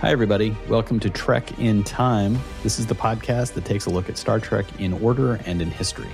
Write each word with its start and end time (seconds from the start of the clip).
Hi, 0.00 0.12
everybody. 0.12 0.56
Welcome 0.66 0.98
to 1.00 1.10
Trek 1.10 1.58
in 1.58 1.84
Time. 1.84 2.38
This 2.62 2.78
is 2.78 2.86
the 2.86 2.94
podcast 2.94 3.52
that 3.52 3.66
takes 3.66 3.84
a 3.84 3.90
look 3.90 4.08
at 4.08 4.16
Star 4.16 4.40
Trek 4.40 4.64
in 4.80 4.94
order 4.94 5.34
and 5.44 5.60
in 5.60 5.70
history. 5.70 6.08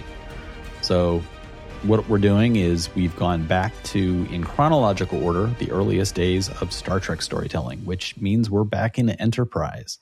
So, 0.83 1.23
what 1.85 2.09
we're 2.09 2.19
doing 2.19 2.57
is 2.57 2.93
we've 2.97 3.15
gone 3.15 3.47
back 3.47 3.73
to, 3.85 4.27
in 4.33 4.43
chronological 4.43 5.23
order, 5.23 5.47
the 5.61 5.71
earliest 5.71 6.17
days 6.17 6.49
of 6.61 6.73
Star 6.73 6.99
Trek 6.99 7.23
storytelling, 7.23 7.85
which 7.85 8.17
means 8.17 8.51
we're 8.51 8.65
back 8.65 8.99
in 8.99 9.09
Enterprise. 9.09 9.99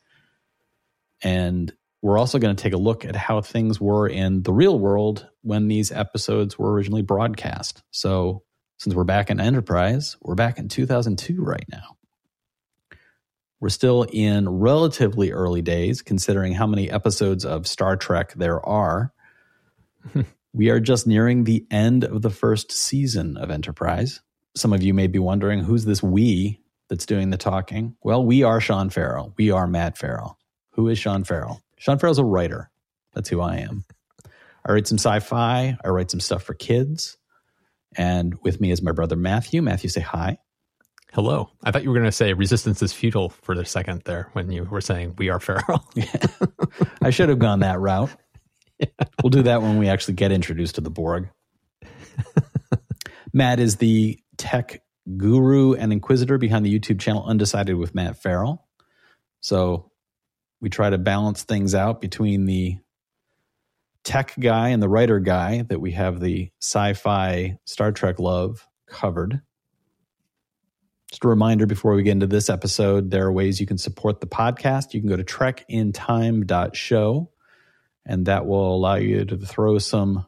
And 1.23 1.71
we're 2.01 2.17
also 2.17 2.39
going 2.39 2.57
to 2.57 2.63
take 2.63 2.73
a 2.73 2.79
look 2.79 3.05
at 3.05 3.15
how 3.15 3.43
things 3.43 3.83
were 3.83 4.09
in 4.09 4.45
the 4.45 4.53
real 4.55 4.79
world 4.79 5.29
when 5.43 5.69
these 5.69 5.93
episodes 5.93 6.59
were 6.59 6.73
originally 6.73 7.03
broadcast. 7.03 7.83
So, 7.91 8.45
since 8.79 8.95
we're 8.95 9.05
back 9.05 9.29
in 9.29 9.41
Enterprise, 9.41 10.17
we're 10.23 10.37
back 10.37 10.59
in 10.59 10.69
2002 10.69 11.45
right 11.45 11.67
now. 11.71 11.99
We're 13.65 13.71
still 13.71 14.03
in 14.13 14.47
relatively 14.47 15.33
early 15.33 15.63
days, 15.63 16.03
considering 16.03 16.53
how 16.53 16.67
many 16.67 16.91
episodes 16.91 17.47
of 17.47 17.67
Star 17.67 17.97
Trek 17.97 18.35
there 18.35 18.61
are. 18.61 19.11
we 20.53 20.69
are 20.69 20.81
just 20.81 21.07
nearing 21.07 21.45
the 21.45 21.65
end 21.71 22.05
of 22.05 22.21
the 22.21 22.29
first 22.29 22.73
season 22.73 23.39
of 23.39 23.51
Enterprise. 23.51 24.21
Some 24.55 24.75
of 24.75 24.83
you 24.83 24.93
may 24.93 25.07
be 25.07 25.19
wondering 25.19 25.61
who's 25.61 25.87
this 25.87 26.03
we 26.03 26.61
that's 26.91 27.07
doing 27.07 27.31
the 27.31 27.39
talking? 27.39 27.97
Well, 28.03 28.23
we 28.23 28.43
are 28.43 28.61
Sean 28.61 28.91
Farrell. 28.91 29.33
We 29.39 29.51
are 29.51 29.67
Matt 29.67 29.97
Farrell. 29.97 30.39
Who 30.73 30.89
is 30.89 30.99
Sean 30.99 31.25
Farrell? 31.25 31.63
Sean 31.79 31.99
Farrell's 31.99 32.19
a 32.19 32.25
writer. 32.25 32.71
That's 33.15 33.31
who 33.31 33.41
I 33.41 33.61
am. 33.61 33.87
I 34.67 34.73
write 34.73 34.87
some 34.87 34.99
sci 34.99 35.21
fi, 35.21 35.79
I 35.83 35.89
write 35.89 36.11
some 36.11 36.21
stuff 36.21 36.43
for 36.43 36.53
kids. 36.53 37.17
And 37.97 38.35
with 38.43 38.61
me 38.61 38.73
is 38.73 38.83
my 38.83 38.93
brother 38.93 39.17
Matthew. 39.17 39.63
Matthew, 39.63 39.89
say 39.89 40.03
hi. 40.03 40.37
Hello. 41.15 41.49
I 41.63 41.71
thought 41.71 41.85
you 41.85 41.91
were 41.91 41.95
going 41.95 42.07
to 42.07 42.13
say 42.13 42.33
resistance 42.33 42.83
is 42.83 42.93
futile 42.93 43.29
for 43.29 43.55
the 43.55 43.65
second 43.65 44.03
there 44.05 44.31
when 44.33 44.51
you 44.51 44.65
were 44.65 44.81
saying 44.81 45.15
we 45.17 45.29
are 45.29 45.39
Farrell. 45.39 45.89
yeah. 45.95 46.13
I 47.03 47.11
should 47.11 47.29
have 47.29 47.39
gone 47.39 47.61
that 47.61 47.79
route. 47.79 48.11
Yeah. 48.81 48.89
We'll 49.23 49.31
do 49.31 49.45
that 49.45 49.63
when 49.63 49.79
we 49.79 49.89
actually 49.89 50.15
get 50.15 50.33
introduced 50.33 50.75
to 50.75 50.81
the 50.81 50.91
Borg. 50.91 51.29
Matt 53.33 53.61
is 53.61 53.77
the 53.77 54.19
tech 54.39 54.83
guru 55.17 55.75
and 55.75 55.93
inquisitor 55.93 56.37
behind 56.37 56.67
the 56.67 56.77
YouTube 56.77 56.99
channel 56.99 57.25
Undecided 57.25 57.77
with 57.77 57.95
Matt 57.95 58.21
Farrell. 58.21 58.67
So 59.41 59.93
we 60.61 60.69
try 60.69 60.91
to 60.91 60.99
balance 60.99 61.45
things 61.45 61.77
out 61.77 62.01
between 62.01 62.47
the 62.47 62.79
tech 64.03 64.35
guy 64.41 64.71
and 64.71 64.83
the 64.83 64.89
writer 64.89 65.21
guy 65.21 65.63
that 65.63 65.81
we 65.81 65.93
have 65.93 66.19
the 66.19 66.51
sci-fi 66.61 67.57
Star 67.67 67.93
Trek 67.93 68.19
love 68.19 68.67
covered. 68.89 69.43
Just 71.15 71.25
a 71.25 71.29
reminder 71.29 71.65
before 71.65 71.95
we 71.95 72.03
get 72.03 72.11
into 72.11 72.27
this 72.27 72.51
episode, 72.51 73.13
there 73.13 73.27
are 73.27 73.33
ways 73.33 73.61
you 73.61 73.69
can 73.69 73.79
support 73.79 74.21
the 74.21 74.27
podcast. 74.27 74.95
You 74.95 75.01
can 75.01 75.09
go 75.09 75.17
to 75.17 75.23
trekintime.show, 75.23 77.31
and 78.05 78.27
that 78.27 78.47
will 78.47 78.75
allow 78.75 78.97
you 78.97 79.25
to 79.25 79.37
throw 79.37 79.79
some 79.79 80.27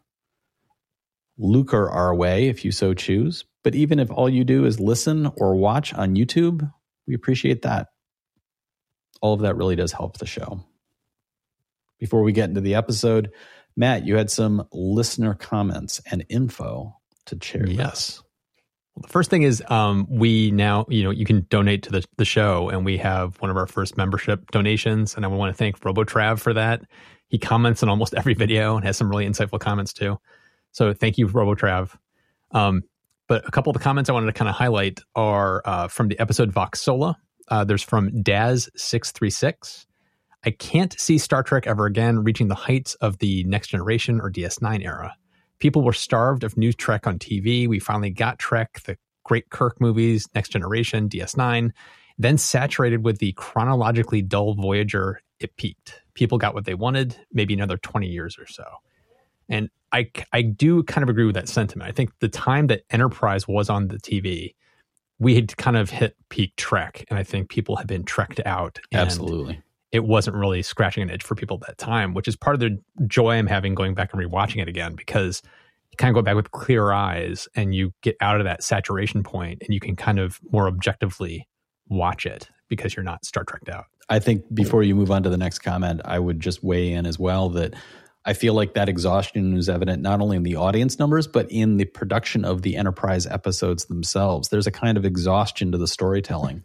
lucre 1.37 1.91
our 1.91 2.15
way 2.15 2.47
if 2.47 2.65
you 2.65 2.71
so 2.71 2.95
choose. 2.95 3.45
But 3.65 3.75
even 3.75 3.99
if 3.99 4.13
all 4.13 4.29
you 4.29 4.45
do 4.45 4.65
is 4.65 4.79
listen 4.79 5.27
or 5.39 5.57
watch 5.57 5.93
on 5.93 6.15
YouTube, 6.15 6.73
we 7.09 7.17
appreciate 7.17 7.63
that. 7.63 7.89
All 9.21 9.35
of 9.35 9.41
that 9.41 9.57
really 9.57 9.75
does 9.75 9.91
help 9.91 10.19
the 10.19 10.27
show. 10.27 10.65
Before 11.99 12.23
we 12.23 12.31
get 12.31 12.49
into 12.49 12.61
the 12.61 12.77
episode, 12.77 13.33
Matt, 13.77 14.07
you 14.07 14.15
had 14.15 14.31
some 14.31 14.69
listener 14.71 15.35
comments 15.35 16.01
and 16.09 16.25
info 16.29 16.97
to 17.25 17.37
share. 17.43 17.67
Yes. 17.67 18.23
Well, 18.97 19.03
the 19.03 19.09
first 19.09 19.29
thing 19.29 19.43
is 19.43 19.63
um, 19.69 20.07
we 20.09 20.51
now, 20.51 20.87
you 20.89 21.05
know, 21.05 21.11
you 21.11 21.27
can 21.27 21.47
donate 21.51 21.83
to 21.83 21.93
the, 21.93 22.05
the 22.17 22.25
show, 22.25 22.71
and 22.71 22.83
we 22.83 22.97
have 22.97 23.37
one 23.43 23.51
of 23.51 23.57
our 23.59 23.67
first 23.67 23.99
membership 23.99 24.51
donations. 24.51 25.15
And 25.15 25.25
I 25.25 25.29
want 25.29 25.55
to 25.55 25.57
thank 25.57 25.79
RoboTrav 25.81 26.41
for 26.41 26.55
that. 26.55 26.81
He 27.29 27.39
comments 27.39 27.83
on 27.83 27.91
almost 27.91 28.15
every 28.15 28.33
video 28.33 28.75
and 28.75 28.87
has 28.87 28.97
some 28.97 29.11
really 29.11 29.27
insightful 29.27 29.61
comments 29.61 29.93
too. 29.93 30.19
So 30.73 30.95
thank 30.95 31.19
you, 31.19 31.29
RoboTrav. 31.29 31.95
Um, 32.53 32.85
but 33.29 33.47
a 33.47 33.51
couple 33.51 33.71
of 33.71 33.75
the 33.75 33.83
comments 33.83 34.09
I 34.09 34.15
wanted 34.15 34.27
to 34.27 34.33
kind 34.33 34.49
of 34.49 34.55
highlight 34.55 35.01
are 35.15 35.61
uh, 35.67 35.89
from 35.89 36.09
the 36.09 36.19
episode 36.19 36.51
Vox 36.51 36.81
Sola. 36.81 37.19
Uh, 37.49 37.65
there's 37.65 37.83
from 37.83 38.11
Daz636. 38.11 39.85
I 40.45 40.51
can't 40.53 40.99
see 40.99 41.19
Star 41.19 41.43
Trek 41.43 41.67
ever 41.67 41.85
again 41.85 42.25
reaching 42.25 42.49
the 42.49 42.55
heights 42.55 42.95
of 42.97 43.19
the 43.19 43.45
Next 43.45 43.69
Generation 43.69 44.21
or 44.23 44.31
DS9 44.31 44.85
era. 44.85 45.15
People 45.59 45.83
were 45.83 45.93
starved 45.93 46.45
of 46.45 46.57
new 46.57 46.73
Trek 46.73 47.07
on 47.07 47.19
TV. 47.19 47.69
We 47.69 47.79
finally 47.79 48.11
got 48.11 48.39
Trek, 48.39 48.81
the 48.85 48.97
great 49.25 49.51
Kirk 49.51 49.81
movies, 49.81 50.27
Next 50.35 50.51
Generation, 50.51 51.09
DS9. 51.09 51.71
Then 52.19 52.39
saturated 52.39 53.05
with 53.05 53.19
the 53.19 53.33
chronologically 53.33 54.23
dull 54.23 54.55
Voyager, 54.55 55.21
it 55.41 55.57
peaked. 55.57 56.01
People 56.15 56.39
got 56.39 56.55
what 56.55 56.65
they 56.65 56.75
wanted, 56.75 57.17
maybe 57.33 57.55
another 57.55 57.77
20 57.77 58.07
years 58.07 58.39
or 58.39 58.47
so. 58.47 58.65
And 59.49 59.69
I, 59.93 60.11
I 60.33 60.43
do 60.43 60.83
kind 60.83 61.03
of 61.03 61.09
agree 61.09 61.25
with 61.25 61.35
that 61.35 61.49
sentiment. 61.49 61.89
I 61.89 61.93
think 61.93 62.11
the 62.21 62.29
time 62.29 62.69
that 62.69 62.83
Enterprise 62.91 63.47
was 63.47 63.69
on 63.71 63.89
the 63.89 63.99
TV, 63.99 64.55
we 65.19 65.35
had 65.35 65.57
kind 65.57 65.77
of 65.77 65.91
hit 65.91 66.17
peak 66.29 66.55
Trek, 66.57 67.05
and 67.09 67.19
I 67.19 67.23
think 67.23 67.49
people 67.49 67.77
have 67.77 67.87
been 67.87 68.05
trekked 68.05 68.41
out. 68.45 68.79
Absolutely 68.93 69.63
it 69.93 70.05
wasn't 70.05 70.37
really 70.37 70.63
scratching 70.63 71.03
an 71.03 71.11
itch 71.11 71.23
for 71.23 71.35
people 71.35 71.59
at 71.61 71.67
that 71.67 71.79
time, 71.79 72.15
which 72.15 72.29
is 72.29 72.37
part 72.37 72.55
of 72.55 72.61
the 72.61 72.79
joy 73.07 73.33
I'm 73.33 73.47
having 73.47 73.75
going 73.75 73.95
back 73.95 74.13
and 74.13 74.23
rewatching 74.23 74.61
it 74.61 74.69
again 74.69 74.95
because 74.95 75.43
you 75.91 75.97
kind 75.97 76.11
of 76.11 76.15
go 76.15 76.23
back 76.23 76.35
with 76.35 76.51
clear 76.51 76.93
eyes 76.93 77.49
and 77.55 77.75
you 77.75 77.93
get 78.03 78.17
out 78.21 78.41
of 78.41 78.45
that 78.45 78.63
saturation 78.63 79.23
point 79.23 79.63
and 79.63 79.73
you 79.73 79.81
can 79.81 79.97
kind 79.97 80.19
of 80.19 80.41
more 80.51 80.67
objectively 80.67 81.49
watch 81.89 82.27
it 82.27 82.51
because 82.69 82.97
you're 82.97 83.05
not 83.05 83.25
Star 83.25 83.45
Trekked 83.45 83.69
out. 83.69 83.85
I 84.09 84.19
think 84.19 84.43
before 84.55 84.83
you 84.83 84.95
move 84.95 85.11
on 85.11 85.23
to 85.23 85.31
the 85.31 85.37
next 85.37 85.61
comment, 85.61 86.01
I 86.05 86.19
would 86.19 86.41
just 86.41 86.63
weigh 86.63 86.93
in 86.93 87.07
as 87.07 87.19
well 87.19 87.49
that 87.51 87.75
I 88.25 88.33
feel 88.33 88.55
like 88.55 88.75
that 88.75 88.89
exhaustion 88.89 89.57
is 89.57 89.69
evident 89.69 90.03
not 90.03 90.21
only 90.21 90.37
in 90.37 90.43
the 90.43 90.57
audience 90.57 90.99
numbers, 90.99 91.29
but 91.29 91.51
in 91.51 91.77
the 91.77 91.85
production 91.85 92.45
of 92.45 92.63
the 92.63 92.77
Enterprise 92.77 93.27
episodes 93.27 93.85
themselves. 93.85 94.49
There's 94.49 94.67
a 94.67 94.73
kind 94.73 94.99
of 94.99 95.05
exhaustion 95.05 95.71
to 95.73 95.79
the 95.79 95.87
storytelling 95.87 96.65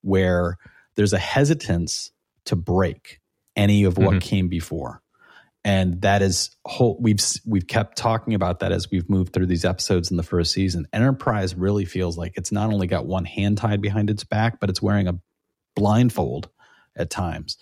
where 0.00 0.56
there's 0.94 1.12
a 1.12 1.18
hesitance 1.18 2.10
to 2.46 2.56
break 2.56 3.20
any 3.56 3.84
of 3.84 3.98
what 3.98 4.10
mm-hmm. 4.10 4.18
came 4.18 4.48
before 4.48 5.02
and 5.64 6.00
that 6.02 6.22
is 6.22 6.50
whole 6.64 6.98
we've 7.00 7.20
we've 7.46 7.66
kept 7.66 7.96
talking 7.96 8.34
about 8.34 8.60
that 8.60 8.72
as 8.72 8.90
we've 8.90 9.08
moved 9.08 9.32
through 9.32 9.46
these 9.46 9.64
episodes 9.64 10.10
in 10.10 10.16
the 10.16 10.22
first 10.22 10.52
season 10.52 10.86
enterprise 10.92 11.54
really 11.54 11.84
feels 11.84 12.18
like 12.18 12.32
it's 12.36 12.52
not 12.52 12.72
only 12.72 12.86
got 12.86 13.06
one 13.06 13.24
hand 13.24 13.58
tied 13.58 13.80
behind 13.80 14.10
its 14.10 14.24
back 14.24 14.58
but 14.60 14.70
it's 14.70 14.82
wearing 14.82 15.08
a 15.08 15.18
blindfold 15.76 16.48
at 16.96 17.10
times 17.10 17.58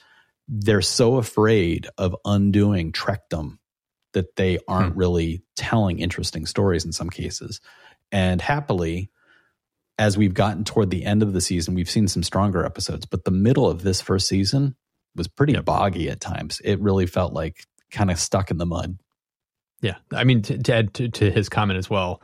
they're 0.49 0.83
so 0.83 1.17
afraid 1.17 1.87
of 1.99 2.17
undoing 2.25 2.93
trekdom 2.93 3.59
that 4.13 4.35
they 4.37 4.59
aren't 4.67 4.95
hmm. 4.95 4.99
really 4.99 5.43
telling 5.57 5.99
interesting 6.01 6.47
stories 6.47 6.85
in 6.85 6.93
some 6.93 7.11
cases 7.11 7.61
and 8.11 8.41
happily 8.41 9.11
as 10.00 10.16
we've 10.16 10.33
gotten 10.33 10.65
toward 10.65 10.88
the 10.88 11.05
end 11.05 11.22
of 11.22 11.34
the 11.34 11.43
season, 11.43 11.75
we've 11.75 11.91
seen 11.91 12.09
some 12.09 12.22
stronger 12.22 12.65
episodes, 12.65 13.05
but 13.05 13.25
the 13.25 13.31
middle 13.31 13.69
of 13.69 13.83
this 13.83 14.00
first 14.00 14.27
season 14.27 14.75
was 15.15 15.28
pretty 15.28 15.53
yep. 15.53 15.66
boggy 15.66 16.09
at 16.09 16.21
times. 16.21 16.59
It 16.65 16.81
really 16.81 17.05
felt 17.05 17.34
like 17.34 17.66
kind 17.91 18.10
of 18.10 18.19
stuck 18.19 18.50
in 18.50 18.56
the 18.56 18.65
mud. 18.65 18.99
Yeah. 19.83 19.97
I 20.10 20.25
mean, 20.25 20.41
to, 20.43 20.56
to 20.56 20.75
add 20.75 20.94
to, 20.94 21.09
to, 21.10 21.31
his 21.31 21.50
comment 21.50 21.77
as 21.77 21.91
well, 21.91 22.22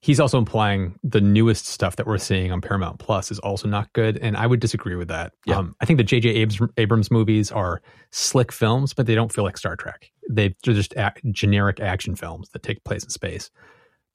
he's 0.00 0.20
also 0.20 0.38
implying 0.38 0.96
the 1.02 1.20
newest 1.20 1.66
stuff 1.66 1.96
that 1.96 2.06
we're 2.06 2.18
seeing 2.18 2.52
on 2.52 2.60
Paramount 2.60 3.00
Plus 3.00 3.32
is 3.32 3.40
also 3.40 3.66
not 3.66 3.92
good. 3.94 4.16
And 4.18 4.36
I 4.36 4.46
would 4.46 4.60
disagree 4.60 4.94
with 4.94 5.08
that. 5.08 5.32
Yeah. 5.44 5.56
Um, 5.58 5.74
I 5.80 5.86
think 5.86 5.96
the 5.96 6.04
J.J. 6.04 6.28
Abrams, 6.28 6.72
Abrams, 6.76 7.10
movies 7.10 7.50
are 7.50 7.82
slick 8.12 8.52
films, 8.52 8.94
but 8.94 9.06
they 9.06 9.16
don't 9.16 9.32
feel 9.32 9.42
like 9.42 9.58
Star 9.58 9.74
Trek. 9.74 10.12
They, 10.30 10.46
are 10.46 10.72
just 10.72 10.94
generic 11.32 11.80
action 11.80 12.14
films 12.14 12.50
that 12.50 12.62
take 12.62 12.84
place 12.84 13.02
in 13.02 13.10
space. 13.10 13.50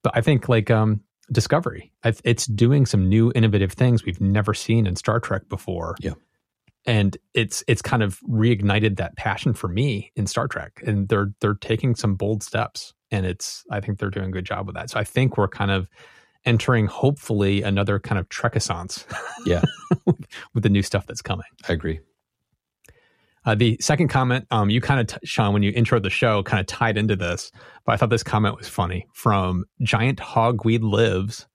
But 0.03 0.13
I 0.15 0.21
think 0.21 0.47
like 0.47 0.71
um, 0.71 1.01
Discovery. 1.31 1.91
It's 2.03 2.45
doing 2.47 2.85
some 2.85 3.07
new 3.07 3.31
innovative 3.33 3.73
things 3.73 4.03
we've 4.05 4.21
never 4.21 4.53
seen 4.53 4.85
in 4.85 4.95
Star 4.95 5.19
Trek 5.19 5.47
before. 5.49 5.95
Yeah. 5.99 6.13
And 6.85 7.17
it's 7.33 7.63
it's 7.67 7.81
kind 7.81 8.03
of 8.03 8.19
reignited 8.21 8.97
that 8.97 9.15
passion 9.15 9.53
for 9.53 9.69
me 9.69 10.11
in 10.15 10.27
Star 10.27 10.47
Trek. 10.47 10.81
And 10.85 11.07
they're 11.07 11.31
they're 11.39 11.53
taking 11.55 11.95
some 11.95 12.15
bold 12.15 12.43
steps. 12.43 12.93
And 13.09 13.25
it's 13.25 13.63
I 13.71 13.79
think 13.79 13.99
they're 13.99 14.09
doing 14.09 14.27
a 14.27 14.31
good 14.31 14.45
job 14.45 14.65
with 14.67 14.75
that. 14.75 14.89
So 14.89 14.99
I 14.99 15.05
think 15.05 15.37
we're 15.37 15.47
kind 15.47 15.71
of 15.71 15.87
entering 16.45 16.87
hopefully 16.87 17.61
another 17.61 17.99
kind 17.99 18.19
of 18.19 18.27
Trekissance. 18.29 19.05
Yeah. 19.45 19.61
with 20.53 20.63
the 20.63 20.69
new 20.69 20.81
stuff 20.81 21.05
that's 21.05 21.21
coming. 21.21 21.45
I 21.67 21.73
agree. 21.73 21.99
Uh, 23.45 23.55
the 23.55 23.77
second 23.81 24.07
comment, 24.07 24.47
um, 24.51 24.69
you 24.69 24.79
kind 24.79 24.99
of, 24.99 25.07
t- 25.07 25.27
Sean, 25.27 25.53
when 25.53 25.63
you 25.63 25.71
intro 25.75 25.99
the 25.99 26.09
show, 26.09 26.43
kind 26.43 26.59
of 26.61 26.67
tied 26.67 26.97
into 26.97 27.15
this, 27.15 27.51
but 27.85 27.91
I 27.91 27.97
thought 27.97 28.09
this 28.09 28.23
comment 28.23 28.55
was 28.55 28.67
funny 28.67 29.07
from 29.13 29.65
Giant 29.81 30.19
Hogweed 30.19 30.81
Lives. 30.81 31.47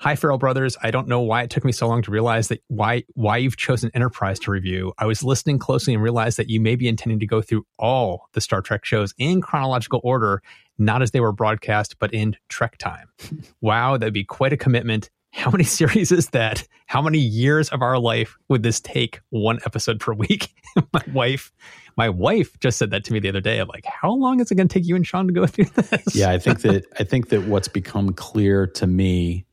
Hi, 0.00 0.16
Farrell 0.16 0.38
Brothers. 0.38 0.76
I 0.82 0.90
don't 0.90 1.08
know 1.08 1.20
why 1.20 1.42
it 1.42 1.50
took 1.50 1.64
me 1.64 1.72
so 1.72 1.88
long 1.88 2.02
to 2.02 2.10
realize 2.10 2.48
that 2.48 2.62
why 2.66 3.04
why 3.14 3.38
you've 3.38 3.56
chosen 3.56 3.90
Enterprise 3.94 4.38
to 4.40 4.50
review. 4.50 4.92
I 4.98 5.06
was 5.06 5.22
listening 5.22 5.58
closely 5.58 5.94
and 5.94 6.02
realized 6.02 6.36
that 6.36 6.50
you 6.50 6.60
may 6.60 6.76
be 6.76 6.88
intending 6.88 7.20
to 7.20 7.26
go 7.26 7.40
through 7.40 7.64
all 7.78 8.28
the 8.32 8.40
Star 8.42 8.60
Trek 8.60 8.84
shows 8.84 9.14
in 9.16 9.40
chronological 9.40 10.00
order, 10.04 10.42
not 10.78 11.00
as 11.00 11.12
they 11.12 11.20
were 11.20 11.32
broadcast, 11.32 11.98
but 11.98 12.12
in 12.12 12.36
Trek 12.48 12.76
time. 12.76 13.08
wow, 13.62 13.96
that'd 13.96 14.12
be 14.12 14.24
quite 14.24 14.52
a 14.52 14.58
commitment. 14.58 15.10
How 15.34 15.50
many 15.50 15.64
series 15.64 16.12
is 16.12 16.28
that? 16.28 16.66
How 16.86 17.02
many 17.02 17.18
years 17.18 17.68
of 17.70 17.82
our 17.82 17.98
life 17.98 18.36
would 18.48 18.62
this 18.62 18.80
take 18.80 19.20
one 19.30 19.58
episode 19.66 20.00
per 20.00 20.12
week? 20.14 20.54
my 20.92 21.02
wife, 21.12 21.52
my 21.96 22.08
wife 22.08 22.58
just 22.60 22.78
said 22.78 22.90
that 22.90 23.04
to 23.04 23.12
me 23.12 23.20
the 23.20 23.28
other 23.28 23.40
day. 23.40 23.58
I'm 23.58 23.68
like, 23.68 23.84
how 23.84 24.12
long 24.12 24.40
is 24.40 24.50
it 24.50 24.54
going 24.54 24.68
to 24.68 24.72
take 24.72 24.86
you 24.86 24.96
and 24.96 25.06
Sean 25.06 25.26
to 25.26 25.32
go 25.32 25.46
through 25.48 25.66
this? 25.66 26.14
Yeah, 26.14 26.30
I 26.30 26.38
think 26.38 26.60
that 26.62 26.84
I 26.98 27.04
think 27.04 27.28
that 27.28 27.44
what's 27.44 27.68
become 27.68 28.12
clear 28.12 28.66
to 28.68 28.86
me 28.86 29.46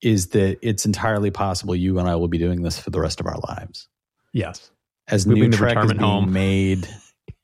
is 0.00 0.28
that 0.28 0.58
it's 0.62 0.84
entirely 0.84 1.30
possible 1.30 1.74
you 1.74 1.98
and 1.98 2.08
I 2.08 2.16
will 2.16 2.28
be 2.28 2.38
doing 2.38 2.62
this 2.62 2.78
for 2.78 2.90
the 2.90 3.00
rest 3.00 3.20
of 3.20 3.26
our 3.26 3.38
lives. 3.48 3.88
Yes. 4.32 4.70
As 5.08 5.26
Moving 5.26 5.50
new 5.50 5.56
Trek 5.56 5.78
is 5.78 5.92
being 5.92 6.00
home. 6.00 6.32
made 6.32 6.88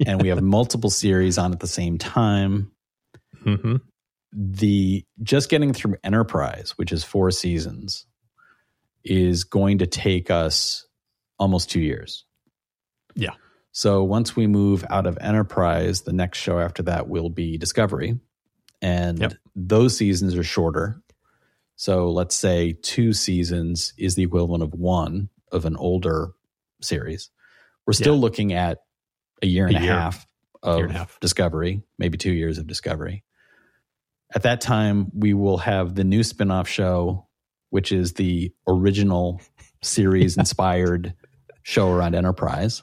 and 0.06 0.20
we 0.20 0.28
have 0.28 0.42
multiple 0.42 0.90
series 0.90 1.38
on 1.38 1.52
at 1.52 1.60
the 1.60 1.66
same 1.66 1.98
time. 1.98 2.70
Mm-hmm. 3.44 3.76
The 4.32 5.04
just 5.22 5.50
getting 5.50 5.72
through 5.72 5.96
Enterprise, 6.04 6.72
which 6.76 6.92
is 6.92 7.02
four 7.04 7.30
seasons, 7.30 8.06
is 9.04 9.44
going 9.44 9.78
to 9.78 9.86
take 9.86 10.30
us 10.30 10.86
almost 11.38 11.70
two 11.70 11.80
years. 11.80 12.24
Yeah. 13.14 13.34
So 13.72 14.02
once 14.04 14.36
we 14.36 14.46
move 14.46 14.84
out 14.90 15.06
of 15.06 15.18
Enterprise, 15.20 16.02
the 16.02 16.12
next 16.12 16.38
show 16.38 16.58
after 16.58 16.82
that 16.84 17.08
will 17.08 17.30
be 17.30 17.56
Discovery. 17.56 18.18
And 18.82 19.18
yep. 19.18 19.34
those 19.54 19.96
seasons 19.96 20.36
are 20.36 20.42
shorter. 20.42 21.02
So 21.76 22.10
let's 22.10 22.34
say 22.34 22.74
two 22.82 23.12
seasons 23.12 23.94
is 23.96 24.14
the 24.14 24.22
equivalent 24.22 24.62
of 24.62 24.74
one 24.74 25.28
of 25.50 25.64
an 25.64 25.76
older 25.76 26.32
series. 26.82 27.30
We're 27.86 27.94
still 27.94 28.14
yeah. 28.14 28.20
looking 28.20 28.52
at 28.52 28.78
a 29.42 29.46
year 29.46 29.66
and 29.66 29.76
a, 29.76 29.80
a 29.80 29.82
year. 29.82 29.92
half 29.92 30.26
of 30.62 30.80
and 30.80 30.92
half. 30.92 31.18
Discovery, 31.20 31.82
maybe 31.98 32.18
two 32.18 32.32
years 32.32 32.58
of 32.58 32.66
Discovery. 32.66 33.24
At 34.34 34.42
that 34.42 34.60
time, 34.60 35.10
we 35.14 35.34
will 35.34 35.58
have 35.58 35.94
the 35.94 36.04
new 36.04 36.22
spin-off 36.22 36.68
show, 36.68 37.26
which 37.70 37.92
is 37.92 38.12
the 38.14 38.52
original 38.66 39.40
series 39.82 40.36
inspired 40.36 41.14
show 41.62 41.90
around 41.90 42.14
Enterprise. 42.14 42.82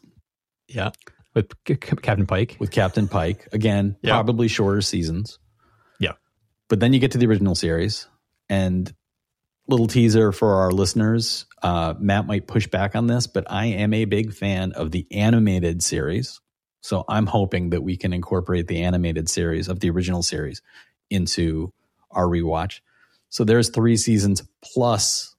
Yeah. 0.68 0.92
With 1.34 1.52
Captain 1.64 2.26
Pike. 2.26 2.58
With 2.60 2.72
Captain 2.72 3.08
Pike. 3.08 3.48
Again, 3.54 3.96
yeah. 4.02 4.14
probably 4.14 4.48
shorter 4.48 4.82
seasons. 4.82 5.40
Yeah. 6.00 6.14
But 6.68 6.80
then 6.80 6.94
you 6.94 7.00
get 7.00 7.12
to 7.12 7.18
the 7.18 7.28
original 7.28 7.56
series 7.56 8.08
and 8.50 8.94
little 9.68 9.88
teaser 9.88 10.32
for 10.32 10.56
our 10.56 10.72
listeners. 10.72 11.46
Uh, 11.62 11.94
Matt 12.00 12.26
might 12.26 12.48
push 12.48 12.68
back 12.68 12.96
on 12.96 13.08
this, 13.08 13.28
but 13.28 13.46
I 13.50 13.68
am 13.68 13.94
a 13.94 14.06
big 14.06 14.34
fan 14.34 14.72
of 14.74 14.92
the 14.92 15.06
animated 15.12 15.84
series. 15.84 16.40
So 16.82 17.04
I'm 17.08 17.26
hoping 17.26 17.72
that 17.72 17.84
we 17.84 17.98
can 17.98 18.14
incorporate 18.14 18.68
the 18.68 18.84
animated 18.84 19.30
series 19.30 19.68
of 19.68 19.80
the 19.80 19.90
original 19.90 20.24
series 20.24 20.62
into 21.10 21.74
our 22.12 22.26
rewatch. 22.26 22.80
So 23.30 23.44
there's 23.44 23.70
three 23.70 23.98
seasons 23.98 24.44
plus 24.64 25.36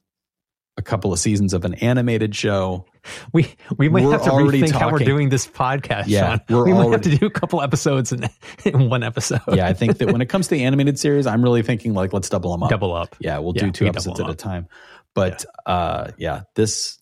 a 0.79 0.81
couple 0.81 1.11
of 1.11 1.19
seasons 1.19 1.53
of 1.53 1.65
an 1.65 1.75
animated 1.75 2.33
show. 2.33 2.85
We 3.33 3.53
we 3.77 3.89
might 3.89 4.05
we're 4.05 4.11
have 4.11 4.23
to 4.23 4.29
rethink 4.31 4.71
talking, 4.71 4.73
how 4.73 4.91
we're 4.91 4.99
doing 4.99 5.29
this 5.29 5.47
podcast. 5.47 6.05
Yeah, 6.07 6.39
Sean. 6.49 6.63
we 6.63 6.73
might 6.73 6.91
have 6.91 7.01
to 7.01 7.17
do 7.17 7.25
a 7.25 7.29
couple 7.29 7.61
episodes 7.61 8.11
in, 8.11 8.29
in 8.65 8.89
one 8.89 9.03
episode. 9.03 9.41
yeah, 9.47 9.67
I 9.67 9.73
think 9.73 9.97
that 9.99 10.11
when 10.11 10.21
it 10.21 10.27
comes 10.27 10.47
to 10.47 10.55
the 10.55 10.63
animated 10.63 10.99
series, 10.99 11.25
I'm 11.25 11.41
really 11.41 11.63
thinking 11.63 11.93
like 11.93 12.13
let's 12.13 12.29
double 12.29 12.51
them 12.51 12.63
up. 12.63 12.69
Double 12.69 12.93
up. 12.93 13.15
Yeah, 13.19 13.39
we'll 13.39 13.55
yeah, 13.55 13.65
do 13.65 13.71
two 13.71 13.87
episodes 13.87 14.19
at 14.19 14.29
a 14.29 14.35
time. 14.35 14.67
But 15.13 15.45
yeah. 15.65 15.73
uh 15.73 16.11
yeah, 16.17 16.41
this 16.55 16.99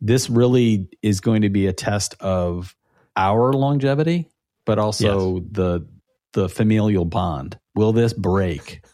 this 0.00 0.30
really 0.30 0.88
is 1.02 1.20
going 1.20 1.42
to 1.42 1.50
be 1.50 1.66
a 1.66 1.72
test 1.72 2.14
of 2.20 2.74
our 3.16 3.52
longevity, 3.52 4.28
but 4.64 4.78
also 4.78 5.36
yes. 5.36 5.44
the 5.52 5.88
the 6.32 6.48
familial 6.48 7.04
bond. 7.04 7.58
Will 7.74 7.92
this 7.92 8.12
break 8.12 8.84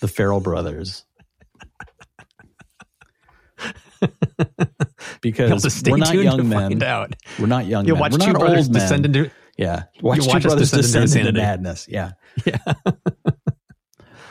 the 0.00 0.08
Farrell 0.08 0.40
brothers? 0.40 1.04
because 5.20 5.82
we're 5.86 5.96
not 5.96 6.14
young 6.14 6.48
men. 6.48 6.82
Out. 6.82 7.14
We're 7.38 7.46
not 7.46 7.66
young 7.66 7.86
you 7.86 7.94
men. 7.94 8.00
Watch 8.00 8.12
we're 8.12 8.18
two 8.18 8.32
not 8.32 8.40
brothers 8.40 8.66
old 8.66 8.74
descend 8.74 9.02
men. 9.02 9.16
into 9.16 9.30
yeah. 9.56 9.84
Watch 10.00 10.24
two 10.24 10.40
brothers 10.40 10.70
descend, 10.70 11.06
descend 11.06 11.28
into, 11.28 11.40
madness. 11.40 11.86
Yeah. 11.88 12.12
Yeah. 12.46 12.58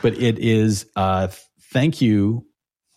but 0.02 0.14
it 0.14 0.38
is. 0.38 0.86
Uh, 0.96 1.28
thank 1.72 2.00
you, 2.00 2.46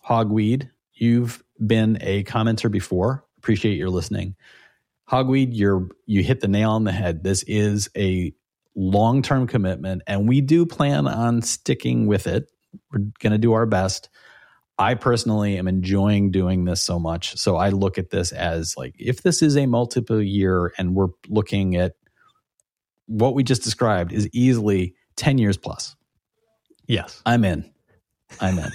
Hogweed. 0.08 0.70
You've 0.94 1.44
been 1.64 1.98
a 2.00 2.24
commenter 2.24 2.70
before. 2.70 3.24
Appreciate 3.38 3.76
your 3.76 3.90
listening. 3.90 4.34
Hogweed, 5.08 5.50
you're 5.52 5.88
you 6.06 6.22
hit 6.24 6.40
the 6.40 6.48
nail 6.48 6.70
on 6.70 6.84
the 6.84 6.92
head. 6.92 7.22
This 7.22 7.44
is 7.44 7.88
a 7.96 8.32
long 8.74 9.22
term 9.22 9.46
commitment, 9.46 10.02
and 10.06 10.28
we 10.28 10.40
do 10.40 10.66
plan 10.66 11.06
on 11.06 11.42
sticking 11.42 12.06
with 12.06 12.26
it. 12.26 12.50
We're 12.92 13.06
going 13.20 13.32
to 13.32 13.38
do 13.38 13.52
our 13.52 13.66
best. 13.66 14.08
I 14.78 14.94
personally 14.94 15.56
am 15.56 15.68
enjoying 15.68 16.32
doing 16.32 16.64
this 16.64 16.82
so 16.82 16.98
much. 16.98 17.36
So 17.36 17.56
I 17.56 17.68
look 17.68 17.96
at 17.96 18.10
this 18.10 18.32
as 18.32 18.76
like 18.76 18.94
if 18.98 19.22
this 19.22 19.40
is 19.40 19.56
a 19.56 19.66
multiple 19.66 20.20
year 20.20 20.72
and 20.76 20.94
we're 20.94 21.08
looking 21.28 21.76
at 21.76 21.92
what 23.06 23.34
we 23.34 23.44
just 23.44 23.62
described 23.62 24.12
is 24.12 24.28
easily 24.32 24.94
10 25.16 25.38
years 25.38 25.56
plus. 25.56 25.94
Yes. 26.86 27.22
I'm 27.24 27.44
in. 27.44 27.70
I'm 28.40 28.58
in. 28.58 28.70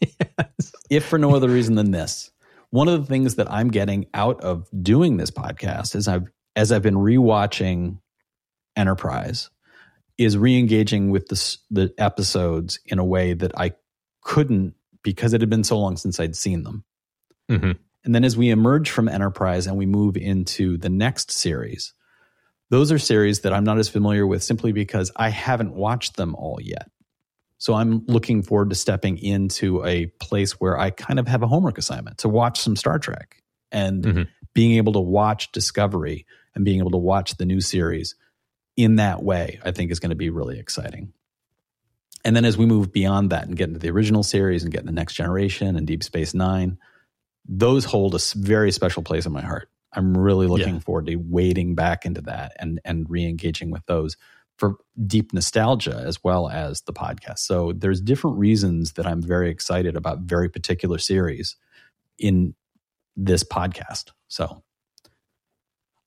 yes. 0.20 0.72
If 0.90 1.04
for 1.04 1.18
no 1.18 1.36
other 1.36 1.48
reason 1.48 1.76
than 1.76 1.92
this. 1.92 2.30
One 2.70 2.88
of 2.88 3.00
the 3.00 3.06
things 3.06 3.36
that 3.36 3.50
I'm 3.50 3.68
getting 3.68 4.06
out 4.12 4.40
of 4.40 4.68
doing 4.82 5.16
this 5.16 5.30
podcast 5.30 5.94
is 5.94 6.08
I've 6.08 6.28
as 6.56 6.72
I've 6.72 6.82
been 6.82 6.96
rewatching 6.96 7.98
Enterprise 8.78 9.50
is 10.16 10.38
re-engaging 10.38 11.10
with 11.10 11.28
the 11.28 11.56
the 11.70 11.94
episodes 11.98 12.80
in 12.86 12.98
a 12.98 13.04
way 13.04 13.34
that 13.34 13.52
I 13.58 13.72
couldn't 14.22 14.74
because 15.02 15.32
it 15.32 15.40
had 15.40 15.50
been 15.50 15.64
so 15.64 15.78
long 15.78 15.96
since 15.96 16.18
I'd 16.18 16.36
seen 16.36 16.62
them. 16.62 16.84
Mm-hmm. 17.50 17.72
And 18.04 18.14
then 18.14 18.24
as 18.24 18.36
we 18.36 18.50
emerge 18.50 18.90
from 18.90 19.08
Enterprise 19.08 19.66
and 19.66 19.76
we 19.76 19.86
move 19.86 20.16
into 20.16 20.76
the 20.76 20.88
next 20.88 21.30
series, 21.30 21.92
those 22.70 22.92
are 22.92 22.98
series 22.98 23.40
that 23.40 23.52
I'm 23.52 23.64
not 23.64 23.78
as 23.78 23.88
familiar 23.88 24.26
with 24.26 24.42
simply 24.42 24.72
because 24.72 25.10
I 25.16 25.30
haven't 25.30 25.74
watched 25.74 26.16
them 26.16 26.34
all 26.34 26.58
yet. 26.60 26.90
So 27.58 27.74
I'm 27.74 28.04
looking 28.06 28.42
forward 28.42 28.70
to 28.70 28.76
stepping 28.76 29.18
into 29.18 29.84
a 29.84 30.06
place 30.20 30.60
where 30.60 30.78
I 30.78 30.90
kind 30.90 31.18
of 31.18 31.26
have 31.26 31.42
a 31.42 31.48
homework 31.48 31.76
assignment 31.76 32.18
to 32.18 32.28
watch 32.28 32.60
some 32.60 32.76
Star 32.76 32.98
Trek 32.98 33.42
and 33.72 34.04
mm-hmm. 34.04 34.22
being 34.54 34.76
able 34.76 34.92
to 34.92 35.00
watch 35.00 35.50
Discovery 35.52 36.24
and 36.54 36.64
being 36.64 36.78
able 36.78 36.92
to 36.92 36.98
watch 36.98 37.36
the 37.36 37.46
new 37.46 37.60
series 37.60 38.14
in 38.78 38.96
that 38.96 39.24
way, 39.24 39.58
I 39.64 39.72
think 39.72 39.90
is 39.90 39.98
going 39.98 40.10
to 40.10 40.16
be 40.16 40.30
really 40.30 40.58
exciting. 40.60 41.12
And 42.24 42.36
then 42.36 42.44
as 42.44 42.56
we 42.56 42.64
move 42.64 42.92
beyond 42.92 43.30
that 43.30 43.44
and 43.44 43.56
get 43.56 43.68
into 43.68 43.80
the 43.80 43.90
original 43.90 44.22
series 44.22 44.62
and 44.62 44.72
get 44.72 44.82
into 44.82 44.92
Next 44.92 45.14
Generation 45.14 45.74
and 45.74 45.84
Deep 45.84 46.04
Space 46.04 46.32
Nine, 46.32 46.78
those 47.44 47.84
hold 47.84 48.14
a 48.14 48.20
very 48.36 48.70
special 48.70 49.02
place 49.02 49.26
in 49.26 49.32
my 49.32 49.40
heart. 49.42 49.68
I'm 49.92 50.16
really 50.16 50.46
looking 50.46 50.74
yeah. 50.74 50.80
forward 50.80 51.06
to 51.06 51.16
wading 51.16 51.74
back 51.74 52.06
into 52.06 52.20
that 52.22 52.52
and 52.60 52.80
and 52.84 53.10
re-engaging 53.10 53.70
with 53.72 53.84
those 53.86 54.16
for 54.58 54.76
deep 55.06 55.32
nostalgia 55.32 56.02
as 56.06 56.22
well 56.22 56.48
as 56.48 56.82
the 56.82 56.92
podcast. 56.92 57.38
So 57.40 57.72
there's 57.72 58.00
different 58.00 58.38
reasons 58.38 58.92
that 58.92 59.06
I'm 59.06 59.22
very 59.22 59.50
excited 59.50 59.96
about 59.96 60.20
very 60.20 60.48
particular 60.48 60.98
series 60.98 61.56
in 62.18 62.54
this 63.16 63.42
podcast. 63.42 64.10
So 64.28 64.62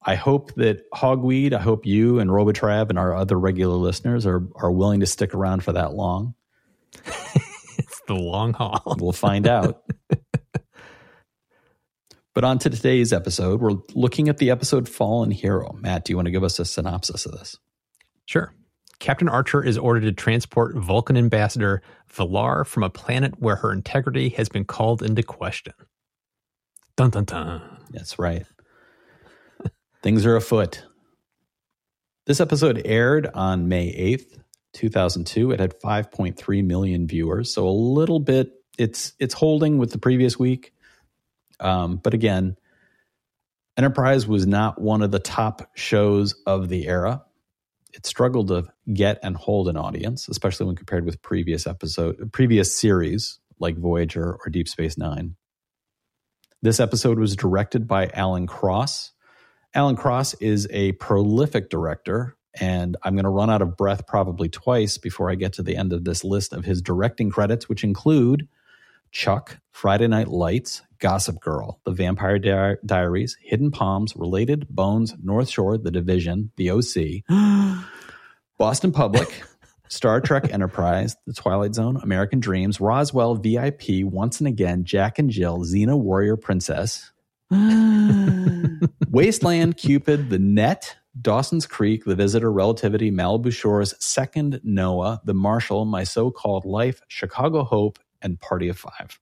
I 0.04 0.16
hope 0.16 0.54
that 0.56 0.90
Hogweed, 0.92 1.54
I 1.54 1.62
hope 1.62 1.86
you 1.86 2.20
and 2.20 2.30
Robotrav 2.30 2.90
and 2.90 2.98
our 2.98 3.16
other 3.16 3.40
regular 3.40 3.76
listeners 3.76 4.26
are 4.26 4.44
are 4.56 4.72
willing 4.72 5.02
to 5.02 5.06
stick 5.06 5.34
around 5.34 5.64
for 5.64 5.74
that 5.74 5.94
long. 5.94 6.34
it's 7.06 8.02
the 8.08 8.16
long 8.16 8.54
haul. 8.54 8.96
we'll 9.00 9.12
find 9.12 9.48
out. 9.48 9.84
but 12.34 12.44
on 12.44 12.60
to 12.60 12.70
today's 12.70 13.14
episode, 13.14 13.62
we're 13.62 13.78
looking 13.94 14.28
at 14.28 14.38
the 14.38 14.50
episode 14.50 14.90
Fallen 14.90 15.32
Hero. 15.32 15.78
Matt, 15.80 16.06
do 16.06 16.14
you 16.14 16.18
want 16.18 16.26
to 16.26 16.32
give 16.32 16.44
us 16.44 16.60
a 16.60 16.66
synopsis 16.66 17.26
of 17.26 17.34
this? 17.34 17.58
Sure. 18.26 18.54
Captain 19.00 19.30
Archer 19.30 19.64
is 19.64 19.80
ordered 19.80 20.02
to 20.02 20.12
transport 20.12 20.76
Vulcan 20.76 21.18
ambassador 21.18 21.82
V'Lar 22.14 22.66
from 22.66 22.84
a 22.84 22.90
planet 22.90 23.40
where 23.40 23.56
her 23.56 23.72
integrity 23.72 24.30
has 24.30 24.48
been 24.48 24.64
called 24.64 25.02
into 25.02 25.24
question. 25.24 25.74
Dun 26.98 27.10
dun 27.10 27.26
dun. 27.26 27.62
That's 27.90 28.20
right. 28.20 28.46
Things 30.04 30.26
are 30.26 30.36
afoot. 30.36 30.84
This 32.26 32.40
episode 32.40 32.82
aired 32.86 33.28
on 33.34 33.68
May 33.68 33.92
8th, 33.94 34.40
2002. 34.74 35.52
It 35.52 35.60
had 35.60 35.80
5.3 35.80 36.64
million 36.66 37.08
viewers, 37.08 37.54
so 37.54 37.68
a 37.68 37.70
little 37.70 38.20
bit 38.20 38.52
it's 38.78 39.14
it's 39.20 39.34
holding 39.34 39.78
with 39.78 39.92
the 39.92 40.00
previous 40.00 40.40
week. 40.40 40.74
Um, 41.60 41.98
but 41.98 42.14
again, 42.14 42.58
Enterprise 43.78 44.28
was 44.28 44.48
not 44.48 44.82
one 44.82 45.02
of 45.02 45.12
the 45.12 45.20
top 45.20 45.72
shows 45.76 46.36
of 46.46 46.68
the 46.70 46.88
era. 46.88 47.24
It 47.94 48.06
struggled 48.06 48.48
to 48.48 48.66
get 48.92 49.20
and 49.22 49.36
hold 49.36 49.68
an 49.68 49.78
audience, 49.78 50.28
especially 50.30 50.66
when 50.66 50.76
compared 50.76 51.06
with 51.06 51.22
previous 51.22 51.68
episode 51.68 52.32
previous 52.32 52.76
series 52.76 53.40
like 53.60 53.78
Voyager 53.78 54.38
or 54.44 54.50
Deep 54.50 54.68
Space 54.68 54.98
9. 54.98 55.36
This 56.64 56.80
episode 56.80 57.20
was 57.20 57.36
directed 57.36 57.88
by 57.88 58.10
Alan 58.14 58.48
Cross, 58.48 59.12
Alan 59.74 59.96
Cross 59.96 60.34
is 60.36 60.68
a 60.72 60.92
prolific 60.94 61.70
director 61.70 62.36
And 62.60 62.98
I'm 63.04 63.14
going 63.14 63.24
to 63.24 63.30
run 63.30 63.50
out 63.50 63.62
of 63.62 63.78
breath 63.78 64.06
probably 64.06 64.50
twice 64.50 64.98
before 64.98 65.32
I 65.32 65.36
get 65.36 65.54
to 65.54 65.64
the 65.64 65.78
end 65.78 65.94
of 65.94 66.04
this 66.04 66.24
list 66.24 66.52
of 66.54 66.66
his 66.66 66.82
directing 66.82 67.30
credits, 67.30 67.70
which 67.70 67.84
include 67.84 68.48
Chuck, 69.12 69.58
Friday 69.72 70.08
Night 70.08 70.28
Lights, 70.28 70.82
Gossip 71.00 71.40
Girl, 71.40 71.80
The 71.86 71.92
Vampire 71.92 72.40
Di- 72.40 72.76
Diaries, 72.86 73.38
Hidden 73.42 73.72
Palms, 73.72 74.16
Related, 74.16 74.68
Bones, 74.70 75.16
North 75.24 75.50
Shore, 75.50 75.78
The 75.78 75.92
Division, 75.92 76.52
The 76.58 76.72
OC, 76.72 77.86
Boston 78.58 78.92
Public, 78.92 79.44
Star 79.88 80.22
Trek 80.22 80.54
Enterprise, 80.54 81.16
The 81.28 81.34
Twilight 81.34 81.76
Zone, 81.76 81.98
American 82.02 82.40
Dreams, 82.40 82.80
Roswell, 82.80 83.36
VIP, 83.36 84.04
Once 84.04 84.40
and 84.40 84.48
Again, 84.48 84.84
Jack 84.86 85.20
and 85.20 85.30
Jill, 85.30 85.60
Xena 85.60 85.98
Warrior 85.98 86.38
Princess, 86.38 87.12
Wasteland, 89.10 89.78
Cupid, 89.78 90.30
The 90.30 90.40
Net, 90.40 90.96
Dawson's 91.20 91.68
Creek, 91.68 92.06
The 92.06 92.16
Visitor, 92.16 92.52
Relativity, 92.52 93.12
Malibu 93.12 93.52
Shores, 93.52 93.94
Second 94.00 94.62
Noah, 94.64 95.22
The 95.26 95.34
Marshal, 95.34 95.86
My 95.86 96.04
So 96.04 96.32
Called 96.32 96.66
Life, 96.66 97.02
Chicago 97.10 97.64
Hope, 97.64 98.00
and 98.22 98.40
Party 98.40 98.70
of 98.70 98.78
Five. 98.78 99.20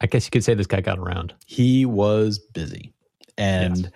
I 0.00 0.06
guess 0.06 0.26
you 0.26 0.30
could 0.30 0.44
say 0.44 0.54
this 0.54 0.66
guy 0.66 0.80
got 0.80 0.98
around. 0.98 1.34
He 1.46 1.86
was 1.86 2.38
busy. 2.38 2.92
And 3.38 3.76
yes. 3.84 3.92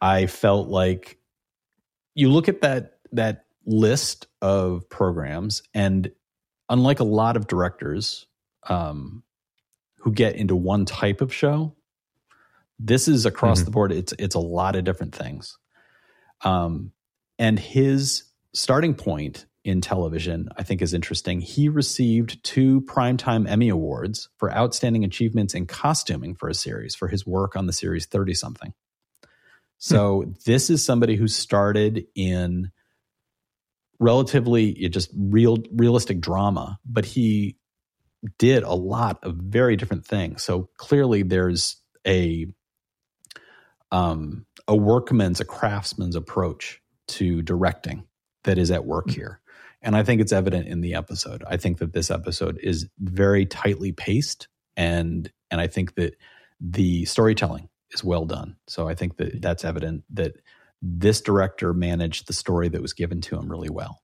I 0.00 0.26
felt 0.26 0.68
like 0.68 1.18
you 2.14 2.30
look 2.30 2.48
at 2.48 2.60
that 2.62 2.98
that 3.12 3.44
list 3.66 4.26
of 4.40 4.88
programs 4.88 5.62
and 5.74 6.10
unlike 6.68 7.00
a 7.00 7.04
lot 7.04 7.36
of 7.36 7.46
directors 7.46 8.26
um, 8.68 9.22
who 9.98 10.10
get 10.10 10.36
into 10.36 10.56
one 10.56 10.84
type 10.84 11.20
of 11.20 11.32
show, 11.32 11.76
this 12.84 13.08
is 13.08 13.26
across 13.26 13.58
mm-hmm. 13.58 13.66
the 13.66 13.70
board. 13.70 13.92
It's 13.92 14.12
it's 14.18 14.34
a 14.34 14.40
lot 14.40 14.76
of 14.76 14.84
different 14.84 15.14
things. 15.14 15.56
Um, 16.42 16.92
and 17.38 17.58
his 17.58 18.24
starting 18.52 18.94
point 18.94 19.46
in 19.64 19.80
television, 19.80 20.48
I 20.56 20.64
think, 20.64 20.82
is 20.82 20.92
interesting. 20.92 21.40
He 21.40 21.68
received 21.68 22.42
two 22.42 22.80
Primetime 22.82 23.48
Emmy 23.48 23.68
Awards 23.68 24.28
for 24.38 24.52
outstanding 24.52 25.04
achievements 25.04 25.54
in 25.54 25.66
costuming 25.66 26.34
for 26.34 26.48
a 26.48 26.54
series 26.54 26.96
for 26.96 27.06
his 27.06 27.24
work 27.24 27.54
on 27.54 27.66
the 27.66 27.72
series 27.72 28.06
30 28.06 28.34
something. 28.34 28.74
So, 29.78 30.22
hmm. 30.22 30.30
this 30.44 30.68
is 30.70 30.84
somebody 30.84 31.16
who 31.16 31.28
started 31.28 32.06
in 32.14 32.72
relatively 34.00 34.72
just 34.88 35.10
real 35.16 35.58
realistic 35.72 36.20
drama, 36.20 36.78
but 36.84 37.04
he 37.04 37.56
did 38.38 38.64
a 38.64 38.74
lot 38.74 39.18
of 39.22 39.36
very 39.36 39.76
different 39.76 40.04
things. 40.04 40.42
So, 40.42 40.70
clearly, 40.76 41.22
there's 41.22 41.76
a 42.04 42.46
um, 43.92 44.46
a 44.66 44.74
workman's, 44.74 45.40
a 45.40 45.44
craftsman's 45.44 46.16
approach 46.16 46.80
to 47.08 47.42
directing 47.42 48.04
that 48.44 48.58
is 48.58 48.72
at 48.72 48.84
work 48.84 49.06
hmm. 49.06 49.12
here. 49.12 49.40
And 49.80 49.96
I 49.96 50.02
think 50.02 50.20
it's 50.20 50.32
evident 50.32 50.66
in 50.66 50.80
the 50.80 50.94
episode. 50.94 51.44
I 51.46 51.56
think 51.56 51.78
that 51.78 51.92
this 51.92 52.10
episode 52.10 52.58
is 52.62 52.88
very 52.98 53.46
tightly 53.46 53.92
paced 53.92 54.48
and 54.76 55.30
and 55.50 55.60
I 55.60 55.66
think 55.66 55.94
that 55.96 56.16
the 56.60 57.04
storytelling 57.04 57.68
is 57.90 58.02
well 58.02 58.24
done. 58.24 58.56
So 58.68 58.88
I 58.88 58.94
think 58.94 59.18
that 59.18 59.42
that's 59.42 59.64
evident 59.64 60.04
that 60.10 60.32
this 60.80 61.20
director 61.20 61.74
managed 61.74 62.26
the 62.26 62.32
story 62.32 62.68
that 62.70 62.82
was 62.82 62.94
given 62.94 63.20
to 63.22 63.36
him 63.36 63.50
really 63.50 63.68
well. 63.68 64.02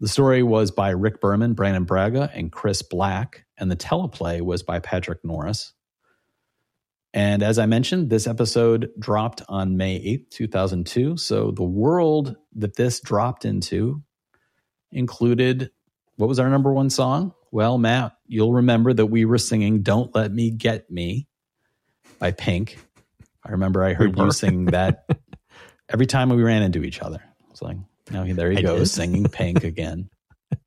The 0.00 0.08
story 0.08 0.42
was 0.42 0.70
by 0.70 0.90
Rick 0.90 1.20
Berman, 1.20 1.54
Brannon 1.54 1.84
Braga, 1.84 2.30
and 2.32 2.50
Chris 2.50 2.82
Black, 2.82 3.44
and 3.58 3.70
the 3.70 3.76
teleplay 3.76 4.40
was 4.40 4.62
by 4.62 4.78
Patrick 4.78 5.24
Norris. 5.24 5.72
And 7.14 7.44
as 7.44 7.60
I 7.60 7.66
mentioned, 7.66 8.10
this 8.10 8.26
episode 8.26 8.90
dropped 8.98 9.40
on 9.48 9.76
May 9.76 10.00
8th, 10.00 10.30
2002. 10.30 11.16
So 11.16 11.52
the 11.52 11.62
world 11.62 12.36
that 12.56 12.74
this 12.74 12.98
dropped 12.98 13.44
into 13.44 14.02
included 14.90 15.70
what 16.16 16.28
was 16.28 16.40
our 16.40 16.50
number 16.50 16.72
one 16.72 16.90
song? 16.90 17.32
Well, 17.52 17.78
Matt, 17.78 18.16
you'll 18.26 18.52
remember 18.52 18.92
that 18.92 19.06
we 19.06 19.24
were 19.24 19.38
singing 19.38 19.82
Don't 19.82 20.12
Let 20.12 20.32
Me 20.32 20.50
Get 20.50 20.90
Me 20.90 21.28
by 22.18 22.32
Pink. 22.32 22.78
I 23.44 23.52
remember 23.52 23.84
I 23.84 23.92
heard 23.92 24.18
you 24.18 24.32
sing 24.32 24.66
that 24.66 25.08
every 25.88 26.06
time 26.06 26.30
we 26.30 26.42
ran 26.42 26.62
into 26.64 26.82
each 26.82 27.00
other. 27.00 27.22
I 27.22 27.50
was 27.50 27.62
like, 27.62 27.76
oh, 28.12 28.32
there 28.32 28.50
he 28.50 28.58
I 28.58 28.62
goes, 28.62 28.88
did. 28.90 28.94
singing 28.94 29.24
Pink 29.28 29.62
again. 29.62 30.10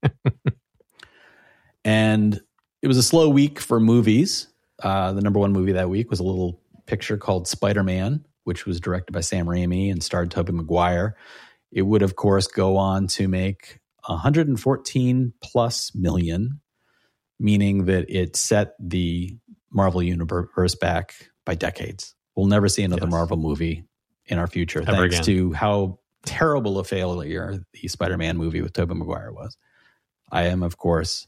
and 1.84 2.39
it 2.82 2.88
was 2.88 2.98
a 2.98 3.04
slow 3.04 3.27
week 3.27 3.60
for 3.60 3.82
movies. 3.82 4.48
Uh, 4.81 5.13
the 5.13 5.22
number 5.22 5.39
one 5.39 5.53
movie 5.53 5.74
that 5.74 5.89
week 5.89 6.10
was 6.10 6.19
a 6.19 6.24
little 6.24 6.62
picture 6.86 7.17
called 7.17 7.48
Spider 7.48 7.84
Man, 7.84 8.25
which 8.43 8.65
was 8.65 8.79
directed 8.79 9.12
by 9.12 9.22
Sam 9.22 9.46
Raimi 9.46 9.91
and 9.91 10.03
starred 10.03 10.31
Tobey 10.31 10.53
Maguire. 10.53 11.15
It 11.72 11.81
would, 11.81 12.01
of 12.01 12.15
course, 12.15 12.48
go 12.48 12.77
on 12.77 13.07
to 13.07 13.27
make 13.27 13.79
114 14.05 15.34
plus 15.41 15.93
million, 15.93 16.62
meaning 17.39 17.86
that 17.86 18.05
it 18.10 18.36
set 18.36 18.74
the 18.79 19.38
Marvel 19.72 20.01
universe 20.01 20.75
back 20.75 21.13
by 21.46 21.55
decades. 21.55 22.15
We'll 22.36 22.48
never 22.48 22.69
see 22.69 22.84
another 22.84 23.05
yes. 23.05 23.12
Marvel 23.12 23.38
movie 23.38 23.84
in 24.25 24.38
our 24.38 24.48
future, 24.48 24.81
Ever 24.81 24.91
thanks 24.91 25.15
again. 25.15 25.25
to 25.25 25.53
how 25.53 26.00
terrible 26.25 26.79
a 26.79 26.84
failure 26.84 27.63
the 27.74 27.88
Spider-Man 27.88 28.38
movie 28.38 28.62
with 28.62 28.74
Tobey 28.74 28.93
Maguire 28.93 29.31
was. 29.31 29.57
I 30.31 30.43
am, 30.43 30.63
of 30.63 30.77
course, 30.77 31.27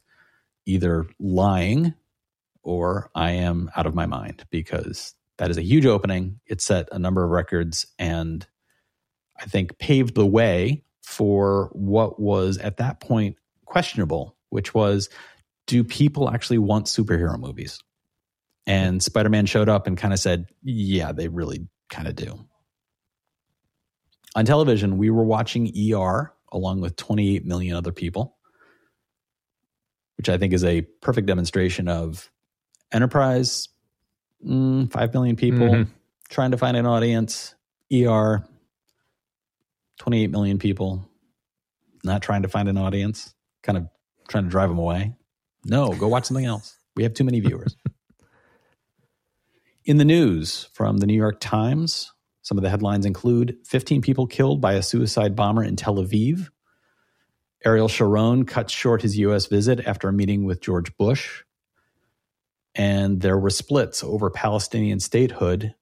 either 0.66 1.06
lying 1.20 1.94
or 2.64 3.10
I 3.16 3.32
am 3.32 3.72
out 3.76 3.86
of 3.86 3.96
my 3.96 4.06
mind 4.06 4.46
because 4.50 5.16
that 5.38 5.50
is 5.50 5.58
a 5.58 5.64
huge 5.64 5.86
opening. 5.86 6.40
It 6.46 6.62
set 6.62 6.90
a 6.92 7.00
number 7.00 7.24
of 7.24 7.32
records 7.32 7.88
and 7.98 8.46
I 9.40 9.46
think 9.46 9.78
paved 9.78 10.16
the 10.16 10.26
way 10.26 10.84
for 11.02 11.70
what 11.74 12.20
was 12.20 12.58
at 12.58 12.78
that 12.78 13.00
point 13.00 13.38
questionable, 13.66 14.36
which 14.50 14.74
was 14.74 15.10
do 15.66 15.84
people 15.84 16.30
actually 16.30 16.58
want 16.58 16.88
superhero 16.88 17.40
movies? 17.40 17.80
And 18.68 19.02
Spider 19.02 19.30
Man 19.30 19.46
showed 19.46 19.70
up 19.70 19.88
and 19.88 19.98
kind 19.98 20.14
of 20.14 20.20
said, 20.20 20.48
yeah, 20.64 21.12
they 21.12 21.28
really 21.28 21.68
kind 21.90 22.08
of 22.08 22.16
do. 22.16 22.46
On 24.36 24.46
television, 24.46 24.98
we 24.98 25.10
were 25.10 25.24
watching 25.24 25.72
ER 25.94 26.34
along 26.52 26.82
with 26.82 26.96
28 26.96 27.46
million 27.46 27.76
other 27.76 27.92
people, 27.92 28.38
which 30.18 30.30
I 30.30 30.38
think 30.38 30.54
is 30.54 30.64
a 30.64 30.82
perfect 31.02 31.28
demonstration 31.28 31.88
of 31.88 32.30
enterprise, 32.92 33.70
mm, 34.46 34.92
5 34.92 35.14
million 35.14 35.36
people 35.36 35.68
mm-hmm. 35.68 35.92
trying 36.30 36.52
to 36.52 36.58
find 36.58 36.78
an 36.78 36.86
audience, 36.86 37.56
ER, 37.94 38.44
28 40.00 40.32
million 40.32 40.60
people 40.60 41.10
not 42.04 42.22
trying 42.22 42.44
to 42.44 42.48
find 42.48 42.70
an 42.70 42.78
audience, 42.78 43.34
kind 43.64 43.78
of 43.78 43.88
trying 44.28 44.46
to 44.46 44.50
drive 44.50 44.70
them 44.70 44.80
away. 44.80 45.14
No, 45.66 45.94
go 45.94 46.08
watch 46.08 46.26
something 46.26 46.46
else. 46.46 46.78
We 46.96 47.04
have 47.04 47.14
too 47.14 47.24
many 47.24 47.40
viewers. 47.40 47.76
In 49.86 49.98
the 49.98 50.06
news 50.06 50.70
from 50.74 50.98
the 50.98 51.08
New 51.08 51.16
York 51.16 51.40
Times, 51.40 52.12
some 52.42 52.58
of 52.58 52.64
the 52.64 52.70
headlines 52.70 53.06
include 53.06 53.58
15 53.66 54.02
people 54.02 54.28
killed 54.28 54.62
by 54.62 54.74
a 54.74 54.84
suicide 54.84 55.36
bomber 55.36 55.64
in 55.64 55.76
Tel 55.76 55.96
Aviv. 55.96 56.50
Ariel 57.66 57.88
Sharon 57.88 58.46
cuts 58.46 58.72
short 58.72 59.02
his 59.02 59.18
U.S. 59.18 59.48
visit 59.48 59.86
after 59.86 60.08
a 60.08 60.14
meeting 60.14 60.46
with 60.46 60.62
George 60.62 60.96
Bush. 60.98 61.44
And 62.76 63.22
there 63.22 63.38
were 63.38 63.50
splits 63.50 64.04
over 64.04 64.30
Palestinian 64.30 65.00
statehood 65.00 65.74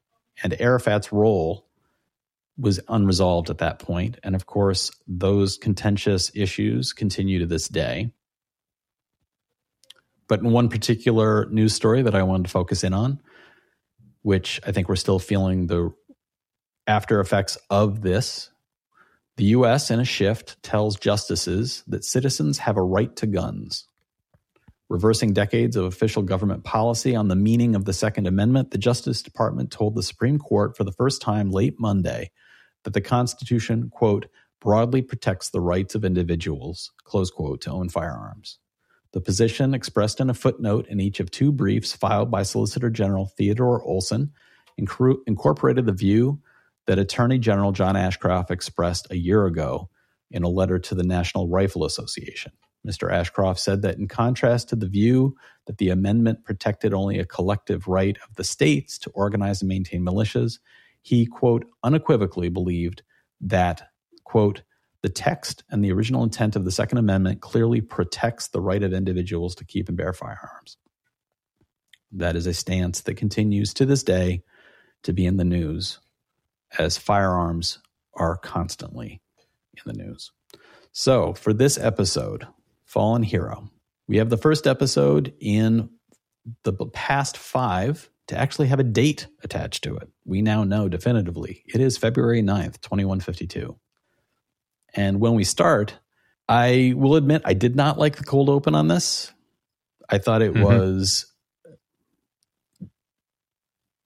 and 0.43 0.59
Arafat's 0.59 1.11
role 1.11 1.65
was 2.57 2.79
unresolved 2.87 3.49
at 3.49 3.59
that 3.59 3.79
point. 3.79 4.17
And 4.23 4.35
of 4.35 4.45
course, 4.45 4.91
those 5.07 5.57
contentious 5.57 6.31
issues 6.33 6.93
continue 6.93 7.39
to 7.39 7.45
this 7.45 7.67
day. 7.67 8.11
But 10.27 10.41
in 10.41 10.51
one 10.51 10.69
particular 10.69 11.45
news 11.49 11.73
story 11.73 12.01
that 12.01 12.15
I 12.15 12.23
wanted 12.23 12.45
to 12.45 12.49
focus 12.49 12.83
in 12.83 12.93
on, 12.93 13.21
which 14.23 14.59
I 14.65 14.71
think 14.71 14.89
we're 14.89 14.95
still 14.95 15.19
feeling 15.19 15.67
the 15.67 15.93
after 16.85 17.19
effects 17.19 17.57
of 17.69 18.01
this, 18.01 18.49
the 19.37 19.45
US, 19.45 19.91
in 19.91 19.99
a 19.99 20.05
shift, 20.05 20.61
tells 20.63 20.97
justices 20.97 21.83
that 21.87 22.03
citizens 22.03 22.57
have 22.59 22.75
a 22.75 22.81
right 22.81 23.15
to 23.17 23.27
guns. 23.27 23.87
Reversing 24.89 25.33
decades 25.33 25.75
of 25.75 25.83
official 25.83 26.21
government 26.21 26.63
policy 26.63 27.13
on 27.13 27.27
the 27.27 27.35
meaning 27.35 27.75
of 27.75 27.83
the 27.83 27.91
Second 27.91 28.25
Amendment, 28.25 28.71
the 28.71 28.77
Justice 28.77 29.21
Department 29.21 29.69
told 29.69 29.95
the 29.95 30.03
Supreme 30.03 30.39
Court 30.39 30.77
for 30.77 30.85
the 30.85 30.93
first 30.93 31.21
time 31.21 31.51
late 31.51 31.75
Monday 31.77 32.31
that 32.83 32.93
the 32.93 33.01
Constitution, 33.01 33.89
quote, 33.89 34.27
broadly 34.61 35.01
protects 35.01 35.49
the 35.49 35.59
rights 35.59 35.93
of 35.93 36.05
individuals, 36.05 36.93
close 37.03 37.29
quote, 37.29 37.61
to 37.61 37.71
own 37.71 37.89
firearms. 37.89 38.59
The 39.11 39.19
position 39.21 39.73
expressed 39.73 40.21
in 40.21 40.29
a 40.29 40.33
footnote 40.33 40.87
in 40.87 41.01
each 41.01 41.19
of 41.19 41.31
two 41.31 41.51
briefs 41.51 41.93
filed 41.93 42.31
by 42.31 42.43
Solicitor 42.43 42.89
General 42.89 43.25
Theodore 43.25 43.83
Olson 43.83 44.31
incorporated 44.77 45.85
the 45.85 45.91
view 45.91 46.39
that 46.85 46.99
Attorney 46.99 47.39
General 47.39 47.71
John 47.73 47.97
Ashcroft 47.97 48.51
expressed 48.51 49.07
a 49.11 49.17
year 49.17 49.45
ago 49.45 49.89
in 50.31 50.43
a 50.43 50.49
letter 50.49 50.79
to 50.79 50.95
the 50.95 51.03
National 51.03 51.49
Rifle 51.49 51.83
Association. 51.83 52.51
Mr. 52.87 53.11
Ashcroft 53.11 53.59
said 53.59 53.81
that 53.81 53.97
in 53.97 54.07
contrast 54.07 54.69
to 54.69 54.75
the 54.75 54.87
view 54.87 55.35
that 55.65 55.77
the 55.77 55.89
amendment 55.89 56.45
protected 56.45 56.93
only 56.93 57.19
a 57.19 57.25
collective 57.25 57.87
right 57.87 58.17
of 58.27 58.35
the 58.35 58.43
states 58.43 58.97
to 58.99 59.09
organize 59.11 59.61
and 59.61 59.69
maintain 59.69 60.05
militias, 60.05 60.59
he, 61.01 61.25
quote, 61.25 61.65
unequivocally 61.83 62.49
believed 62.49 63.03
that, 63.41 63.89
quote, 64.23 64.63
The 65.01 65.09
text 65.09 65.63
and 65.69 65.83
the 65.83 65.91
original 65.91 66.23
intent 66.23 66.55
of 66.55 66.65
the 66.65 66.71
Second 66.71 66.97
Amendment 66.97 67.41
clearly 67.41 67.81
protects 67.81 68.47
the 68.47 68.61
right 68.61 68.81
of 68.81 68.93
individuals 68.93 69.55
to 69.55 69.65
keep 69.65 69.89
and 69.89 69.97
bear 69.97 70.13
firearms. 70.13 70.77
That 72.11 72.35
is 72.35 72.47
a 72.47 72.53
stance 72.53 73.01
that 73.01 73.15
continues 73.15 73.73
to 73.75 73.85
this 73.85 74.03
day 74.03 74.43
to 75.03 75.13
be 75.13 75.25
in 75.25 75.37
the 75.37 75.45
news 75.45 75.99
as 76.77 76.97
firearms 76.97 77.79
are 78.13 78.37
constantly 78.37 79.21
in 79.73 79.83
the 79.85 80.03
news. 80.03 80.31
So, 80.91 81.33
for 81.33 81.53
this 81.53 81.77
episode, 81.77 82.47
Fallen 82.87 83.21
Hero, 83.21 83.69
we 84.07 84.17
have 84.17 84.29
the 84.29 84.37
first 84.37 84.65
episode 84.65 85.33
in 85.39 85.89
the 86.63 86.73
past 86.73 87.37
five 87.37 88.09
to 88.27 88.37
actually 88.37 88.67
have 88.67 88.79
a 88.79 88.83
date 88.83 89.27
attached 89.43 89.83
to 89.83 89.97
it. 89.97 90.09
We 90.25 90.41
now 90.41 90.63
know 90.63 90.87
definitively 90.87 91.63
it 91.67 91.81
is 91.81 91.97
February 91.97 92.41
9th, 92.41 92.81
2152. 92.81 93.77
And 94.93 95.19
when 95.19 95.35
we 95.35 95.43
start, 95.43 95.99
I 96.47 96.93
will 96.95 97.15
admit 97.15 97.41
I 97.43 97.53
did 97.53 97.75
not 97.75 97.99
like 97.99 98.15
the 98.15 98.23
cold 98.23 98.49
open 98.49 98.73
on 98.73 98.87
this. 98.87 99.33
I 100.09 100.17
thought 100.17 100.41
it 100.41 100.53
mm-hmm. 100.53 100.63
was 100.63 101.25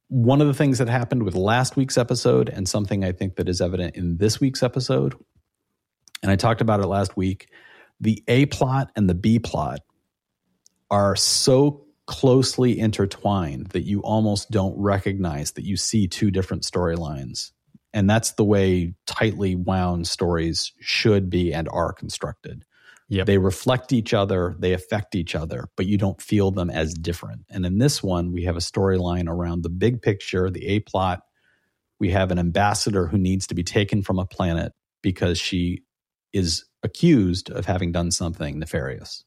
one 0.08 0.42
of 0.42 0.48
the 0.48 0.56
things 0.56 0.80
that 0.80 0.90
happened 0.90 1.22
with 1.24 1.36
last 1.36 1.76
week's 1.76 1.98
episode 2.00 2.50
and 2.50 2.68
something 2.68 3.06
I 3.06 3.12
think 3.12 3.36
that 3.36 3.48
is 3.48 3.62
evident 3.62 3.96
in 3.96 4.18
this 4.18 4.42
week's 4.42 4.64
episode. 4.64 5.16
And 6.24 6.32
I 6.32 6.36
talked 6.36 6.62
about 6.62 6.80
it 6.80 6.88
last 6.88 7.16
week. 7.16 7.48
The 8.02 8.24
A 8.28 8.48
plot 8.48 8.92
and 8.96 9.10
the 9.10 9.16
B 9.16 9.40
plot 9.40 9.80
are 10.90 11.16
so 11.16 11.86
closely 12.08 12.78
intertwined 12.78 13.68
that 13.68 13.84
you 13.84 14.02
almost 14.02 14.52
don't 14.52 14.78
recognize 14.78 15.52
that 15.54 15.64
you 15.64 15.78
see 15.78 16.08
two 16.08 16.32
different 16.32 16.64
storylines. 16.64 17.52
And 17.94 18.10
that's 18.10 18.32
the 18.32 18.44
way 18.44 18.96
tightly 19.06 19.56
wound 19.56 20.08
stories 20.08 20.74
should 20.80 21.30
be 21.30 21.54
and 21.54 21.70
are 21.70 21.94
constructed. 21.94 22.66
Yep. 23.10 23.28
They 23.28 23.38
reflect 23.38 23.92
each 23.92 24.14
other, 24.14 24.56
they 24.58 24.74
affect 24.74 25.16
each 25.16 25.36
other, 25.36 25.68
but 25.76 25.86
you 25.86 25.98
don't 25.98 26.22
feel 26.22 26.52
them 26.52 26.70
as 26.70 26.94
different. 26.94 27.42
And 27.50 27.66
in 27.66 27.78
this 27.78 28.02
one, 28.02 28.32
we 28.32 28.46
have 28.46 28.56
a 28.56 28.62
storyline 28.62 29.28
around 29.28 29.64
the 29.64 29.70
big 29.70 30.02
picture, 30.02 30.50
the 30.50 30.66
A 30.68 30.80
plot. 30.80 31.22
We 32.00 32.10
have 32.12 32.32
an 32.32 32.40
ambassador 32.40 33.08
who 33.08 33.18
needs 33.18 33.48
to 33.48 33.56
be 33.56 33.64
taken 33.64 34.02
from 34.02 34.18
a 34.18 34.26
planet 34.26 34.72
because 35.02 35.38
she 35.38 35.84
is 36.34 36.66
accused 36.84 37.50
of 37.50 37.66
having 37.66 37.92
done 37.92 38.12
something 38.12 38.60
nefarious 38.60 39.24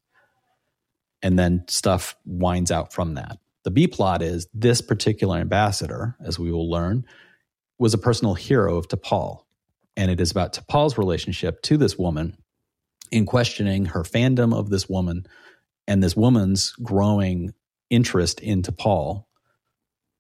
and 1.25 1.39
then 1.39 1.65
stuff 1.69 2.15
winds 2.27 2.71
out 2.71 2.93
from 2.93 3.15
that. 3.15 3.39
The 3.65 3.71
B 3.71 3.89
plot 3.89 4.21
is 4.21 4.47
this 4.53 4.83
particular 4.83 5.39
ambassador, 5.39 6.17
as 6.23 6.39
we 6.39 6.53
will 6.53 6.71
learn, 6.71 7.05
was 7.79 7.95
a 7.95 7.99
personal 7.99 8.35
hero 8.35 8.77
of 8.77 8.89
T'Pol. 8.89 9.41
And 9.97 10.11
it 10.11 10.21
is 10.21 10.31
about 10.31 10.53
T'Pol's 10.53 10.99
relationship 10.99 11.63
to 11.63 11.79
this 11.79 11.99
woman 11.99 12.37
in 13.11 13.25
questioning 13.25 13.87
her 13.87 14.03
fandom 14.03 14.55
of 14.55 14.69
this 14.69 14.87
woman 14.87 15.25
and 15.89 16.03
this 16.03 16.15
woman's 16.15 16.73
growing 16.83 17.55
interest 17.89 18.41
in 18.41 18.61
T'Pol. 18.61 19.25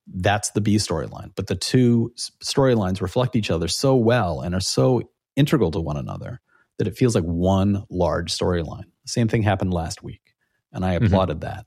That's 0.07 0.51
the 0.53 0.63
B 0.63 0.77
storyline. 0.77 1.33
But 1.37 1.49
the 1.49 1.55
two 1.55 2.15
storylines 2.43 3.03
reflect 3.03 3.37
each 3.37 3.51
other 3.51 3.69
so 3.69 3.95
well 3.95 4.41
and 4.41 4.55
are 4.55 4.61
so 4.61 5.03
integral 5.37 5.71
to 5.73 5.81
one 5.81 5.99
another 5.99 6.41
that 6.79 6.87
it 6.87 6.97
feels 6.97 7.15
like 7.15 7.25
one 7.25 7.85
large 7.91 8.37
storyline. 8.37 8.85
The 9.05 9.11
same 9.11 9.29
thing 9.29 9.43
happened 9.43 9.73
last 9.73 10.03
week 10.03 10.35
and 10.75 10.85
I 10.85 10.97
mm-hmm. 10.97 11.07
applauded 11.07 11.41
mm-hmm. 11.41 11.55
that. 11.55 11.67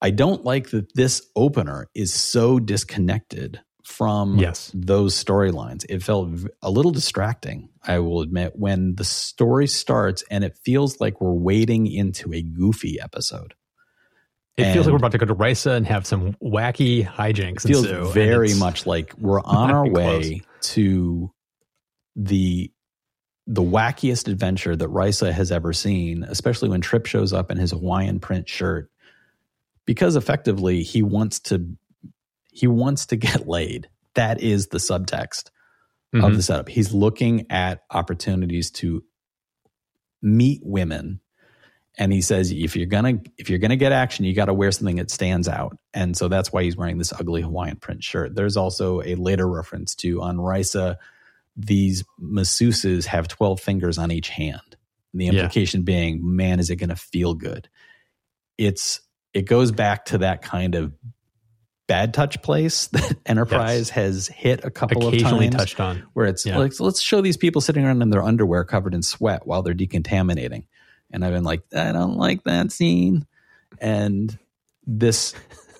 I 0.00 0.10
don't 0.10 0.44
like 0.44 0.70
that 0.70 0.94
this 0.94 1.28
opener 1.36 1.88
is 1.94 2.14
so 2.14 2.58
disconnected 2.58 3.60
from 3.84 4.38
yes. 4.38 4.70
those 4.72 5.22
storylines. 5.22 5.84
It 5.88 6.02
felt 6.02 6.30
a 6.62 6.70
little 6.70 6.92
distracting, 6.92 7.68
I 7.82 7.98
will 7.98 8.22
admit, 8.22 8.52
when 8.54 8.94
the 8.94 9.04
story 9.04 9.66
starts 9.66 10.24
and 10.30 10.42
it 10.42 10.56
feels 10.64 11.00
like 11.00 11.20
we're 11.20 11.32
wading 11.32 11.86
into 11.86 12.32
a 12.32 12.40
goofy 12.40 12.98
episode. 13.00 13.54
It 14.56 14.64
and 14.64 14.72
feels 14.72 14.86
like 14.86 14.92
we're 14.92 14.98
about 14.98 15.12
to 15.12 15.18
go 15.18 15.26
to 15.26 15.34
Risa 15.34 15.76
and 15.76 15.86
have 15.86 16.06
some 16.06 16.34
wacky 16.42 17.06
hijinks. 17.06 17.64
It 17.64 17.68
feels 17.68 18.14
very 18.14 18.54
much 18.54 18.86
like 18.86 19.14
we're 19.18 19.40
on 19.44 19.70
our 19.70 19.86
way 19.86 20.40
close. 20.40 20.72
to 20.74 21.32
the 22.16 22.70
the 23.52 23.62
wackiest 23.62 24.28
adventure 24.28 24.76
that 24.76 24.88
Risa 24.88 25.32
has 25.32 25.50
ever 25.50 25.72
seen, 25.72 26.22
especially 26.22 26.68
when 26.68 26.80
Trip 26.80 27.04
shows 27.04 27.32
up 27.32 27.50
in 27.50 27.58
his 27.58 27.72
Hawaiian 27.72 28.20
print 28.20 28.48
shirt, 28.48 28.92
because 29.84 30.14
effectively 30.14 30.84
he 30.84 31.02
wants 31.02 31.40
to 31.40 31.66
he 32.52 32.68
wants 32.68 33.06
to 33.06 33.16
get 33.16 33.48
laid. 33.48 33.88
That 34.14 34.40
is 34.40 34.68
the 34.68 34.78
subtext 34.78 35.50
mm-hmm. 36.14 36.24
of 36.24 36.36
the 36.36 36.42
setup. 36.42 36.68
He's 36.68 36.94
looking 36.94 37.50
at 37.50 37.82
opportunities 37.90 38.70
to 38.72 39.02
meet 40.22 40.60
women 40.62 41.20
and 41.98 42.12
he 42.12 42.20
says 42.20 42.52
if 42.52 42.76
you're 42.76 42.86
gonna 42.86 43.14
if 43.38 43.48
you're 43.48 43.58
gonna 43.58 43.74
get 43.74 43.90
action 43.90 44.26
you 44.26 44.34
got 44.34 44.44
to 44.44 44.54
wear 44.54 44.70
something 44.70 44.96
that 44.96 45.10
stands 45.10 45.48
out 45.48 45.78
and 45.94 46.14
so 46.14 46.28
that's 46.28 46.52
why 46.52 46.62
he's 46.62 46.76
wearing 46.76 46.98
this 46.98 47.10
ugly 47.14 47.40
hawaiian 47.40 47.76
print 47.76 48.04
shirt 48.04 48.34
there's 48.34 48.58
also 48.58 49.00
a 49.00 49.14
later 49.14 49.48
reference 49.48 49.94
to 49.94 50.20
on 50.20 50.36
risa 50.36 50.96
these 51.66 52.04
masseuses 52.20 53.04
have 53.06 53.28
12 53.28 53.60
fingers 53.60 53.98
on 53.98 54.10
each 54.10 54.28
hand. 54.28 54.76
The 55.12 55.26
implication 55.26 55.80
yeah. 55.80 55.84
being, 55.84 56.36
man, 56.36 56.60
is 56.60 56.70
it 56.70 56.76
going 56.76 56.90
to 56.90 56.96
feel 56.96 57.34
good? 57.34 57.68
It's 58.56 59.00
it 59.32 59.42
goes 59.42 59.70
back 59.70 60.06
to 60.06 60.18
that 60.18 60.42
kind 60.42 60.74
of 60.74 60.92
bad 61.86 62.14
touch 62.14 62.40
place 62.42 62.86
that 62.92 63.16
Enterprise 63.26 63.88
yes. 63.88 63.90
has 63.90 64.28
hit 64.28 64.64
a 64.64 64.70
couple 64.70 65.08
of 65.08 65.18
times, 65.18 65.54
touched 65.54 65.80
on, 65.80 66.06
where 66.12 66.26
it's 66.26 66.46
yeah. 66.46 66.58
like 66.58 66.78
let's 66.78 67.00
show 67.00 67.20
these 67.20 67.36
people 67.36 67.60
sitting 67.60 67.84
around 67.84 68.02
in 68.02 68.10
their 68.10 68.22
underwear 68.22 68.64
covered 68.64 68.94
in 68.94 69.02
sweat 69.02 69.46
while 69.46 69.62
they're 69.62 69.74
decontaminating, 69.74 70.66
and 71.10 71.24
I've 71.24 71.32
been 71.32 71.44
like, 71.44 71.62
I 71.74 71.92
don't 71.92 72.16
like 72.16 72.44
that 72.44 72.70
scene, 72.70 73.26
and 73.78 74.36
this 74.86 75.34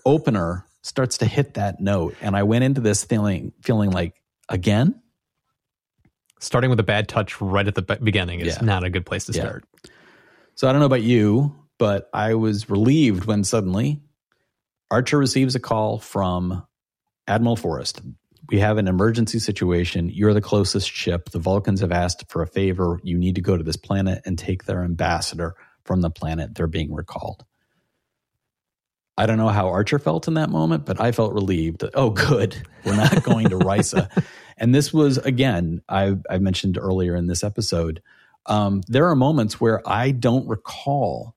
opener 0.05 0.67
starts 0.83 1.19
to 1.19 1.27
hit 1.27 1.55
that 1.55 1.81
note, 1.81 2.17
and 2.21 2.35
I 2.35 2.43
went 2.43 2.65
into 2.65 2.81
this 2.81 3.05
feeling 3.05 3.53
feeling 3.61 3.91
like 3.91 4.21
again 4.49 5.01
starting 6.41 6.71
with 6.71 6.81
a 6.81 6.85
bad 6.85 7.09
touch 7.09 7.41
right 7.41 7.67
at 7.67 7.75
the 7.75 7.83
beginning 7.83 8.41
is 8.41 8.57
yeah. 8.57 8.65
not 8.65 8.85
a 8.85 8.91
good 8.91 9.07
place 9.07 9.27
to 9.27 9.33
start. 9.33 9.65
Yeah. 9.85 9.91
So 10.55 10.69
I 10.69 10.73
don't 10.73 10.81
know 10.81 10.87
about 10.87 11.03
you, 11.03 11.55
but 11.79 12.11
I 12.13 12.35
was 12.35 12.69
relieved 12.69 13.27
when 13.27 13.45
suddenly 13.45 14.01
Archer 14.91 15.19
receives 15.19 15.55
a 15.55 15.61
call 15.61 15.99
from 15.99 16.67
Admiral 17.27 17.57
Forrest. 17.57 18.01
We 18.49 18.59
have 18.59 18.79
an 18.79 18.89
emergency 18.89 19.39
situation. 19.39 20.11
You're 20.11 20.35
the 20.35 20.41
closest 20.41 20.91
ship. 20.91 21.31
The 21.31 21.39
Vulcans 21.39 21.81
have 21.81 21.93
asked 21.93 22.29
for 22.29 22.43
a 22.43 22.47
favor. 22.47 22.99
You 23.05 23.17
need 23.17 23.37
to 23.37 23.41
go 23.41 23.57
to 23.57 23.63
this 23.63 23.77
planet 23.77 24.23
and 24.27 24.37
take 24.37 24.65
their 24.65 24.83
ambassador 24.83 25.55
from 25.85 26.01
the 26.01 26.11
planet. 26.11 26.55
They're 26.55 26.67
being 26.67 26.93
recalled. 26.93 27.45
I 29.17 29.27
don't 29.27 29.37
know 29.37 29.49
how 29.49 29.69
Archer 29.69 29.99
felt 29.99 30.29
in 30.29 30.35
that 30.35 30.51
moment, 30.51 30.87
but 30.87 31.01
I 31.01 31.13
felt 31.13 31.35
relieved. 31.35 31.81
That, 31.81 31.91
oh, 31.95 32.11
good. 32.11 32.57
We're 32.85 32.97
not 32.97 33.23
going 33.23 33.51
to 33.51 33.59
Risa. 33.59 34.11
And 34.61 34.75
this 34.75 34.93
was, 34.93 35.19
again, 35.19 35.83
I, 35.89 36.17
I 36.29 36.39
mentioned 36.39 36.79
earlier 36.79 37.17
in 37.17 37.27
this 37.27 37.43
episode, 37.43 38.03
um, 38.47 38.83
there 38.87 39.09
are 39.09 39.17
moments 39.17 39.61
where 39.61 39.87
I 39.89 40.11
don't 40.11 40.47
recall 40.47 41.35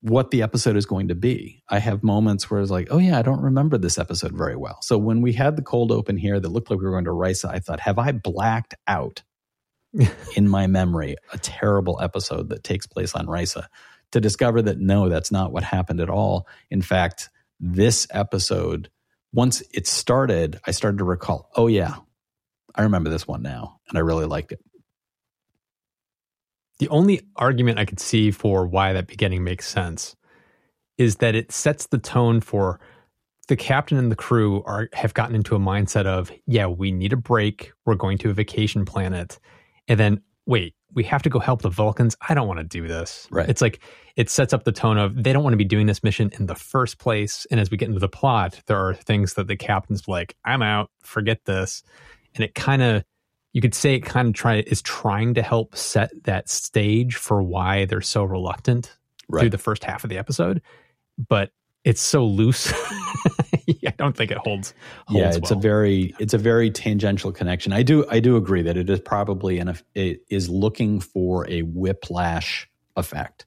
what 0.00 0.30
the 0.30 0.42
episode 0.42 0.76
is 0.76 0.86
going 0.86 1.08
to 1.08 1.14
be. 1.14 1.62
I 1.68 1.78
have 1.78 2.02
moments 2.02 2.50
where 2.50 2.60
it's 2.60 2.70
like, 2.70 2.88
oh 2.90 2.98
yeah, 2.98 3.18
I 3.18 3.22
don't 3.22 3.42
remember 3.42 3.76
this 3.76 3.98
episode 3.98 4.32
very 4.32 4.56
well. 4.56 4.80
So 4.80 4.96
when 4.96 5.20
we 5.20 5.34
had 5.34 5.56
the 5.56 5.62
cold 5.62 5.92
open 5.92 6.16
here 6.16 6.40
that 6.40 6.48
looked 6.48 6.70
like 6.70 6.78
we 6.78 6.86
were 6.86 6.92
going 6.92 7.04
to 7.04 7.10
Risa, 7.10 7.50
I 7.50 7.58
thought, 7.58 7.80
have 7.80 7.98
I 7.98 8.12
blacked 8.12 8.74
out 8.86 9.22
in 10.36 10.48
my 10.48 10.66
memory 10.66 11.16
a 11.32 11.38
terrible 11.38 12.00
episode 12.00 12.48
that 12.48 12.64
takes 12.64 12.86
place 12.86 13.14
on 13.14 13.26
Risa? 13.26 13.66
To 14.12 14.20
discover 14.20 14.62
that 14.62 14.80
no, 14.80 15.08
that's 15.08 15.30
not 15.30 15.52
what 15.52 15.62
happened 15.62 16.00
at 16.00 16.10
all. 16.10 16.48
In 16.70 16.82
fact, 16.82 17.28
this 17.60 18.08
episode, 18.10 18.90
once 19.32 19.62
it 19.72 19.86
started, 19.86 20.58
I 20.66 20.70
started 20.72 20.98
to 20.98 21.04
recall, 21.04 21.50
oh 21.54 21.66
yeah, 21.68 21.96
I 22.74 22.82
remember 22.82 23.10
this 23.10 23.26
one 23.26 23.42
now, 23.42 23.78
and 23.88 23.98
I 23.98 24.00
really 24.00 24.26
liked 24.26 24.52
it. 24.52 24.60
The 26.78 26.88
only 26.88 27.20
argument 27.36 27.78
I 27.78 27.84
could 27.84 28.00
see 28.00 28.30
for 28.30 28.66
why 28.66 28.92
that 28.94 29.06
beginning 29.06 29.44
makes 29.44 29.68
sense 29.68 30.16
is 30.96 31.16
that 31.16 31.34
it 31.34 31.52
sets 31.52 31.86
the 31.86 31.98
tone 31.98 32.40
for 32.40 32.80
the 33.48 33.56
captain 33.56 33.98
and 33.98 34.10
the 34.10 34.16
crew 34.16 34.62
are 34.64 34.88
have 34.94 35.12
gotten 35.12 35.34
into 35.34 35.54
a 35.54 35.58
mindset 35.58 36.06
of, 36.06 36.32
yeah, 36.46 36.66
we 36.66 36.90
need 36.90 37.12
a 37.12 37.16
break. 37.16 37.72
We're 37.84 37.96
going 37.96 38.16
to 38.18 38.30
a 38.30 38.32
vacation 38.32 38.84
planet. 38.84 39.38
And 39.88 40.00
then, 40.00 40.22
wait, 40.46 40.74
we 40.94 41.02
have 41.04 41.22
to 41.22 41.28
go 41.28 41.38
help 41.38 41.62
the 41.62 41.68
Vulcans. 41.68 42.16
I 42.28 42.34
don't 42.34 42.48
want 42.48 42.60
to 42.60 42.64
do 42.64 42.86
this. 42.88 43.26
Right. 43.30 43.48
It's 43.48 43.60
like 43.60 43.80
it 44.16 44.30
sets 44.30 44.54
up 44.54 44.64
the 44.64 44.72
tone 44.72 44.98
of 44.98 45.22
they 45.22 45.32
don't 45.32 45.42
want 45.42 45.52
to 45.52 45.58
be 45.58 45.64
doing 45.64 45.86
this 45.86 46.02
mission 46.02 46.30
in 46.38 46.46
the 46.46 46.54
first 46.54 46.98
place. 46.98 47.46
And 47.50 47.60
as 47.60 47.70
we 47.70 47.76
get 47.76 47.88
into 47.88 48.00
the 48.00 48.08
plot, 48.08 48.60
there 48.66 48.78
are 48.78 48.94
things 48.94 49.34
that 49.34 49.48
the 49.48 49.56
captain's 49.56 50.08
like, 50.08 50.36
I'm 50.44 50.62
out, 50.62 50.90
forget 51.02 51.44
this 51.44 51.82
and 52.34 52.44
it 52.44 52.54
kind 52.54 52.82
of 52.82 53.04
you 53.52 53.60
could 53.60 53.74
say 53.74 53.94
it 53.94 54.00
kind 54.00 54.28
of 54.28 54.34
try 54.34 54.60
is 54.66 54.82
trying 54.82 55.34
to 55.34 55.42
help 55.42 55.74
set 55.76 56.10
that 56.24 56.48
stage 56.48 57.16
for 57.16 57.42
why 57.42 57.84
they're 57.84 58.00
so 58.00 58.22
reluctant 58.22 58.96
right. 59.28 59.40
through 59.40 59.50
the 59.50 59.58
first 59.58 59.84
half 59.84 60.04
of 60.04 60.10
the 60.10 60.18
episode 60.18 60.62
but 61.28 61.50
it's 61.84 62.00
so 62.00 62.24
loose 62.24 62.72
I 63.86 63.94
don't 63.96 64.16
think 64.16 64.30
it 64.30 64.38
holds. 64.38 64.74
yeah, 65.08 65.28
it's 65.28 65.50
well. 65.50 65.58
a 65.58 65.62
very 65.62 66.14
it's 66.18 66.34
a 66.34 66.38
very 66.38 66.70
tangential 66.70 67.32
connection. 67.32 67.72
I 67.72 67.82
do 67.82 68.04
I 68.08 68.20
do 68.20 68.36
agree 68.36 68.62
that 68.62 68.76
it 68.76 68.90
is 68.90 69.00
probably 69.00 69.58
an 69.58 69.76
it 69.94 70.22
is 70.28 70.48
looking 70.48 71.00
for 71.00 71.48
a 71.48 71.62
whiplash 71.62 72.68
effect. 72.96 73.46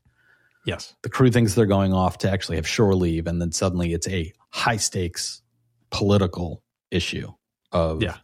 yes. 0.65 0.95
The 1.01 1.09
crew 1.09 1.29
thinks 1.29 1.55
they're 1.55 1.65
going 1.65 1.93
off 1.93 2.17
to 2.19 2.31
actually 2.31 2.57
have 2.57 2.67
shore 2.67 2.95
leave, 2.95 3.27
and 3.27 3.41
then 3.41 3.51
suddenly 3.51 3.93
it's 3.93 4.07
a 4.07 4.31
high 4.49 4.77
stakes 4.77 5.41
political 5.89 6.63
issue 6.91 7.31
of 7.71 8.01
Yeah. 8.01 8.17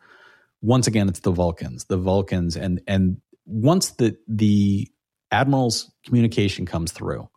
Once 0.61 0.87
again 0.87 1.09
it's 1.09 1.21
the 1.21 1.31
Vulcans, 1.31 1.85
the 1.85 1.97
Vulcans, 1.97 2.55
and 2.55 2.81
and 2.87 3.17
once 3.45 3.91
the 3.91 4.17
the 4.27 4.89
admiral's 5.31 5.91
communication 6.05 6.65
comes 6.65 6.91
through, 6.91 7.29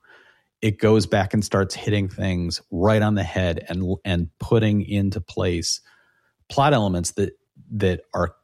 it 0.60 0.78
goes 0.78 1.06
back 1.06 1.34
and 1.34 1.44
starts 1.44 1.74
hitting 1.74 2.08
things 2.08 2.60
right 2.70 3.02
on 3.02 3.14
the 3.14 3.22
head 3.22 3.64
and 3.68 3.96
and 4.04 4.28
putting 4.38 4.82
into 4.82 5.20
place 5.20 5.80
plot 6.48 6.72
elements 6.72 7.12
that 7.12 7.32
that 7.70 8.02
are 8.14 8.34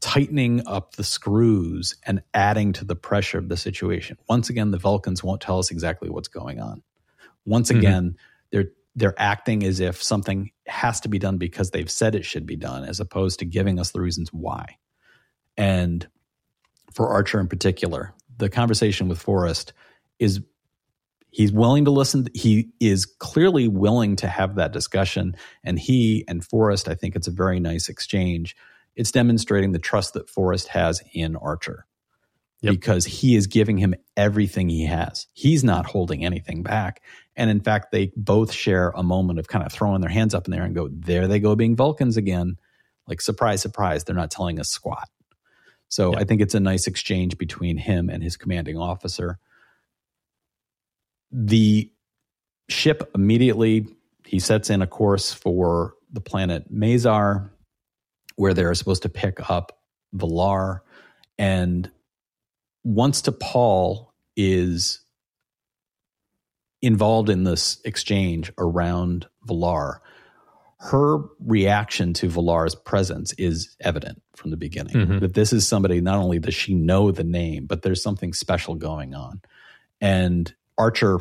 tightening 0.00 0.66
up 0.66 0.96
the 0.96 1.04
screws 1.04 1.96
and 2.04 2.22
adding 2.34 2.74
to 2.74 2.84
the 2.84 2.96
pressure 2.96 3.38
of 3.38 3.48
the 3.48 3.56
situation. 3.56 4.18
Once 4.28 4.50
again, 4.50 4.70
the 4.70 4.78
Vulcans 4.78 5.24
won't 5.24 5.40
tell 5.40 5.58
us 5.58 5.70
exactly 5.70 6.10
what's 6.10 6.28
going 6.28 6.60
on. 6.60 6.82
Once 7.46 7.70
Mhm. 7.70 7.78
again, 7.78 8.16
they're 8.52 8.70
they're 8.96 9.14
acting 9.18 9.64
as 9.64 9.80
if 9.80 10.02
something 10.02 10.50
has 10.66 11.00
to 11.00 11.08
be 11.08 11.18
done 11.18 11.38
because 11.38 11.70
they've 11.70 11.90
said 11.90 12.14
it 12.14 12.24
should 12.24 12.46
be 12.46 12.56
done, 12.56 12.84
as 12.84 13.00
opposed 13.00 13.40
to 13.40 13.44
giving 13.44 13.78
us 13.78 13.90
the 13.90 14.00
reasons 14.00 14.32
why. 14.32 14.78
And 15.56 16.06
for 16.92 17.08
Archer 17.08 17.40
in 17.40 17.48
particular, 17.48 18.14
the 18.36 18.48
conversation 18.48 19.08
with 19.08 19.20
Forrest 19.20 19.72
is 20.18 20.40
he's 21.30 21.52
willing 21.52 21.84
to 21.86 21.90
listen. 21.90 22.26
He 22.34 22.70
is 22.80 23.04
clearly 23.06 23.68
willing 23.68 24.16
to 24.16 24.28
have 24.28 24.56
that 24.56 24.72
discussion. 24.72 25.36
And 25.64 25.78
he 25.78 26.24
and 26.28 26.44
Forrest, 26.44 26.88
I 26.88 26.94
think 26.94 27.16
it's 27.16 27.28
a 27.28 27.32
very 27.32 27.60
nice 27.60 27.88
exchange. 27.88 28.56
It's 28.96 29.10
demonstrating 29.10 29.72
the 29.72 29.80
trust 29.80 30.14
that 30.14 30.30
Forrest 30.30 30.68
has 30.68 31.02
in 31.12 31.36
Archer 31.36 31.86
Yep. 32.62 32.72
because 32.72 33.04
he 33.04 33.36
is 33.36 33.46
giving 33.46 33.76
him 33.78 33.94
everything 34.16 34.70
he 34.70 34.86
has. 34.86 35.26
He's 35.34 35.62
not 35.62 35.84
holding 35.86 36.24
anything 36.24 36.62
back. 36.62 37.02
And 37.36 37.50
in 37.50 37.60
fact, 37.60 37.90
they 37.90 38.12
both 38.16 38.52
share 38.52 38.90
a 38.90 39.02
moment 39.02 39.38
of 39.38 39.48
kind 39.48 39.64
of 39.64 39.72
throwing 39.72 40.00
their 40.00 40.10
hands 40.10 40.34
up 40.34 40.46
in 40.46 40.52
the 40.52 40.58
air 40.58 40.64
and 40.64 40.74
go, 40.74 40.88
there 40.90 41.26
they 41.26 41.40
go 41.40 41.56
being 41.56 41.74
Vulcans 41.74 42.16
again. 42.16 42.56
Like, 43.08 43.20
surprise, 43.20 43.60
surprise, 43.60 44.04
they're 44.04 44.14
not 44.14 44.30
telling 44.30 44.60
us 44.60 44.68
squat. 44.68 45.08
So 45.88 46.12
Yep. 46.12 46.20
I 46.20 46.24
think 46.24 46.40
it's 46.40 46.54
a 46.54 46.60
nice 46.60 46.86
exchange 46.86 47.36
between 47.38 47.76
him 47.76 48.08
and 48.08 48.22
his 48.22 48.36
commanding 48.36 48.78
officer. 48.78 49.38
The 51.30 51.90
ship 52.68 53.10
immediately 53.14 53.86
he 54.24 54.38
sets 54.38 54.70
in 54.70 54.80
a 54.82 54.86
course 54.86 55.32
for 55.32 55.94
the 56.12 56.20
planet 56.20 56.72
Mazar, 56.72 57.50
where 58.36 58.54
they're 58.54 58.74
supposed 58.74 59.02
to 59.02 59.08
pick 59.08 59.50
up 59.50 59.78
V'Lar. 60.16 60.80
And 61.38 61.90
once 62.84 63.22
T'Pol 63.22 64.08
is 64.36 65.03
involved 66.84 67.28
in 67.30 67.44
this 67.44 67.80
exchange 67.84 68.52
around 68.58 69.26
V'Lar, 69.48 69.98
her 70.78 71.18
reaction 71.40 72.12
to 72.14 72.28
V'Lar's 72.28 72.74
presence 72.74 73.32
is 73.34 73.76
evident 73.80 74.22
from 74.36 74.50
the 74.50 74.56
beginning. 74.56 74.94
Mhm. 74.94 75.20
That 75.20 75.34
this 75.34 75.52
is 75.52 75.66
somebody, 75.66 76.00
not 76.00 76.18
only 76.18 76.38
does 76.38 76.54
she 76.54 76.74
know 76.74 77.10
the 77.10 77.24
name, 77.24 77.66
but 77.66 77.82
there's 77.82 78.02
something 78.02 78.32
special 78.32 78.74
going 78.74 79.14
on. 79.14 79.40
And 80.00 80.52
Archer 80.76 81.20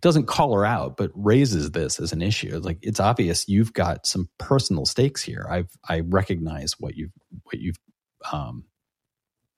doesn't 0.00 0.26
call 0.26 0.54
her 0.54 0.64
out, 0.64 0.96
but 0.96 1.10
raises 1.14 1.72
this 1.72 2.00
as 2.00 2.12
an 2.12 2.22
issue. 2.22 2.58
Like 2.58 2.78
it's 2.82 3.00
obvious 3.00 3.48
you've 3.48 3.74
got 3.74 4.06
some 4.06 4.28
personal 4.38 4.86
stakes 4.86 5.22
here. 5.22 5.46
I've 5.48 5.76
I 5.88 6.00
recognize 6.00 6.80
what 6.80 6.96
you've 6.96 7.12
what 7.44 7.60
you've 7.60 7.78
um 8.32 8.64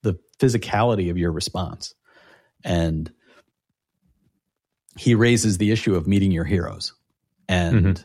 the 0.03 0.19
physicality 0.39 1.11
of 1.11 1.17
your 1.17 1.31
response. 1.31 1.95
And 2.65 3.13
he 4.97 5.15
raises 5.15 5.59
the 5.59 5.71
issue 5.71 5.95
of 5.95 6.07
meeting 6.07 6.33
your 6.33 6.45
heroes. 6.45 6.95
And 7.49 7.75
mm-hmm. 7.75 8.03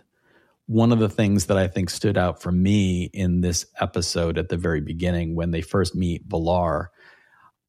one 0.67 0.91
of 0.91 0.99
the 0.99 1.09
things 1.09 1.47
that 1.47 1.57
I 1.57 1.67
think 1.67 1.89
stood 1.89 2.17
out 2.17 2.41
for 2.41 2.51
me 2.51 3.09
in 3.13 3.41
this 3.41 3.65
episode 3.79 4.37
at 4.37 4.49
the 4.49 4.57
very 4.57 4.81
beginning 4.81 5.35
when 5.35 5.51
they 5.51 5.61
first 5.61 5.95
meet 5.95 6.27
V'Lar, 6.27 6.87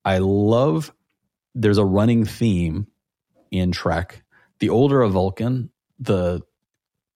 I 0.05 0.19
love 0.19 0.93
there's 1.55 1.79
a 1.79 1.85
running 1.85 2.25
theme 2.25 2.87
in 3.51 3.73
Trek. 3.73 4.23
The 4.59 4.71
older 4.71 5.03
a 5.03 5.09
Vulcan, 5.09 5.71
the 5.99 6.43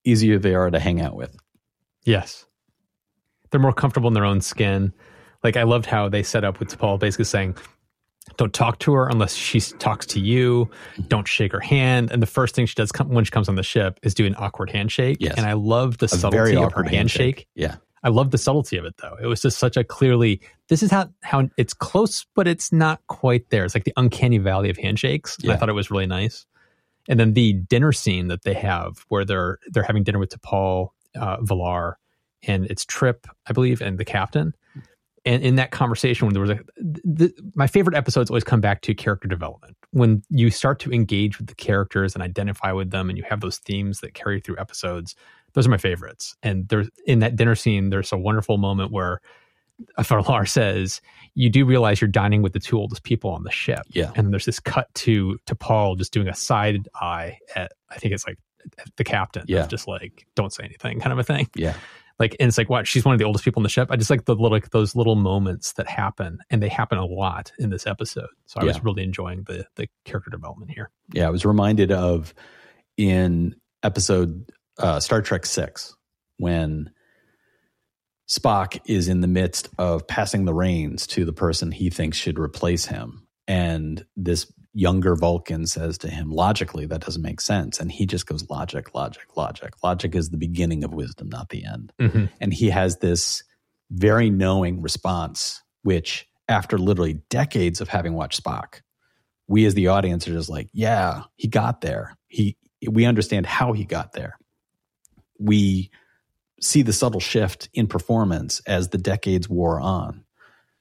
easier 0.05 0.38
they 0.38 0.55
are 0.55 0.71
to 0.71 0.79
hang 0.79 1.01
out 1.01 1.16
with. 1.16 1.37
Yes. 2.05 2.47
They're 3.51 3.61
more 3.61 3.73
comfortable 3.73 4.09
in 4.09 4.14
their 4.14 4.25
own 4.25 4.40
skin. 4.40 4.92
Like 5.42 5.57
I 5.57 5.64
loved 5.64 5.87
how 5.87 6.09
they 6.09 6.23
set 6.23 6.45
up 6.45 6.61
with 6.61 6.69
T'Pol 6.69 6.99
basically 6.99 7.25
saying, 7.25 7.57
don't 8.37 8.53
talk 8.53 8.79
to 8.81 8.93
her 8.95 9.09
unless 9.09 9.35
she 9.35 9.61
talks 9.61 10.07
to 10.07 10.21
you. 10.21 10.71
Don't 11.09 11.27
shake 11.27 11.53
her 11.53 11.61
hand. 11.61 12.11
And 12.11 12.23
the 12.23 12.27
first 12.27 12.55
thing 12.55 12.67
she 12.67 12.75
does 12.75 12.93
come, 12.93 13.09
when 13.09 13.25
she 13.25 13.31
comes 13.31 13.49
on 13.49 13.55
the 13.55 13.62
ship 13.62 13.99
is 14.03 14.15
do 14.15 14.27
an 14.27 14.35
awkward 14.39 14.71
handshake. 14.71 15.19
Yes. 15.21 15.35
And 15.37 15.47
I 15.47 15.55
love 15.55 15.99
the 15.99 16.07
A 16.07 16.09
subtlety 16.09 16.57
of 16.57 16.61
her 16.61 16.67
awkward 16.67 16.89
handshake. 16.89 17.47
Yeah. 17.55 17.77
I 18.03 18.09
love 18.09 18.31
the 18.31 18.39
subtlety 18.39 18.77
of 18.77 18.85
it 18.85 18.95
though. 18.99 19.17
It 19.21 19.27
was 19.27 19.43
just 19.43 19.59
such 19.59 19.77
a 19.77 19.85
clearly 19.85 20.41
this 20.69 20.83
is 20.83 20.91
how 20.91 21.09
how 21.23 21.49
it's 21.57 21.75
close, 21.75 22.27
but 22.35 22.47
it's 22.47 22.73
not 22.73 23.01
quite 23.09 23.51
there. 23.51 23.65
It's 23.65 23.75
like 23.75 23.85
the 23.85 23.93
uncanny 23.97 24.39
valley 24.39 24.71
of 24.71 24.77
handshakes. 24.77 25.39
And 25.43 25.51
I 25.51 25.57
thought 25.57 25.69
it 25.69 25.73
was 25.75 25.91
really 25.91 26.07
nice. 26.07 26.47
And 27.09 27.19
then 27.19 27.35
the 27.35 27.55
dinner 27.55 27.93
scene 27.93 28.29
that 28.29 28.43
they 28.43 28.55
have 28.55 29.05
where 29.09 29.25
they're 29.25 29.59
they're 29.69 29.83
having 29.83 30.05
dinner 30.05 30.19
with 30.19 30.31
T'Pol, 30.31 30.91
uh, 31.19 31.39
V'Lar, 31.39 31.95
and 32.47 32.67
it's 32.67 32.85
Trip, 32.85 33.27
I 33.47 33.53
believe, 33.53 33.81
and 33.81 33.99
the 33.99 34.05
captain. 34.05 34.55
And 35.27 35.43
in 35.43 35.57
that 35.57 35.73
conversation, 35.73 36.27
when 36.27 36.35
there 36.35 36.41
was 36.41 36.51
a, 36.51 36.61
the, 36.77 37.35
my 37.55 37.67
favorite 37.67 37.97
episodes 37.97 38.31
always 38.31 38.45
come 38.45 38.61
back 38.61 38.81
to 38.83 38.95
character 38.95 39.27
development. 39.27 39.77
When 39.91 40.23
you 40.31 40.51
start 40.51 40.79
to 40.81 40.93
engage 40.93 41.39
with 41.39 41.49
the 41.49 41.55
characters 41.57 42.15
and 42.15 42.23
identify 42.23 42.71
with 42.73 42.91
them, 42.91 43.11
and 43.11 43.19
you 43.19 43.25
have 43.29 43.41
those 43.41 43.59
themes 43.59 44.01
that 44.01 44.15
carry 44.15 44.41
through 44.41 44.57
episodes, 44.59 45.17
those 45.55 45.67
are 45.67 45.71
my 45.71 45.79
favorites. 45.79 46.37
And 46.43 46.69
there's 46.69 46.89
in 47.07 47.19
that 47.19 47.35
dinner 47.35 47.57
scene, 47.57 47.91
there's 47.91 48.12
a 48.12 48.17
wonderful 48.17 48.57
moment 48.57 48.93
where 48.93 49.21
V'Lar 49.99 50.49
says, 50.49 51.03
"You 51.35 51.51
do 51.51 51.65
realize 51.67 52.01
you're 52.01 52.09
dining 52.09 52.43
with 52.43 52.53
the 52.53 52.61
two 52.61 52.79
oldest 52.79 53.03
people 53.03 53.31
on 53.31 53.43
the 53.43 53.51
ship." 53.51 53.83
Yeah. 53.91 54.12
And 54.15 54.33
there's 54.33 54.47
this 54.47 54.61
cut 54.61 54.93
to 54.95 55.39
T'Pol 55.47 55.99
just 55.99 56.12
doing 56.12 56.29
a 56.29 56.35
side 56.35 56.89
eye 56.95 57.39
at 57.55 57.73
I 57.91 57.97
think 57.97 58.15
it's 58.15 58.27
like 58.27 58.39
the 58.97 59.05
captain. 59.05 59.45
Yeah. 59.49 59.67
Just 59.67 59.89
like 59.89 60.27
don't 60.35 60.53
say 60.53 60.65
anything 60.65 61.01
kind 61.01 61.12
of 61.12 61.19
a 61.19 61.25
thing. 61.25 61.49
Yeah. 61.55 61.75
Like 62.18 62.35
and 62.40 62.48
it's 62.48 62.57
like 62.57 62.70
what 62.70 62.87
she's 62.87 63.05
one 63.05 63.14
of 63.14 63.18
the 63.18 63.24
oldest 63.24 63.44
people 63.44 63.61
in 63.61 63.64
the 63.64 63.68
ship. 63.68 63.88
I 63.90 63.96
just 63.96 64.11
like 64.11 64.24
the 64.24 64.35
little 64.35 64.50
like 64.50 64.70
those 64.70 64.96
little 64.96 65.16
moments 65.16 65.74
that 65.74 65.87
happen 65.87 66.38
and 66.50 66.62
they 66.62 66.68
happen 66.68 66.98
a 66.98 67.05
lot 67.05 67.52
in 67.59 67.70
this 67.70 67.87
episode. 67.87 68.29
So 68.46 68.61
I 68.61 68.64
was 68.64 68.83
really 68.83 69.02
enjoying 69.02 69.42
the 69.44 69.66
the 69.76 69.88
character 70.05 70.31
development 70.31 70.70
here. 70.70 70.90
Yeah, 71.12 71.26
I 71.26 71.31
was 71.31 71.44
reminded 71.44 71.92
of 71.92 72.33
in 72.96 73.55
episode 73.83 74.50
uh, 74.79 75.00
Star 75.00 75.20
Trek 75.20 75.44
Six 75.44 75.94
when 76.38 76.90
Spock 78.29 78.81
is 78.87 79.09
in 79.09 79.20
the 79.20 79.29
midst 79.29 79.68
of 79.79 80.07
passing 80.07 80.46
the 80.46 80.55
reins 80.55 81.07
to 81.09 81.24
the 81.24 81.33
person 81.33 81.70
he 81.70 81.90
thinks 81.90 82.16
should 82.16 82.38
replace 82.38 82.87
him, 82.87 83.26
and 83.46 84.05
this 84.16 84.50
younger 84.77 85.17
Vulcan 85.17 85.67
says 85.67 85.99
to 85.99 86.09
him, 86.09 86.31
"Logically, 86.31 86.87
that 86.87 87.01
doesn't 87.01 87.23
make 87.23 87.41
sense," 87.41 87.81
and 87.81 87.91
he 87.91 88.07
just 88.07 88.27
goes, 88.27 88.49
"Logic, 88.49 88.95
logic, 88.95 89.37
logic. 89.37 89.75
Logic 89.83 90.15
is 90.15 90.31
the 90.31 90.37
beginning 90.37 90.85
of 90.85 90.93
wisdom, 90.93 91.29
not 91.29 91.49
the 91.49 91.65
end." 91.65 91.93
Mm-hmm. 92.01 92.27
and 92.41 92.53
he 92.53 92.71
has 92.71 92.99
this 92.99 93.43
very 93.91 94.31
knowing 94.31 94.83
response 94.83 95.62
which 95.83 96.29
after 96.49 96.77
literally 96.77 97.21
decades 97.31 97.81
of 97.81 97.89
having 97.89 98.15
watched 98.15 98.43
spock 98.43 98.81
we 99.49 99.65
as 99.65 99.75
the 99.75 99.89
audience 99.89 100.27
are 100.27 100.33
just 100.33 100.49
like 100.49 100.69
yeah 100.73 101.23
he 101.37 101.49
got 101.49 101.81
there. 101.81 102.17
He 102.29 102.57
we 102.89 103.05
understand 103.05 103.47
how 103.47 103.73
he 103.73 103.85
got 103.85 104.12
there. 104.12 104.39
We 105.39 105.91
see 106.61 106.83
the 106.83 106.93
subtle 106.93 107.21
shift 107.21 107.69
in 107.75 107.87
performance 107.87 108.61
as 108.67 108.89
the 108.89 108.99
decades 108.99 109.49
wore 109.49 109.81
on 109.81 110.25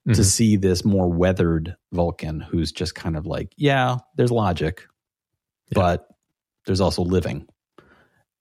to 0.08 0.22
Mhm. 0.22 0.26
see 0.26 0.56
this 0.56 0.86
more 0.86 1.12
weathered 1.12 1.76
vulcan 1.91 2.39
who's 2.39 2.72
just 2.72 2.94
kind 2.96 3.18
of 3.18 3.26
like 3.26 3.52
yeah 3.58 3.98
there's 4.18 4.32
logic 4.32 4.84
Yeah. 5.72 5.76
but 5.82 6.08
there's 6.65 6.82
also 6.82 7.02
living 7.04 7.48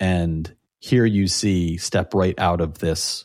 and 0.00 0.54
here 0.80 1.06
you 1.06 1.26
see 1.26 1.76
step 1.78 2.12
right 2.14 2.38
out 2.38 2.60
of 2.60 2.78
this 2.78 3.24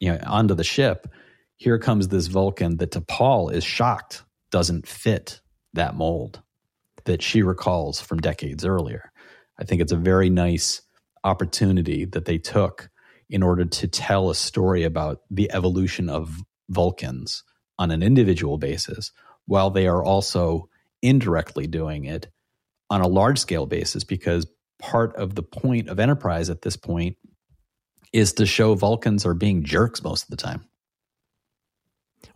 you 0.00 0.10
know 0.12 0.18
onto 0.26 0.54
the 0.54 0.64
ship 0.64 1.08
here 1.56 1.78
comes 1.78 2.08
this 2.08 2.26
vulcan 2.28 2.76
that 2.78 2.90
T'Pol 2.92 3.52
is 3.52 3.64
shocked 3.64 4.22
doesn't 4.50 4.86
fit 4.86 5.40
that 5.72 5.96
mold 5.96 6.42
that 7.06 7.22
she 7.22 7.42
recalls 7.42 8.00
from 8.00 8.20
decades 8.20 8.64
earlier 8.64 9.10
i 9.58 9.64
think 9.64 9.80
it's 9.82 9.92
a 9.92 9.96
very 9.96 10.30
nice 10.30 10.80
opportunity 11.24 12.04
that 12.04 12.24
they 12.26 12.38
took 12.38 12.88
in 13.30 13.42
order 13.42 13.64
to 13.64 13.88
tell 13.88 14.30
a 14.30 14.34
story 14.34 14.84
about 14.84 15.22
the 15.30 15.50
evolution 15.52 16.08
of 16.08 16.42
vulcans 16.68 17.42
on 17.78 17.90
an 17.90 18.02
individual 18.02 18.58
basis 18.58 19.10
while 19.46 19.70
they 19.70 19.86
are 19.86 20.02
also 20.04 20.68
indirectly 21.02 21.66
doing 21.66 22.04
it 22.04 22.28
on 22.90 23.00
a 23.00 23.08
large 23.08 23.38
scale 23.38 23.66
basis 23.66 24.04
because 24.04 24.46
part 24.78 25.14
of 25.16 25.34
the 25.34 25.42
point 25.42 25.88
of 25.88 25.98
Enterprise 25.98 26.48
at 26.50 26.62
this 26.62 26.76
point 26.76 27.16
is 28.12 28.32
to 28.34 28.46
show 28.46 28.74
Vulcans 28.74 29.26
are 29.26 29.34
being 29.34 29.64
jerks 29.64 30.02
most 30.02 30.24
of 30.24 30.30
the 30.30 30.36
time. 30.36 30.64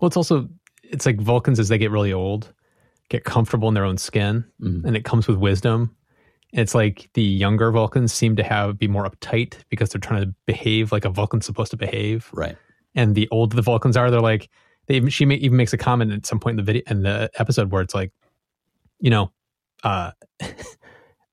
Well, 0.01 0.07
it's 0.09 0.17
also 0.17 0.49
it's 0.83 1.07
like 1.07 1.21
Vulcans 1.21 1.59
as 1.61 1.69
they 1.69 1.79
get 1.79 1.91
really 1.91 2.13
old, 2.13 2.53
get 3.11 3.25
comfortable 3.25 3.69
in 3.69 3.75
their 3.75 3.85
own 3.85 3.99
skin, 3.99 4.45
Mhm. 4.61 4.85
and 4.85 4.97
it 4.97 5.05
comes 5.05 5.29
with 5.29 5.37
wisdom. 5.39 5.95
It's 6.53 6.75
like 6.75 7.11
the 7.13 7.23
younger 7.23 7.71
Vulcans 7.71 8.13
seem 8.13 8.37
to 8.37 8.43
have 8.43 8.79
be 8.79 8.89
more 8.89 9.09
uptight 9.09 9.57
because 9.69 9.91
they're 9.91 10.01
trying 10.01 10.23
to 10.25 10.35
behave 10.47 10.93
like 10.93 11.05
a 11.05 11.11
Vulcan's 11.11 11.45
supposed 11.47 11.71
to 11.73 11.77
behave. 11.77 12.31
Right. 12.33 12.57
And 12.95 13.15
the 13.15 13.29
old 13.31 13.53
the 13.53 13.63
Vulcans 13.63 13.97
are, 13.97 14.11
they're 14.11 14.21
like 14.21 14.49
they 14.87 14.95
even, 14.97 15.11
she 15.11 15.25
may, 15.27 15.35
even 15.37 15.57
makes 15.57 15.73
a 15.73 15.79
comment 15.79 16.13
at 16.13 16.25
some 16.27 16.41
point 16.41 16.59
in 16.59 16.65
the 16.65 16.73
video 16.73 16.83
in 16.89 17.03
the 17.03 17.31
episode 17.39 17.71
where 17.71 17.83
it's 17.83 17.95
like, 17.95 18.11
you 19.01 19.11
know, 19.11 19.31
uh, 19.85 20.13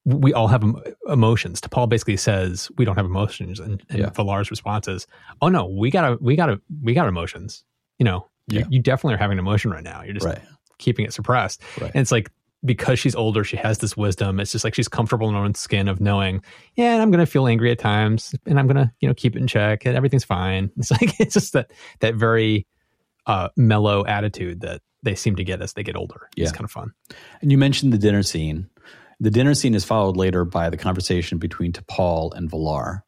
we 0.06 0.34
all 0.34 0.48
have 0.48 0.64
em- 0.64 0.82
emotions. 1.08 1.60
T'Pol 1.62 1.90
basically 1.90 2.18
says 2.18 2.70
we 2.78 2.86
don't 2.86 2.96
have 2.96 3.06
emotions, 3.06 3.60
and, 3.60 3.82
and 3.90 4.00
Yeah. 4.00 4.10
V'Lar's 4.12 4.52
response 4.52 4.88
is, 4.88 5.08
"Oh 5.42 5.48
no, 5.50 5.66
we 5.66 5.90
gotta, 5.90 6.18
we 6.22 6.36
gotta, 6.36 6.62
we 6.84 6.94
got 6.94 7.08
emotions. 7.08 7.64
You 7.98 8.04
know, 8.04 8.28
you, 8.48 8.66
you 8.70 8.80
definitely 8.82 9.16
are 9.16 9.20
having 9.20 9.40
an 9.40 9.46
emotion 9.46 9.72
right 9.72 9.84
now. 9.84 10.04
You're 10.04 10.14
just 10.14 10.26
Right. 10.26 10.42
keeping 10.78 11.06
it 11.06 11.14
suppressed." 11.14 11.62
Right. 11.82 11.92
And 11.94 12.02
it's 12.02 12.12
like 12.12 12.32
because 12.66 13.00
she's 13.00 13.16
older, 13.16 13.44
she 13.44 13.58
has 13.58 13.78
this 13.78 13.96
wisdom. 13.96 14.40
It's 14.40 14.52
just 14.52 14.64
like 14.64 14.74
she's 14.74 14.88
comfortable 14.88 15.30
in 15.30 15.36
her 15.36 15.42
own 15.42 15.56
skin 15.56 15.88
of 15.88 16.02
knowing, 16.02 16.44
yeah, 16.76 16.94
and 16.94 17.02
I'm 17.02 17.12
gonna 17.12 17.26
feel 17.26 17.48
angry 17.48 17.72
at 17.72 17.80
times, 17.80 18.36
and 18.46 18.60
I'm 18.60 18.68
gonna, 18.68 18.94
you 19.00 19.08
know, 19.08 19.14
keep 19.14 19.36
it 19.36 19.40
in 19.40 19.48
check, 19.48 19.86
and 19.86 19.96
everything's 19.96 20.26
fine. 20.26 20.72
It's 20.78 20.92
like 20.92 21.20
it's 21.20 21.34
just 21.34 21.54
that 21.54 21.72
that 22.00 22.16
very 22.16 22.68
uh, 23.26 23.50
mellow 23.56 24.06
attitude 24.06 24.62
that 24.62 24.82
they 25.04 25.16
seem 25.16 25.36
to 25.38 25.44
get 25.44 25.62
as 25.62 25.74
they 25.74 25.84
get 25.84 25.96
older. 25.96 26.30
Yeah. 26.36 26.44
It's 26.44 26.52
kind 26.52 26.66
of 26.66 26.72
fun. 26.72 26.92
And 27.42 27.52
you 27.52 27.58
mentioned 27.58 27.94
the 27.94 27.98
dinner 27.98 28.24
scene. 28.24 28.70
The 29.20 29.32
dinner 29.32 29.54
scene 29.54 29.76
is 29.76 29.86
followed 29.86 30.18
later 30.18 30.44
by 30.44 30.70
the 30.70 30.78
conversation 30.78 31.38
between 31.38 31.72
T'Pol 31.72 32.36
and 32.36 32.52
V'Lar. 32.52 33.02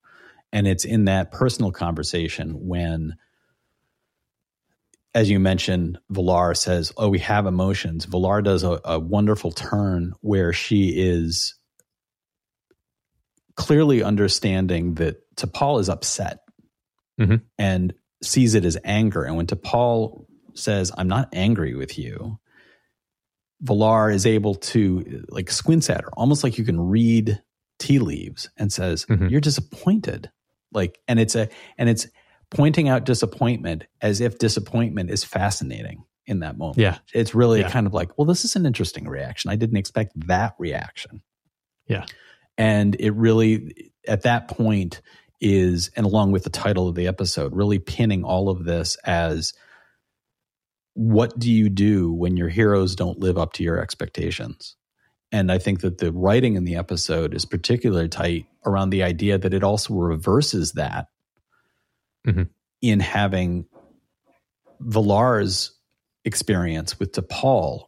And 0.53 0.67
it's 0.67 0.85
in 0.85 1.05
that 1.05 1.31
personal 1.31 1.71
conversation 1.71 2.67
when, 2.67 3.15
as 5.17 5.31
you 5.31 5.39
mentioned, 5.39 5.97
V'Lar 6.13 6.55
says, 6.55 6.93
Oh, 6.95 7.09
we 7.09 7.17
have 7.19 7.47
emotions. 7.47 8.05
V'Lar 8.05 8.43
does 8.43 8.63
a, 8.63 8.79
a 8.85 8.99
wonderful 8.99 9.51
turn 9.51 10.13
where 10.21 10.53
she 10.53 10.89
is 10.89 11.55
clearly 13.55 14.03
understanding 14.03 14.93
that 14.95 15.15
T'Pol 15.35 15.79
is 15.79 15.89
upset 15.89 16.41
Mhm. 17.19 17.41
and 17.57 17.95
sees 18.21 18.53
it 18.53 18.63
as 18.63 18.77
anger. 18.83 19.23
And 19.23 19.35
when 19.35 19.47
T'Pol 19.47 20.25
says, 20.53 20.91
I'm 20.95 21.07
not 21.07 21.29
angry 21.33 21.73
with 21.73 21.97
you, 21.97 22.37
V'Lar 23.63 24.13
is 24.13 24.27
able 24.27 24.53
to 24.53 25.25
like 25.29 25.49
squints 25.49 25.89
at 25.89 26.01
her, 26.01 26.11
almost 26.15 26.43
like 26.43 26.59
you 26.59 26.63
can 26.63 26.79
read 26.79 27.41
tea 27.79 27.97
leaves, 27.97 28.51
and 28.55 28.71
says, 28.71 29.07
Mhm. 29.07 29.31
"You're 29.31 29.41
disappointed." 29.41 30.29
Like, 30.71 30.99
and 31.07 31.19
it's 31.19 31.33
a 31.33 31.49
and 31.75 31.89
it's 31.89 32.05
pointing 32.51 32.87
out 32.89 33.03
disappointment 33.05 33.85
as 34.01 34.21
if 34.21 34.37
disappointment 34.39 35.09
is 35.11 35.23
fascinating 35.23 36.03
in 36.25 36.39
that 36.39 36.57
moment. 36.57 36.77
Yeah. 36.77 36.97
it's 37.13 37.33
really 37.33 37.61
Yeah. 37.61 37.69
kind 37.69 37.87
of 37.87 37.93
like, 37.93 38.17
well, 38.17 38.25
this 38.25 38.43
is 38.45 38.55
an 38.55 38.65
interesting 38.65 39.07
reaction. 39.07 39.49
I 39.51 39.55
didn't 39.55 39.77
expect 39.77 40.11
that 40.27 40.55
reaction. 40.59 41.21
Yeah. 41.87 42.05
and 42.57 42.95
it 42.99 43.11
really 43.13 43.91
at 44.07 44.23
that 44.23 44.47
point 44.49 45.01
is, 45.39 45.89
and 45.95 46.05
along 46.05 46.31
with 46.31 46.43
the 46.43 46.49
title 46.49 46.87
of 46.89 46.95
the 46.95 47.07
episode, 47.07 47.55
really 47.55 47.79
pinning 47.79 48.23
all 48.23 48.49
of 48.49 48.65
this 48.65 48.97
as 49.05 49.53
what 50.95 51.37
do 51.37 51.51
you 51.51 51.69
do 51.69 52.11
when 52.11 52.35
your 52.35 52.49
heroes 52.49 52.95
don't 52.95 53.19
live 53.19 53.37
up 53.37 53.53
to 53.53 53.63
your 53.63 53.79
expectations? 53.79 54.75
And 55.31 55.51
I 55.51 55.59
think 55.59 55.81
that 55.81 55.99
the 55.99 56.11
writing 56.11 56.55
in 56.55 56.63
the 56.63 56.75
episode 56.77 57.33
is 57.33 57.45
particularly 57.45 58.09
tight 58.09 58.45
around 58.65 58.89
the 58.89 59.03
idea 59.03 59.37
that 59.37 59.53
it 59.53 59.63
also 59.63 59.93
reverses 59.93 60.71
that 60.73 61.07
Mhm. 62.27 62.49
in 62.81 62.99
having 62.99 63.65
V'Lar's 64.81 65.71
experience 66.25 66.99
with 66.99 67.13
T'Pol 67.13 67.85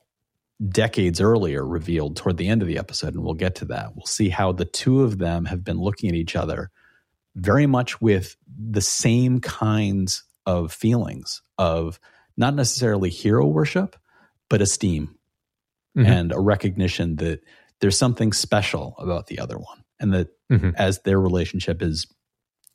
decades 0.68 1.22
earlier 1.22 1.66
revealed 1.66 2.16
toward 2.18 2.38
the 2.38 2.48
end 2.48 2.62
of 2.62 2.68
the 2.68 2.78
episode, 2.78 3.14
and 3.14 3.24
we'll 3.24 3.34
get 3.34 3.56
to 3.56 3.66
that. 3.66 3.96
We'll 3.96 4.06
see 4.06 4.30
how 4.30 4.52
the 4.52 4.66
two 4.66 5.04
of 5.04 5.18
them 5.18 5.46
have 5.46 5.64
been 5.64 5.78
looking 5.80 6.10
at 6.10 6.16
each 6.16 6.36
other 6.36 6.72
very 7.36 7.66
much 7.68 8.02
with 8.02 8.36
the 8.48 8.82
same 8.82 9.40
kinds 9.40 10.24
of 10.46 10.74
feelings 10.74 11.42
of 11.58 12.00
not 12.36 12.56
necessarily 12.56 13.10
hero 13.10 13.46
worship, 13.46 13.96
but 14.50 14.62
esteem 14.62 15.16
Mhm. 15.96 16.06
and 16.06 16.32
a 16.32 16.40
recognition 16.40 17.18
that 17.18 17.42
there's 17.80 17.98
something 17.98 18.34
special 18.34 18.96
about 18.98 19.28
the 19.28 19.40
other 19.40 19.58
one. 19.58 19.84
And 20.00 20.14
that 20.14 20.30
Mhm. 20.50 20.74
as 20.76 21.00
their 21.04 21.20
relationship 21.20 21.82
is 21.82 22.08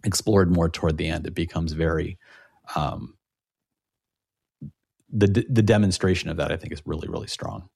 explored 0.05 0.51
more 0.51 0.69
toward 0.69 0.97
the 0.97 1.09
end, 1.09 1.27
it 1.27 1.35
becomes 1.35 1.73
very, 1.73 2.19
um, 2.77 3.17
the, 5.11 5.47
the 5.49 5.63
demonstration 5.63 6.31
of 6.31 6.37
that, 6.39 6.53
I 6.53 6.57
think, 6.57 6.73
is 6.73 6.83
really, 6.85 7.09
really 7.09 7.29
strong. 7.29 7.69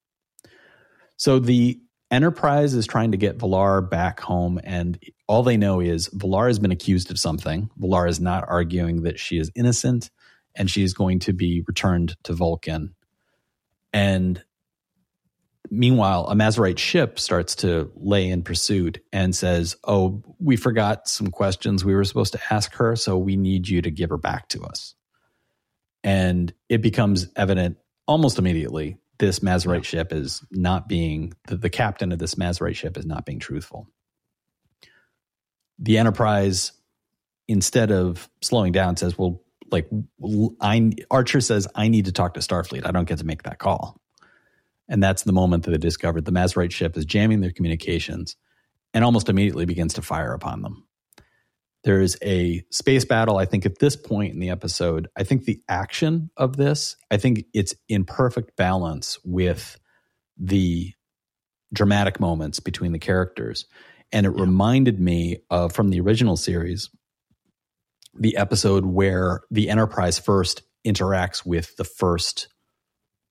So 1.16 1.38
the 1.38 1.80
Enterprise 2.10 2.72
is 2.72 2.86
trying 2.86 3.10
to 3.10 3.18
get 3.18 3.36
V'Lar 3.36 3.88
back 3.88 4.20
home, 4.20 4.58
and 4.64 4.98
all 5.26 5.42
they 5.42 5.58
know 5.58 5.80
is 5.80 6.08
V'Lar 6.08 6.46
has 6.46 6.58
been 6.58 6.70
accused 6.70 7.10
of 7.10 7.18
something. 7.18 7.68
V'Lar 7.78 8.08
is 8.08 8.18
not 8.18 8.48
arguing 8.48 9.02
that 9.02 9.18
she 9.18 9.38
is 9.38 9.50
innocent, 9.54 10.10
and 10.54 10.70
she 10.70 10.82
is 10.82 10.94
going 10.94 11.18
to 11.18 11.34
be 11.34 11.62
returned 11.66 12.16
to 12.24 12.32
Vulcan. 12.32 12.94
And 13.92 14.42
meanwhile, 15.70 16.26
a 16.28 16.34
Mazarite 16.34 16.78
ship 16.78 17.18
starts 17.18 17.56
to 17.56 17.90
lay 17.96 18.28
in 18.28 18.42
pursuit 18.42 19.02
and 19.12 19.34
says, 19.34 19.76
Oh, 19.84 20.22
we 20.38 20.56
forgot 20.56 21.08
some 21.08 21.28
questions 21.28 21.84
we 21.84 21.94
were 21.94 22.04
supposed 22.04 22.32
to 22.32 22.40
ask 22.50 22.74
her, 22.74 22.96
so 22.96 23.18
we 23.18 23.36
need 23.36 23.68
you 23.68 23.82
to 23.82 23.90
give 23.90 24.10
her 24.10 24.18
back 24.18 24.48
to 24.48 24.62
us. 24.62 24.94
And 26.04 26.52
it 26.68 26.82
becomes 26.82 27.26
evident 27.36 27.78
almost 28.06 28.38
immediately 28.38 28.98
this 29.18 29.40
Mazarite 29.40 29.84
ship 29.84 30.12
is 30.12 30.44
not 30.50 30.88
being, 30.88 31.32
the, 31.46 31.56
the 31.56 31.70
captain 31.70 32.12
of 32.12 32.18
this 32.18 32.36
Mazarite 32.36 32.76
ship 32.76 32.96
is 32.96 33.04
not 33.04 33.26
being 33.26 33.40
truthful. 33.40 33.88
The 35.80 35.98
Enterprise, 35.98 36.72
instead 37.46 37.90
of 37.90 38.28
slowing 38.42 38.72
down, 38.72 38.96
says, 38.96 39.18
Well, 39.18 39.42
like 39.70 39.88
I 40.60 40.92
Archer 41.10 41.40
says, 41.40 41.68
I 41.74 41.88
need 41.88 42.06
to 42.06 42.12
talk 42.12 42.34
to 42.34 42.40
Starfleet. 42.40 42.86
I 42.86 42.90
don't 42.90 43.08
get 43.08 43.18
to 43.18 43.26
make 43.26 43.42
that 43.42 43.58
call. 43.58 43.97
And 44.88 45.02
that's 45.02 45.22
the 45.22 45.32
moment 45.32 45.64
that 45.64 45.72
they 45.72 45.78
discovered 45.78 46.24
the 46.24 46.32
Mazarite 46.32 46.72
ship 46.72 46.96
is 46.96 47.04
jamming 47.04 47.40
their 47.40 47.52
communications 47.52 48.36
and 48.94 49.04
almost 49.04 49.28
immediately 49.28 49.66
begins 49.66 49.94
to 49.94 50.02
fire 50.02 50.32
upon 50.32 50.62
them. 50.62 50.86
There's 51.84 52.16
a 52.22 52.64
space 52.70 53.04
battle. 53.04 53.36
I 53.36 53.44
think 53.44 53.64
at 53.64 53.78
this 53.78 53.96
point 53.96 54.32
in 54.32 54.40
the 54.40 54.50
episode, 54.50 55.08
I 55.16 55.22
think 55.22 55.44
the 55.44 55.60
action 55.68 56.30
of 56.36 56.56
this, 56.56 56.96
I 57.10 57.18
think 57.18 57.44
it's 57.54 57.74
in 57.88 58.04
perfect 58.04 58.56
balance 58.56 59.18
with 59.24 59.78
the 60.36 60.92
dramatic 61.72 62.18
moments 62.18 62.60
between 62.60 62.92
the 62.92 62.98
characters. 62.98 63.66
And 64.10 64.26
it 64.26 64.30
reminded 64.30 64.98
me 64.98 65.38
of 65.50 65.72
from 65.72 65.90
the 65.90 66.00
original 66.00 66.36
series, 66.36 66.90
the 68.18 68.36
episode 68.36 68.86
where 68.86 69.42
the 69.50 69.68
Enterprise 69.68 70.18
first 70.18 70.62
interacts 70.86 71.44
with 71.44 71.76
the 71.76 71.84
first 71.84 72.48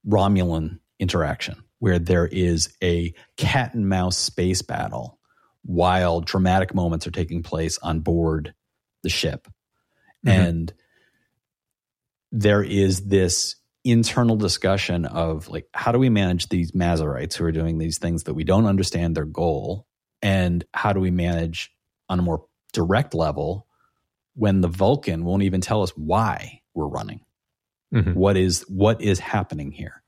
Romulan 0.08 0.80
interaction, 1.00 1.64
where 1.80 2.00
there 2.00 2.28
is 2.28 2.76
a 2.84 3.14
cat 3.36 3.74
and 3.74 3.88
mouse 3.88 4.18
space 4.18 4.62
battle 4.62 5.20
while 5.64 6.22
dramatic 6.22 6.74
moments 6.74 7.06
are 7.06 7.12
taking 7.12 7.44
place 7.44 7.78
on 7.80 8.00
board 8.00 8.54
the 9.04 9.10
ship. 9.10 9.48
Mhm. 10.26 10.32
And 10.32 10.74
there 12.32 12.64
is 12.64 13.08
this 13.08 13.56
internal 13.84 14.36
discussion 14.36 15.06
of 15.06 15.48
like, 15.50 15.68
how 15.74 15.92
do 15.92 16.00
we 16.00 16.10
manage 16.10 16.50
these 16.50 16.72
Mazarites 16.72 17.36
who 17.36 17.46
are 17.46 17.52
doing 17.52 17.78
these 17.78 17.98
things 17.98 18.24
that 18.24 18.34
we 18.34 18.44
don't 18.44 18.66
understand 18.66 19.16
their 19.16 19.26
goal? 19.26 19.88
And 20.22 20.66
how 20.74 20.94
do 20.94 21.00
we 21.00 21.12
manage 21.12 21.72
on 22.10 22.20
a 22.20 22.22
more 22.22 22.46
direct 22.74 23.14
level 23.14 23.68
when 24.34 24.62
the 24.62 24.68
Vulcan 24.68 25.24
won't 25.26 25.44
even 25.44 25.62
tell 25.62 25.84
us 25.84 25.92
why 25.92 26.62
we're 26.74 26.88
running? 26.88 27.22
Mhm. 27.94 28.16
What 28.16 28.36
is 28.36 28.66
what 28.68 29.02
is 29.02 29.20
happening 29.20 29.72
here? 29.72 30.04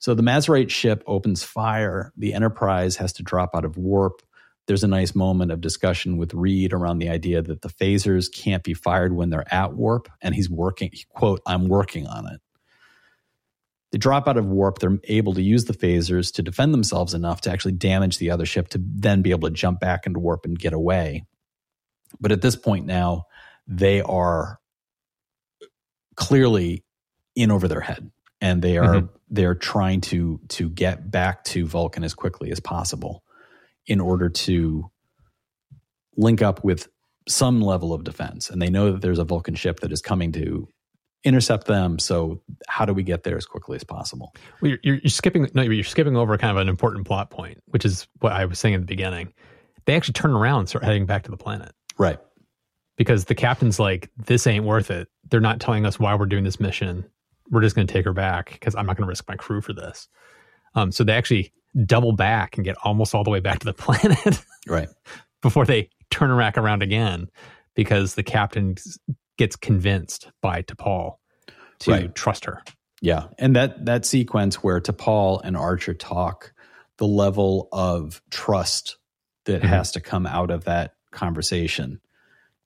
So 0.00 0.14
the 0.14 0.22
Mazarite 0.22 0.70
ship 0.70 1.04
opens 1.06 1.44
fire. 1.44 2.12
The 2.16 2.34
Enterprise 2.34 2.96
has 2.96 3.12
to 3.14 3.22
drop 3.22 3.50
out 3.54 3.64
of 3.66 3.76
warp. 3.76 4.22
There's 4.66 4.82
a 4.82 4.88
nice 4.88 5.14
moment 5.14 5.52
of 5.52 5.60
discussion 5.60 6.16
with 6.16 6.32
Reed 6.34 6.72
around 6.72 6.98
the 6.98 7.10
idea 7.10 7.42
that 7.42 7.62
the 7.62 7.68
phasers 7.68 8.32
can't 8.32 8.62
be 8.64 8.74
fired 8.74 9.14
when 9.14 9.30
they're 9.30 9.52
at 9.52 9.74
warp, 9.74 10.08
and 10.22 10.34
he's 10.34 10.48
working. 10.50 10.90
Quote: 11.10 11.40
"I'm 11.46 11.68
working 11.68 12.06
on 12.06 12.26
it." 12.26 12.40
They 13.92 13.98
drop 13.98 14.28
out 14.28 14.36
of 14.36 14.46
warp. 14.46 14.78
They're 14.78 14.98
able 15.04 15.34
to 15.34 15.42
use 15.42 15.64
the 15.64 15.72
phasers 15.74 16.32
to 16.34 16.42
defend 16.42 16.72
themselves 16.72 17.12
enough 17.12 17.40
to 17.42 17.50
actually 17.50 17.72
damage 17.72 18.18
the 18.18 18.30
other 18.30 18.46
ship 18.46 18.68
to 18.68 18.80
then 18.82 19.20
be 19.20 19.32
able 19.32 19.48
to 19.48 19.54
jump 19.54 19.80
back 19.80 20.06
into 20.06 20.20
warp 20.20 20.44
and 20.44 20.58
get 20.58 20.72
away. 20.72 21.24
But 22.20 22.32
at 22.32 22.40
this 22.40 22.56
point 22.56 22.86
now, 22.86 23.24
they 23.66 24.00
are 24.00 24.60
clearly 26.14 26.84
in 27.34 27.50
over 27.50 27.66
their 27.66 27.80
head 27.80 28.10
and 28.40 28.62
they 28.62 28.78
are 28.78 29.02
Mhm. 29.02 29.08
They're 29.30 29.54
trying 29.54 30.00
to 30.00 30.40
to 30.48 30.68
get 30.68 31.10
back 31.10 31.44
to 31.44 31.66
Vulcan 31.66 32.04
as 32.04 32.14
quickly 32.14 32.50
as 32.50 32.60
possible 32.60 33.22
in 33.86 34.00
order 34.00 34.28
to 34.28 34.90
link 36.16 36.42
up 36.42 36.62
with 36.64 36.88
some 37.28 37.60
level 37.60 37.92
of 37.92 38.04
defense, 38.04 38.50
and 38.50 38.60
they 38.60 38.70
know 38.70 38.92
that 38.92 39.02
there's 39.02 39.18
a 39.18 39.24
Vulcan 39.24 39.54
ship 39.54 39.80
that 39.80 39.92
is 39.92 40.02
coming 40.02 40.32
to 40.32 40.68
intercept 41.22 41.66
them. 41.66 41.98
So 41.98 42.40
how 42.68 42.84
do 42.84 42.94
we 42.94 43.02
get 43.02 43.22
there 43.22 43.36
as 43.36 43.46
quickly 43.46 43.76
as 43.76 43.84
possible? 43.84 44.34
Well, 44.60 44.76
you're, 44.82 44.96
you're, 44.96 45.10
skipping. 45.10 45.48
No, 45.54 45.62
you're 45.62 45.84
skipping 45.84 46.16
over 46.16 46.36
kind 46.38 46.56
of 46.56 46.60
an 46.60 46.68
important 46.68 47.06
plot 47.06 47.30
point, 47.30 47.58
which 47.66 47.84
is 47.84 48.08
what 48.20 48.32
I 48.32 48.44
was 48.46 48.58
saying 48.58 48.74
in 48.74 48.80
the 48.80 48.86
beginning. 48.86 49.32
They 49.86 49.94
actually 49.94 50.14
turn 50.14 50.32
around 50.32 50.60
and 50.60 50.68
start 50.68 50.84
heading 50.84 51.06
back 51.06 51.24
to 51.24 51.30
the 51.30 51.36
planet. 51.36 51.72
Right. 51.98 52.18
Because 52.96 53.24
the 53.26 53.34
captain's 53.34 53.78
like, 53.78 54.10
this 54.16 54.46
ain't 54.46 54.64
worth 54.64 54.90
it. 54.90 55.08
They're 55.30 55.40
not 55.40 55.60
telling 55.60 55.86
us 55.86 55.98
why 55.98 56.14
we're 56.14 56.26
doing 56.26 56.44
this 56.44 56.60
mission. 56.60 57.04
We're 57.50 57.62
just 57.62 57.74
going 57.74 57.86
to 57.86 57.92
take 57.92 58.04
her 58.04 58.12
back 58.12 58.52
because 58.52 58.74
I'm 58.74 58.86
not 58.86 58.96
going 58.96 59.06
to 59.06 59.08
risk 59.08 59.28
my 59.28 59.36
crew 59.36 59.60
for 59.60 59.72
this. 59.72 60.08
Um, 60.74 60.92
so 60.92 61.04
they 61.04 61.14
actually 61.14 61.52
double 61.84 62.12
back 62.12 62.56
and 62.56 62.64
get 62.64 62.76
almost 62.84 63.14
all 63.14 63.24
the 63.24 63.30
way 63.30 63.40
back 63.40 63.60
to 63.60 63.66
the 63.66 63.72
planet. 63.74 64.44
right. 64.66 64.88
Before 65.42 65.64
they 65.64 65.90
turn 66.10 66.36
back 66.36 66.58
around 66.58 66.82
again 66.82 67.28
because 67.74 68.14
the 68.14 68.22
captain 68.22 68.74
gets 69.38 69.56
convinced 69.56 70.30
by 70.42 70.62
T'Pol 70.62 71.16
to 71.80 71.90
right. 71.90 72.14
trust 72.14 72.44
her. 72.44 72.62
Yeah, 73.00 73.28
and 73.38 73.56
that 73.56 73.86
that 73.86 74.04
sequence 74.04 74.56
where 74.56 74.80
T'Pol 74.80 75.40
and 75.42 75.56
Archer 75.56 75.94
talk, 75.94 76.52
the 76.98 77.06
level 77.06 77.68
of 77.72 78.20
trust 78.30 78.98
that 79.46 79.62
mm-hmm. 79.62 79.68
has 79.68 79.92
to 79.92 80.00
come 80.00 80.26
out 80.26 80.50
of 80.50 80.64
that 80.64 80.92
conversation 81.10 82.00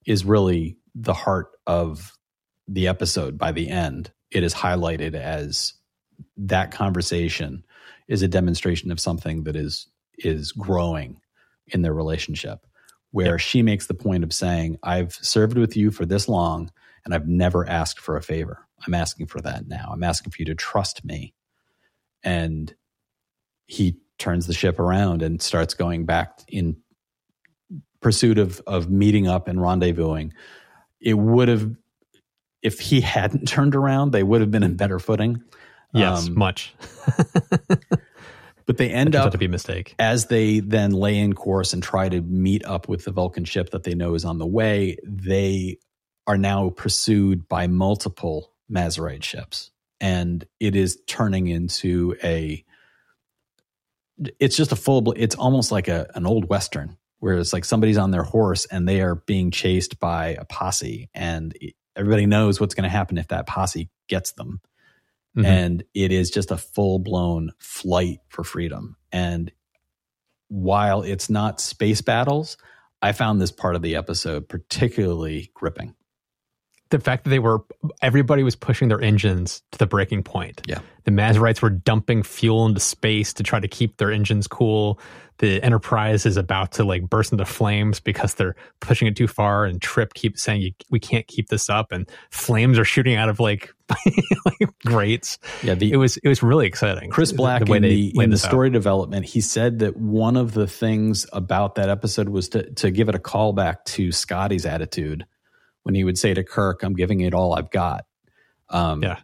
is 0.05 0.25
really 0.25 0.77
the 0.93 1.13
heart 1.13 1.47
of 1.65 2.11
the 2.67 2.89
episode 2.89 3.37
by 3.37 3.53
the 3.53 3.69
end. 3.69 4.11
It 4.35 4.43
is 4.43 4.53
highlighted 4.53 5.15
as 5.15 5.73
that 6.37 6.71
conversation 6.71 7.63
is 8.07 8.21
a 8.21 8.27
demonstration 8.27 8.91
of 8.91 8.99
something 8.99 9.43
that 9.45 9.55
is 9.55 9.87
is 10.17 10.51
growing 10.51 11.19
in 11.67 11.81
their 11.81 11.93
relationship 11.93 12.65
where 13.11 13.39
she 13.39 13.61
makes 13.61 13.87
the 13.87 13.93
point 13.93 14.25
of 14.25 14.33
saying, 14.33 14.77
I've 14.83 15.13
served 15.13 15.57
with 15.57 15.77
you 15.77 15.89
for 15.89 16.05
this 16.05 16.27
long 16.27 16.69
and 17.05 17.13
I've 17.13 17.27
never 17.27 17.65
asked 17.67 17.99
for 17.99 18.17
a 18.17 18.21
favor. 18.21 18.67
I'm 18.85 18.93
asking 18.93 19.27
for 19.27 19.39
that 19.41 19.69
now. 19.69 19.89
I'm 19.91 20.03
asking 20.03 20.31
for 20.31 20.37
you 20.39 20.45
to 20.47 20.55
trust 20.55 21.05
me. 21.05 21.33
And 22.23 22.75
he 23.67 23.97
turns 24.17 24.47
the 24.47 24.53
ship 24.53 24.79
around 24.79 25.21
and 25.21 25.41
starts 25.41 25.73
going 25.73 26.05
back 26.05 26.39
in 26.49 26.75
pursuit 28.01 28.37
of, 28.37 28.61
of 28.67 28.89
meeting 28.89 29.27
up 29.27 29.47
and 29.47 29.59
rendezvousing. 29.59 30.31
It 30.99 31.13
would 31.13 31.47
have, 31.47 31.73
if 32.65 32.79
he 32.79 32.99
hadn't 33.01 33.47
turned 33.47 33.75
around, 33.75 34.11
they 34.11 34.23
would 34.23 34.41
have 34.41 34.51
been 34.51 34.63
in 34.63 34.75
better 34.75 34.99
footing. 34.99 35.43
Yes, 35.93 36.27
um, 36.27 36.37
much. 36.37 36.73
But 38.65 38.77
they 38.77 38.89
end 38.89 39.15
up 39.15 39.31
to 39.31 39.37
be 39.37 39.45
a 39.45 39.49
mistake 39.49 39.93
as 39.99 40.25
they 40.25 40.59
then 40.59 40.91
lay 40.91 41.19
in 41.19 41.33
course 41.33 41.73
and 41.73 41.83
try 41.83 42.09
to 42.09 42.19
meet 42.21 42.65
up 42.65 42.89
with 42.89 43.05
the 43.05 43.11
Vulcan 43.11 43.45
ship 43.45 43.69
that 43.69 43.83
they 43.83 43.93
know 43.93 44.15
is 44.15 44.25
on 44.25 44.39
the 44.39 44.45
way. 44.47 44.97
They 45.03 45.77
are 46.25 46.37
now 46.37 46.71
pursued 46.71 47.47
by 47.47 47.67
multiple 47.67 48.51
Mazarite 48.71 49.23
ships, 49.23 49.69
and 50.01 50.45
it 50.59 50.75
is 50.75 50.97
turning 51.05 51.47
into 51.47 52.15
a. 52.23 52.65
It's 54.39 54.57
just 54.57 54.71
a 54.71 54.75
full. 54.75 55.13
It's 55.15 55.35
almost 55.35 55.71
like 55.71 55.87
a 55.87 56.07
an 56.15 56.25
old 56.25 56.49
western 56.49 56.97
where 57.19 57.37
it's 57.37 57.53
like 57.53 57.65
somebody's 57.65 57.97
on 57.97 58.11
their 58.11 58.23
horse 58.23 58.65
and 58.65 58.87
they 58.87 59.01
are 59.01 59.15
being 59.15 59.51
chased 59.51 59.99
by 59.99 60.29
a 60.29 60.45
posse, 60.45 61.07
and 61.13 61.55
everybody 61.95 62.25
knows 62.25 62.59
what's 62.59 62.75
going 62.75 62.83
to 62.83 62.89
happen 62.89 63.17
if 63.17 63.29
that 63.29 63.47
posse 63.47 63.89
gets 64.07 64.33
them. 64.33 64.61
Mm-hmm. 65.37 65.45
And 65.45 65.83
it 65.93 66.11
is 66.11 66.29
just 66.29 66.51
a 66.51 66.57
full 66.57 66.99
blown 66.99 67.51
flight 67.59 68.19
for 68.29 68.43
freedom. 68.43 68.95
And 69.11 69.51
while 70.47 71.01
it's 71.01 71.29
not 71.29 71.59
space 71.59 72.01
battles, 72.01 72.57
I 73.01 73.11
found 73.11 73.41
this 73.41 73.51
part 73.51 73.75
of 73.75 73.81
the 73.81 73.95
episode 73.95 74.47
particularly 74.47 75.51
gripping. 75.53 75.95
The 76.89 76.99
fact 76.99 77.23
that 77.23 77.31
they 77.31 77.39
were, 77.39 77.63
everybody 78.01 78.43
was 78.43 78.55
pushing 78.55 78.89
their 78.89 79.01
engines 79.01 79.63
to 79.71 79.79
the 79.79 79.87
breaking 79.87 80.23
point. 80.23 80.61
Yeah. 80.67 80.79
The 81.05 81.11
Mazarites 81.11 81.61
were 81.61 81.69
dumping 81.69 82.23
fuel 82.23 82.65
into 82.65 82.79
space 82.79 83.33
to 83.33 83.43
try 83.43 83.59
to 83.59 83.67
keep 83.67 83.97
their 83.97 84.11
engines 84.11 84.47
cool 84.47 84.99
the 85.39 85.61
Enterprise 85.61 86.25
is 86.25 86.37
about 86.37 86.71
to 86.73 86.83
like 86.83 87.09
burst 87.09 87.31
into 87.31 87.45
flames 87.45 87.99
because 87.99 88.35
they're 88.35 88.55
pushing 88.79 89.07
it 89.07 89.15
too 89.15 89.27
far, 89.27 89.65
and 89.65 89.81
Trip 89.81 90.13
keeps 90.13 90.41
saying 90.41 90.73
we 90.89 90.99
can't 90.99 91.27
keep 91.27 91.49
this 91.49 91.69
up, 91.69 91.91
and 91.91 92.09
flames 92.31 92.79
are 92.79 92.85
shooting 92.85 93.15
out 93.15 93.27
of 93.27 93.39
like, 93.39 93.73
like 94.45 94.69
grates. 94.85 95.37
Yeah, 95.61 95.75
the, 95.75 95.91
it 95.91 95.97
was 95.97 96.17
it 96.17 96.27
was 96.29 96.41
really 96.41 96.67
exciting. 96.67 97.09
Chris 97.09 97.33
Black 97.33 97.65
the 97.65 97.73
in 97.73 97.83
the, 97.83 98.13
in 98.15 98.29
the 98.29 98.37
story 98.37 98.69
out. 98.69 98.73
development, 98.73 99.25
he 99.25 99.41
said 99.41 99.79
that 99.79 99.97
one 99.97 100.37
of 100.37 100.53
the 100.53 100.67
things 100.67 101.25
about 101.33 101.75
that 101.75 101.89
episode 101.89 102.29
was 102.29 102.49
to 102.49 102.69
to 102.75 102.91
give 102.91 103.09
it 103.09 103.15
a 103.15 103.19
callback 103.19 103.83
to 103.85 104.11
Scotty's 104.11 104.65
attitude 104.65 105.25
when 105.85 105.95
he 105.95 106.03
would 106.03 106.17
say 106.17 106.33
to 106.33 106.43
Kirk, 106.43 106.83
"I'm 106.83 106.93
giving 106.93 107.21
it 107.21 107.33
all 107.33 107.53
I've 107.53 107.71
got." 107.71 108.05
Um, 108.69 109.01
yeah 109.01 109.19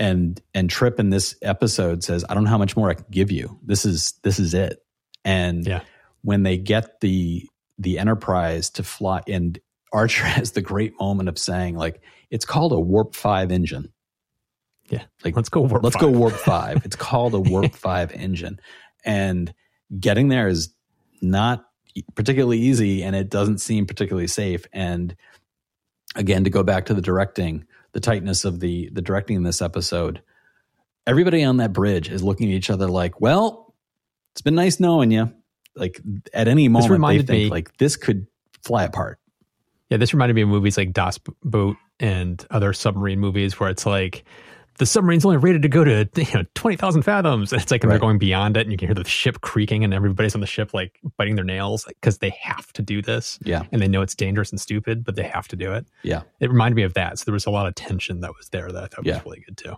and 0.00 0.40
and 0.54 0.68
Trip 0.70 0.98
in 0.98 1.10
this 1.10 1.36
episode 1.42 2.02
says, 2.02 2.24
"I 2.28 2.34
don't 2.34 2.44
know 2.44 2.50
how 2.50 2.58
much 2.58 2.76
more 2.76 2.88
I 2.90 2.94
can 2.94 3.04
give 3.10 3.30
you. 3.30 3.60
This 3.62 3.84
is 3.84 4.14
this 4.22 4.40
is 4.40 4.54
it." 4.54 4.82
And 5.24 5.66
yeah. 5.66 5.82
when 6.22 6.42
they 6.42 6.56
get 6.56 7.00
the 7.00 7.46
the 7.78 7.98
Enterprise 7.98 8.70
to 8.70 8.82
fly, 8.82 9.20
and 9.28 9.60
Archer 9.92 10.24
has 10.24 10.52
the 10.52 10.62
great 10.62 10.98
moment 10.98 11.28
of 11.28 11.38
saying, 11.38 11.76
like, 11.76 12.00
it's 12.30 12.46
called 12.46 12.72
a 12.72 12.80
warp 12.80 13.14
five 13.14 13.52
engine. 13.52 13.92
Yeah, 14.88 15.04
like 15.22 15.36
let's 15.36 15.50
go 15.50 15.60
warp. 15.60 15.84
Let's 15.84 15.96
five. 15.96 16.00
go 16.00 16.08
warp 16.08 16.32
five. 16.34 16.84
it's 16.86 16.96
called 16.96 17.34
a 17.34 17.40
warp 17.40 17.74
five 17.76 18.10
engine, 18.12 18.58
and 19.04 19.52
getting 19.98 20.28
there 20.28 20.48
is 20.48 20.74
not 21.20 21.66
particularly 22.14 22.58
easy, 22.58 23.02
and 23.02 23.14
it 23.14 23.28
doesn't 23.28 23.58
seem 23.58 23.84
particularly 23.84 24.28
safe. 24.28 24.64
And 24.72 25.14
again, 26.14 26.44
to 26.44 26.50
go 26.50 26.62
back 26.62 26.86
to 26.86 26.94
the 26.94 27.02
directing, 27.02 27.66
the 27.92 28.00
tightness 28.00 28.44
of 28.44 28.60
the 28.60 28.90
the 28.92 29.02
directing 29.02 29.36
in 29.36 29.42
this 29.42 29.62
episode, 29.62 30.22
everybody 31.06 31.42
on 31.42 31.58
that 31.58 31.72
bridge 31.72 32.08
is 32.08 32.22
looking 32.22 32.50
at 32.50 32.54
each 32.54 32.70
other 32.70 32.88
like, 32.88 33.20
well, 33.20 33.74
it's 34.32 34.42
been 34.42 34.54
nice 34.54 34.80
knowing 34.80 35.10
you. 35.10 35.32
Like 35.76 36.00
at 36.34 36.48
any 36.48 36.68
moment, 36.68 37.02
they 37.06 37.18
think 37.18 37.28
me, 37.28 37.48
like 37.50 37.76
this 37.78 37.96
could 37.96 38.26
fly 38.64 38.84
apart. 38.84 39.18
Yeah, 39.88 39.96
this 39.96 40.12
reminded 40.12 40.34
me 40.34 40.42
of 40.42 40.48
movies 40.48 40.76
like 40.76 40.92
Das 40.92 41.18
Boot 41.42 41.76
and 41.98 42.44
other 42.50 42.72
submarine 42.72 43.18
movies 43.18 43.58
where 43.58 43.70
it's 43.70 43.86
like 43.86 44.24
the 44.78 44.86
submarine's 44.86 45.24
only 45.24 45.36
rated 45.36 45.62
to 45.62 45.68
go 45.68 45.84
to 45.84 46.08
you 46.16 46.24
know, 46.34 46.44
20,000 46.54 47.02
fathoms. 47.02 47.52
And 47.52 47.60
it's 47.60 47.70
like, 47.70 47.82
and 47.82 47.90
right. 47.90 47.94
they're 47.94 48.00
going 48.00 48.18
beyond 48.18 48.56
it 48.56 48.62
and 48.62 48.72
you 48.72 48.78
can 48.78 48.88
hear 48.88 48.94
the 48.94 49.04
ship 49.04 49.40
creaking 49.42 49.84
and 49.84 49.92
everybody's 49.92 50.34
on 50.34 50.40
the 50.40 50.46
ship 50.46 50.72
like 50.72 50.98
biting 51.16 51.36
their 51.36 51.44
nails 51.44 51.84
because 51.84 52.18
they 52.18 52.30
have 52.40 52.72
to 52.72 52.82
do 52.82 53.02
this. 53.02 53.38
Yeah. 53.42 53.64
And 53.72 53.82
they 53.82 53.88
know 53.88 54.02
it's 54.02 54.14
dangerous 54.14 54.50
and 54.50 54.60
stupid, 54.60 55.04
but 55.04 55.16
they 55.16 55.24
have 55.24 55.48
to 55.48 55.56
do 55.56 55.72
it. 55.72 55.86
Yeah. 56.02 56.22
It 56.40 56.50
reminded 56.50 56.76
me 56.76 56.82
of 56.82 56.94
that. 56.94 57.18
So 57.18 57.24
there 57.26 57.34
was 57.34 57.46
a 57.46 57.50
lot 57.50 57.66
of 57.66 57.74
tension 57.74 58.20
that 58.20 58.32
was 58.36 58.48
there 58.48 58.72
that 58.72 58.82
I 58.82 58.86
thought 58.86 59.04
yeah. 59.04 59.14
was 59.14 59.24
really 59.24 59.44
good 59.46 59.56
too. 59.56 59.74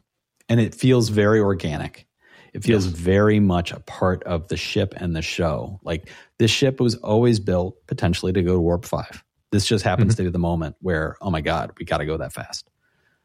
And 0.48 0.61
it 0.61 0.74
feels 0.74 1.09
very 1.09 1.40
organic. 1.40 2.07
It 2.52 2.62
feels 2.62 2.85
yes. 2.85 2.94
very 2.94 3.40
much 3.40 3.72
a 3.72 3.81
part 3.81 4.22
of 4.24 4.48
the 4.48 4.57
ship 4.57 4.92
and 4.98 5.16
the 5.16 5.22
show. 5.22 5.81
Like 5.83 6.11
this 6.38 6.50
ship 6.50 6.81
was 6.81 6.96
always 6.96 7.40
built 7.40 7.76
potentially 7.87 8.33
to 8.35 8.42
go 8.42 8.55
to 8.55 8.61
warp 8.61 8.85
five. 8.85 9.24
This 9.50 9.66
just 9.66 9.85
happens 9.85 10.14
mm-hmm. 10.14 10.24
to 10.24 10.28
be 10.28 10.31
the 10.31 10.38
moment 10.38 10.76
where, 10.81 11.16
oh 11.20 11.31
my 11.31 11.40
God, 11.40 11.72
we 11.78 11.85
got 11.85 11.98
to 11.98 12.07
go 12.07 12.18
that 12.18 12.33
fast. 12.33 12.68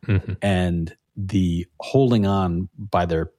Mm-hmm. 0.05 0.33
And 0.41 0.95
the 1.17 1.65
holding 1.79 2.27
on 2.27 2.69
by 2.77 3.05
their 3.07 3.31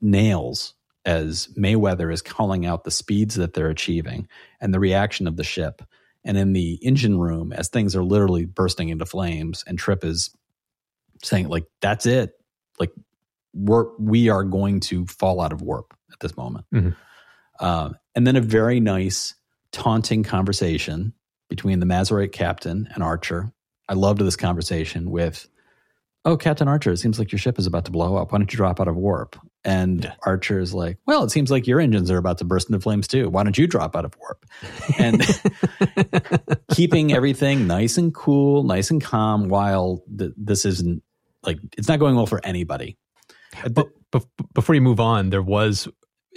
nails 0.00 0.74
as 1.04 1.48
Mayweather 1.56 2.12
is 2.12 2.22
calling 2.22 2.66
out 2.66 2.84
the 2.84 2.90
speeds 2.90 3.36
that 3.36 3.54
they're 3.54 3.68
achieving 3.68 4.26
and 4.60 4.74
the 4.74 4.80
reaction 4.80 5.28
of 5.28 5.36
the 5.36 5.44
ship. 5.44 5.82
And 6.24 6.36
in 6.36 6.54
the 6.54 6.74
engine 6.82 7.18
room, 7.18 7.52
as 7.52 7.68
things 7.68 7.94
are 7.94 8.02
literally 8.02 8.46
bursting 8.46 8.88
into 8.88 9.06
flames, 9.06 9.62
and 9.66 9.78
Trip 9.78 10.04
is 10.04 10.34
saying, 11.22 11.48
like, 11.48 11.66
that's 11.80 12.06
it. 12.06 12.32
Like, 12.80 12.90
we're, 13.54 13.94
we 13.98 14.28
are 14.28 14.42
going 14.42 14.80
to 14.80 15.06
fall 15.06 15.40
out 15.40 15.52
of 15.52 15.62
warp 15.62 15.94
at 16.12 16.18
this 16.18 16.36
moment. 16.36 16.64
Mm-hmm. 16.74 16.90
Uh, 17.60 17.90
and 18.16 18.26
then 18.26 18.34
a 18.34 18.40
very 18.40 18.80
nice 18.80 19.34
taunting 19.70 20.24
conversation 20.24 21.12
between 21.48 21.78
the 21.78 21.86
Mazarite 21.86 22.32
captain 22.32 22.88
and 22.92 23.04
Archer. 23.04 23.52
I 23.88 23.94
loved 23.94 24.20
this 24.20 24.36
conversation 24.36 25.10
with, 25.10 25.46
oh, 26.26 26.36
Captain 26.36 26.66
Archer, 26.66 26.90
it 26.90 26.98
seems 26.98 27.18
like 27.20 27.30
your 27.30 27.38
ship 27.38 27.56
is 27.58 27.66
about 27.66 27.84
to 27.84 27.92
blow 27.92 28.16
up. 28.16 28.32
Why 28.32 28.38
don't 28.38 28.52
you 28.52 28.56
drop 28.56 28.80
out 28.80 28.88
of 28.88 28.96
warp? 28.96 29.38
And 29.64 30.04
yeah. 30.04 30.14
Archer 30.24 30.58
is 30.58 30.74
like, 30.74 30.98
well, 31.06 31.22
it 31.22 31.30
seems 31.30 31.52
like 31.52 31.66
your 31.66 31.80
engines 31.80 32.10
are 32.10 32.18
about 32.18 32.38
to 32.38 32.44
burst 32.44 32.68
into 32.68 32.80
flames 32.80 33.06
too. 33.06 33.30
Why 33.30 33.44
don't 33.44 33.56
you 33.56 33.68
drop 33.68 33.94
out 33.94 34.04
of 34.04 34.14
warp? 34.18 34.44
And 34.98 35.24
keeping 36.72 37.12
everything 37.12 37.68
nice 37.68 37.96
and 37.96 38.12
cool, 38.12 38.64
nice 38.64 38.90
and 38.90 39.02
calm 39.02 39.48
while 39.48 40.02
th- 40.18 40.32
this 40.36 40.64
isn't 40.64 41.02
like, 41.44 41.58
it's 41.78 41.88
not 41.88 42.00
going 42.00 42.16
well 42.16 42.26
for 42.26 42.44
anybody. 42.44 42.98
Uh, 43.64 43.68
but, 43.68 43.88
but 44.10 44.24
before 44.52 44.74
you 44.74 44.80
move 44.80 44.98
on, 44.98 45.30
there 45.30 45.42
was 45.42 45.88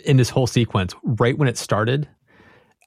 in 0.06 0.18
this 0.18 0.30
whole 0.30 0.48
sequence, 0.48 0.94
right 1.04 1.38
when 1.38 1.48
it 1.48 1.58
started, 1.58 2.08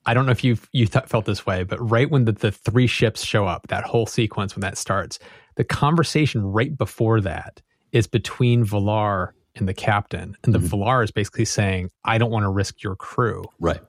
I 0.04 0.14
don't 0.14 0.26
know 0.26 0.32
if 0.32 0.42
you 0.42 0.56
you 0.72 0.86
th- 0.86 1.06
felt 1.06 1.26
this 1.26 1.46
way, 1.46 1.62
but 1.62 1.78
right 1.78 2.10
when 2.10 2.24
the, 2.24 2.32
the 2.32 2.50
three 2.50 2.88
ships 2.88 3.24
show 3.24 3.46
up, 3.46 3.68
that 3.68 3.84
whole 3.84 4.06
sequence 4.06 4.56
when 4.56 4.62
that 4.62 4.76
starts, 4.76 5.18
the 5.56 5.64
conversation 5.64 6.42
right 6.42 6.76
before 6.76 7.20
that 7.20 7.60
is 7.92 8.06
between 8.06 8.64
V'Lar 8.64 9.30
and 9.54 9.68
the 9.68 9.74
captain, 9.74 10.36
and 10.44 10.54
the 10.54 10.58
mm-hmm. 10.58 10.74
V'Lar 10.74 11.04
is 11.04 11.10
basically 11.10 11.44
saying, 11.44 11.90
"I 12.04 12.18
don't 12.18 12.30
want 12.30 12.44
to 12.44 12.50
risk 12.50 12.82
your 12.82 12.96
crew." 12.96 13.44
Right. 13.60 13.80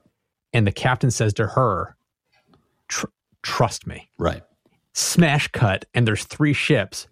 And 0.52 0.66
the 0.66 0.72
captain 0.72 1.10
says 1.10 1.34
to 1.34 1.46
her, 1.48 1.96
Tr- 2.88 3.06
trust 3.42 3.86
me. 3.86 4.08
Right. 4.18 4.42
Smash 4.92 5.48
cut, 5.48 5.84
and 5.94 6.06
there's 6.06 6.24
three 6.24 6.52
ships 6.52 7.08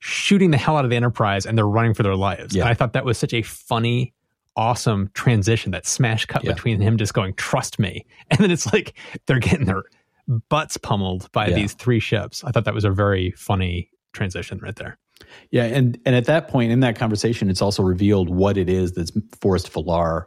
shooting 0.00 0.50
the 0.50 0.58
hell 0.58 0.76
out 0.76 0.84
of 0.84 0.90
the 0.90 0.96
Enterprise, 0.96 1.46
and 1.46 1.56
they're 1.56 1.66
running 1.66 1.94
for 1.94 2.02
their 2.02 2.16
lives. 2.16 2.54
Yeah. 2.54 2.62
And 2.62 2.70
I 2.70 2.74
thought 2.74 2.92
that 2.92 3.04
was 3.04 3.16
such 3.16 3.32
a 3.32 3.42
funny, 3.42 4.12
awesome 4.56 5.10
transition. 5.14 5.70
That 5.72 5.86
smash 5.86 6.26
cut 6.26 6.44
Yeah. 6.44 6.52
between 6.52 6.80
him 6.80 6.98
just 6.98 7.14
going, 7.14 7.34
"Trust 7.34 7.78
me," 7.78 8.04
and 8.30 8.38
then 8.40 8.50
it's 8.50 8.70
like 8.72 8.94
they're 9.26 9.38
getting 9.38 9.66
their 9.66 9.84
butts 10.48 10.76
pummeled 10.76 11.30
by 11.32 11.48
Yeah. 11.48 11.54
these 11.56 11.74
three 11.74 12.00
ships. 12.00 12.44
I 12.44 12.50
thought 12.50 12.64
that 12.64 12.74
was 12.74 12.84
a 12.84 12.90
very 12.90 13.32
funny 13.32 13.90
transition 14.12 14.58
right 14.62 14.76
there. 14.76 14.98
Yeah, 15.50 15.64
and 15.64 15.98
and 16.04 16.16
at 16.16 16.24
that 16.26 16.48
point 16.48 16.72
in 16.72 16.80
that 16.80 16.96
conversation, 16.96 17.48
it's 17.48 17.62
also 17.62 17.82
revealed 17.82 18.28
what 18.28 18.56
it 18.56 18.68
is 18.68 18.92
that's 18.92 19.12
forced 19.40 19.72
V'Lar 19.72 20.24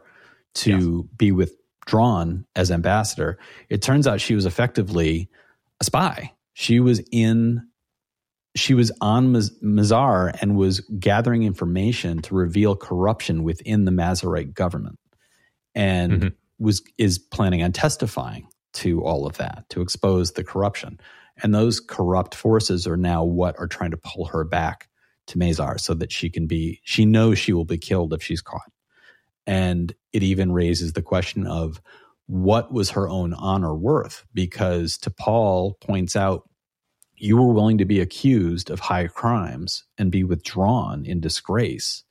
to 0.56 1.08
be 1.18 1.32
withdrawn 1.32 2.46
as 2.56 2.70
ambassador. 2.70 3.38
It 3.68 3.82
turns 3.82 4.06
out 4.06 4.20
she 4.20 4.34
was 4.34 4.46
effectively 4.46 5.28
a 5.80 5.84
spy. 5.84 6.32
She 6.54 6.80
was 6.80 7.02
in, 7.12 7.60
she 8.54 8.72
was 8.72 8.90
on 9.02 9.34
Maz- 9.34 9.52
Mazar 9.62 10.34
and 10.40 10.56
was 10.56 10.80
gathering 10.98 11.42
information 11.42 12.22
to 12.22 12.34
reveal 12.34 12.74
corruption 12.74 13.42
within 13.44 13.84
the 13.84 13.92
Mazarite 13.92 14.54
government, 14.54 14.98
and 15.74 16.12
Mhm. 16.22 16.32
was 16.58 16.82
is 16.96 17.18
planning 17.18 17.62
on 17.62 17.72
testifying 17.72 18.48
to 18.76 19.02
all 19.04 19.26
of 19.26 19.36
that 19.36 19.64
to 19.70 19.80
expose 19.80 20.32
the 20.32 20.44
corruption. 20.44 20.98
And 21.42 21.54
those 21.54 21.80
corrupt 21.80 22.34
forces 22.34 22.86
are 22.86 22.96
now 22.96 23.24
what 23.24 23.58
are 23.58 23.66
trying 23.66 23.90
to 23.90 23.96
pull 23.96 24.26
her 24.26 24.44
back 24.44 24.88
to 25.26 25.38
Mazar 25.38 25.78
so 25.78 25.92
that 25.94 26.12
she 26.12 26.30
can 26.30 26.46
be, 26.46 26.80
she 26.84 27.04
knows 27.04 27.38
she 27.38 27.52
will 27.52 27.64
be 27.64 27.78
killed 27.78 28.12
if 28.12 28.22
she's 28.22 28.40
caught. 28.40 28.70
And 29.46 29.94
it 30.12 30.22
even 30.22 30.52
raises 30.52 30.92
the 30.92 31.02
question 31.02 31.46
of 31.46 31.80
what 32.26 32.72
was 32.72 32.90
her 32.90 33.08
own 33.08 33.34
honor 33.34 33.74
worth? 33.74 34.24
Because 34.34 34.98
T'Pol 34.98 35.80
points 35.80 36.16
out, 36.16 36.48
you 37.14 37.36
were 37.36 37.52
willing 37.52 37.78
to 37.78 37.84
be 37.84 38.00
accused 38.00 38.70
of 38.70 38.80
high 38.80 39.06
crimes 39.06 39.84
and 39.96 40.10
be 40.10 40.24
withdrawn 40.24 41.06
in 41.06 41.20
disgrace. 41.20 42.04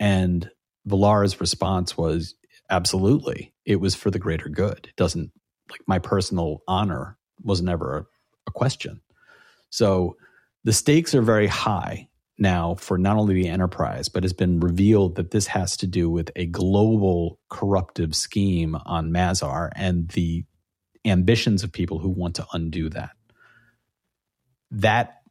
And 0.00 0.50
V'Lar's 0.88 1.40
response 1.40 1.96
was, 1.96 2.34
absolutely. 2.70 3.52
It 3.64 3.76
was 3.76 3.94
for 3.94 4.10
the 4.10 4.18
greater 4.18 4.48
good. 4.48 4.86
It 4.88 4.96
doesn't, 4.96 5.30
like, 5.70 5.80
my 5.86 5.98
personal 5.98 6.62
honor 6.68 7.16
was 7.42 7.62
never 7.62 7.98
a, 7.98 8.06
a 8.46 8.50
question. 8.50 9.00
So 9.70 10.16
the 10.64 10.72
stakes 10.72 11.14
are 11.14 11.22
very 11.22 11.46
high 11.46 12.08
now 12.38 12.74
for 12.74 12.98
not 12.98 13.16
only 13.16 13.34
the 13.34 13.48
enterprise, 13.48 14.08
but 14.08 14.24
it's 14.24 14.32
been 14.32 14.60
revealed 14.60 15.16
that 15.16 15.30
this 15.30 15.46
has 15.46 15.76
to 15.78 15.86
do 15.86 16.10
with 16.10 16.30
a 16.36 16.46
global 16.46 17.38
corruptive 17.48 18.14
scheme 18.14 18.76
on 18.84 19.10
Mazar 19.10 19.70
and 19.74 20.08
the 20.10 20.44
ambitions 21.04 21.62
of 21.62 21.72
people 21.72 21.98
who 21.98 22.08
want 22.08 22.34
to 22.36 22.46
undo 22.52 22.88
that. 22.90 23.10
That 24.70 25.22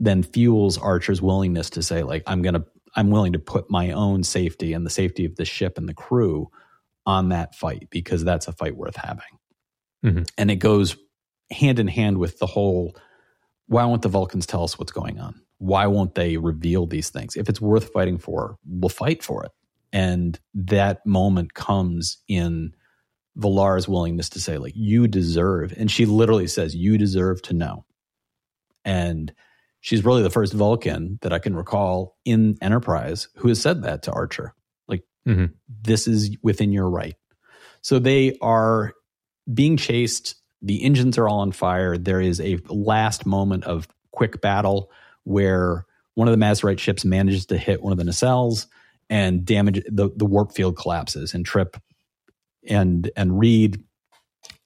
then 0.00 0.22
fuels 0.22 0.78
Archer's 0.78 1.22
willingness 1.22 1.70
to 1.70 1.82
say, 1.82 2.02
like, 2.02 2.22
I'm 2.26 2.42
gonna 2.42 2.64
I'm 2.96 3.10
willing 3.10 3.34
to 3.34 3.38
put 3.38 3.70
my 3.70 3.92
own 3.92 4.24
safety 4.24 4.72
and 4.72 4.84
the 4.84 4.90
safety 4.90 5.24
of 5.24 5.36
the 5.36 5.44
ship 5.44 5.76
and 5.78 5.88
the 5.88 5.94
crew 5.94 6.50
on 7.06 7.28
that 7.28 7.54
fight 7.54 7.88
because 7.90 8.24
that's 8.24 8.48
a 8.48 8.52
fight 8.52 8.76
worth 8.76 8.96
having. 8.96 9.37
Mhm. 10.04 10.28
And 10.38 10.50
it 10.50 10.56
goes 10.56 10.96
hand 11.50 11.78
in 11.78 11.88
hand 11.88 12.18
with 12.18 12.38
the 12.38 12.46
whole 12.46 12.94
why 13.66 13.84
won't 13.84 14.00
the 14.02 14.08
Vulcans 14.08 14.46
tell 14.46 14.64
us 14.64 14.78
what's 14.78 14.92
going 14.92 15.20
on? 15.20 15.42
Why 15.58 15.86
won't 15.86 16.14
they 16.14 16.38
reveal 16.38 16.86
these 16.86 17.10
things? 17.10 17.36
If 17.36 17.48
it's 17.50 17.60
worth 17.60 17.92
fighting 17.92 18.16
for, 18.16 18.56
we'll 18.66 18.88
fight 18.88 19.22
for 19.22 19.44
it. 19.44 19.50
And 19.92 20.38
that 20.54 21.04
moment 21.04 21.52
comes 21.52 22.16
in 22.28 22.72
V'Lar's 23.38 23.86
willingness 23.86 24.30
to 24.30 24.40
say, 24.40 24.56
like, 24.56 24.72
you 24.74 25.06
deserve, 25.06 25.74
and 25.76 25.90
she 25.90 26.06
literally 26.06 26.46
says, 26.46 26.74
you 26.74 26.96
deserve 26.96 27.42
to 27.42 27.52
know. 27.54 27.84
And 28.84 29.32
she's 29.80 30.04
really 30.04 30.22
the 30.22 30.30
first 30.30 30.54
Vulcan 30.54 31.18
that 31.20 31.32
I 31.32 31.38
can 31.38 31.54
recall 31.54 32.16
in 32.24 32.56
Enterprise 32.62 33.28
who 33.36 33.48
has 33.48 33.60
said 33.60 33.82
that 33.82 34.02
to 34.04 34.12
Archer. 34.12 34.54
Like, 34.88 35.04
Mhm. 35.26 35.52
this 35.68 36.08
is 36.08 36.36
within 36.42 36.72
your 36.72 36.88
right. 36.88 37.16
So 37.82 37.98
they 37.98 38.36
are 38.40 38.94
being 39.52 39.76
chased. 39.76 40.34
The 40.62 40.82
engines 40.82 41.18
are 41.18 41.28
all 41.28 41.40
on 41.40 41.52
fire. 41.52 41.96
There 41.96 42.20
is 42.20 42.40
a 42.40 42.58
last 42.68 43.26
moment 43.26 43.64
of 43.64 43.88
quick 44.12 44.40
battle 44.40 44.90
where 45.24 45.84
one 46.14 46.26
of 46.28 46.38
the 46.38 46.44
Mazarite 46.44 46.80
ships 46.80 47.04
manages 47.04 47.46
to 47.46 47.56
hit 47.58 47.82
one 47.82 47.92
of 47.92 47.98
the 47.98 48.04
nacelles 48.04 48.66
and 49.08 49.44
damage 49.44 49.82
the, 49.88 50.10
the 50.16 50.26
warp 50.26 50.52
field 50.52 50.76
collapses 50.76 51.32
and 51.34 51.46
Trip 51.46 51.76
and 52.68 53.10
and 53.16 53.38
Reed 53.38 53.82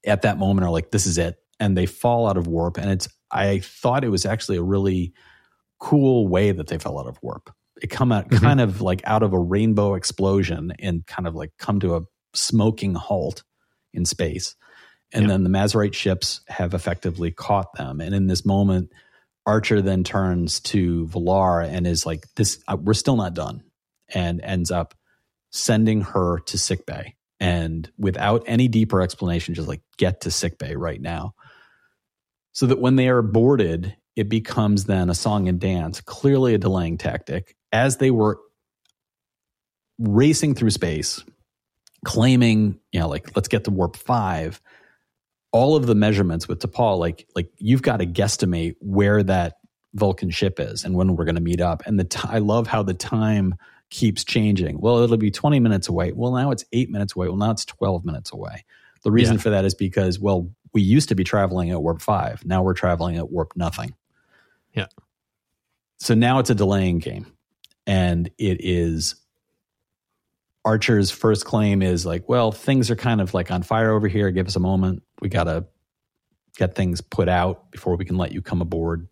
at 0.07 0.23
that 0.23 0.39
moment 0.39 0.67
are 0.67 0.71
like, 0.71 0.91
this 0.91 1.07
is 1.07 1.19
it. 1.19 1.37
And 1.61 1.77
they 1.77 1.87
fall 1.87 2.27
out 2.27 2.37
of 2.37 2.47
warp. 2.47 2.79
And 2.79 2.91
it's 2.91 3.09
I 3.31 3.61
thought 3.61 4.05
it 4.05 4.09
was 4.09 4.27
actually 4.27 4.57
a 4.57 4.63
really 4.63 5.13
cool 5.79 6.27
way 6.29 6.53
that 6.53 6.67
they 6.69 6.79
fell 6.79 6.99
out 6.99 7.07
of 7.07 7.19
warp. 7.23 7.51
It 7.81 7.89
come 7.89 8.13
out 8.13 8.29
Mhm. 8.31 8.41
kind 8.41 8.61
of 8.61 8.81
like 8.81 9.03
out 9.05 9.23
of 9.23 9.33
a 9.33 9.39
rainbow 9.39 9.95
explosion 9.95 10.73
and 10.79 11.07
kind 11.07 11.27
of 11.27 11.35
like 11.35 11.53
come 11.59 11.81
to 11.81 11.97
a 11.97 12.01
smoking 12.35 12.95
halt 12.95 13.43
in 13.93 14.05
space. 14.05 14.55
And 15.13 15.29
then 15.29 15.45
the 15.45 15.51
Mazarite 15.51 15.95
ships 15.95 16.41
have 16.49 16.75
effectively 16.75 17.31
caught 17.31 17.75
them. 17.75 18.01
And 18.01 18.15
in 18.15 18.29
this 18.29 18.47
moment, 18.47 18.91
Archer 19.45 19.83
then 19.83 20.05
turns 20.05 20.61
to 20.61 21.07
V'Lar 21.07 21.67
and 21.69 21.87
is 21.87 22.07
like, 22.07 22.27
"This, 22.37 22.63
uh, 22.69 22.77
we're 22.81 22.95
still 22.95 23.17
not 23.17 23.35
done," 23.35 23.63
and 24.15 24.41
ends 24.41 24.71
up 24.71 24.95
sending 25.51 26.01
her 26.01 26.39
to 26.47 26.57
sickbay. 26.57 27.15
And 27.41 27.91
without 27.99 28.45
any 28.47 28.69
deeper 28.69 29.03
explanation, 29.03 29.55
just 29.55 29.69
like 29.69 29.83
get 29.99 30.23
to 30.23 30.31
sickbay 30.31 30.77
right 30.77 31.01
now, 31.01 31.35
so 32.53 32.67
that 32.67 32.81
when 32.81 32.97
they 32.97 33.09
are 33.09 33.21
boarded, 33.21 33.97
it 34.15 34.29
becomes 34.29 34.85
then 34.85 35.11
a 35.11 35.15
song 35.15 35.49
and 35.49 35.59
dance, 35.59 36.01
clearly 36.01 36.55
a 36.55 36.59
delaying 36.59 36.99
tactic. 36.99 37.57
As 37.73 37.97
they 37.97 38.11
were 38.11 38.39
racing 39.99 40.55
through 40.55 40.71
space, 40.71 41.25
claiming, 42.05 42.79
you 42.93 43.01
know, 43.01 43.09
like 43.09 43.35
let's 43.35 43.49
get 43.49 43.65
to 43.65 43.71
warp 43.71 43.97
five. 43.97 44.61
All 45.53 45.77
of 45.77 45.87
the 45.87 45.95
measurements 45.95 46.49
with 46.49 46.61
T'Pol, 46.61 46.99
like 46.99 47.27
like 47.37 47.51
you've 47.59 47.83
got 47.83 47.99
to 47.99 48.07
guesstimate 48.07 48.77
where 48.81 49.23
that 49.23 49.59
Vulcan 49.95 50.31
ship 50.31 50.59
is 50.59 50.85
and 50.85 50.95
when 50.97 51.15
we're 51.15 51.25
going 51.27 51.35
to 51.35 51.41
meet 51.43 51.61
up. 51.61 51.83
And 51.87 52.01
the 52.01 52.05
t- 52.05 52.21
I 52.25 52.39
love 52.39 52.67
how 52.67 52.83
the 52.83 52.95
time 52.95 53.55
keeps 53.91 54.25
changing. 54.25 54.81
Well, 54.81 54.99
it'll 55.01 55.19
be 55.19 55.31
20 55.31 55.61
minutes 55.61 55.89
away. 55.89 56.13
Well, 56.13 56.33
now 56.33 56.51
it's 56.51 56.65
eight 56.73 56.89
minutes 56.91 57.15
away. 57.15 57.29
Well, 57.29 57.37
now 57.37 57.51
it's 57.51 57.67
12 57.67 58.05
minutes 58.05 58.33
away. 58.33 58.65
The 59.03 59.11
reason 59.11 59.35
Yeah. 59.37 59.43
for 59.43 59.51
that 59.51 59.67
is 59.67 59.75
because, 59.75 60.19
well, 60.19 60.49
we 60.73 60.81
used 60.81 61.11
to 61.11 61.15
be 61.15 61.25
traveling 61.25 61.71
at 61.71 61.83
warp 61.83 62.01
five. 62.01 62.43
Now 62.47 62.63
we're 62.63 62.73
traveling 62.73 63.19
at 63.19 63.31
warp 63.31 63.53
nothing. 63.55 63.95
Yeah. 64.75 64.87
So 65.99 66.15
now 66.15 66.39
it's 66.39 66.49
a 66.49 66.55
delaying 66.55 67.01
game. 67.01 67.27
And 67.87 68.31
it 68.39 68.65
is 68.65 69.17
Archer's 70.65 71.11
first 71.11 71.45
claim 71.45 71.83
is 71.83 72.07
like, 72.07 72.29
well, 72.29 72.53
things 72.53 72.91
are 72.91 72.97
kind 72.97 73.21
of 73.21 73.35
like 73.35 73.51
on 73.51 73.63
fire 73.63 73.91
over 73.91 74.09
here. 74.09 74.31
Give 74.31 74.47
us 74.47 74.57
a 74.57 74.61
moment. 74.61 75.03
We 75.23 75.29
got 75.29 75.45
to 75.45 75.67
get 76.57 76.75
things 76.75 77.01
put 77.01 77.29
out 77.29 77.71
before 77.71 77.97
we 77.97 78.05
can 78.05 78.17
let 78.17 78.33
you 78.33 78.43
come 78.43 78.61
aboard. 78.61 79.07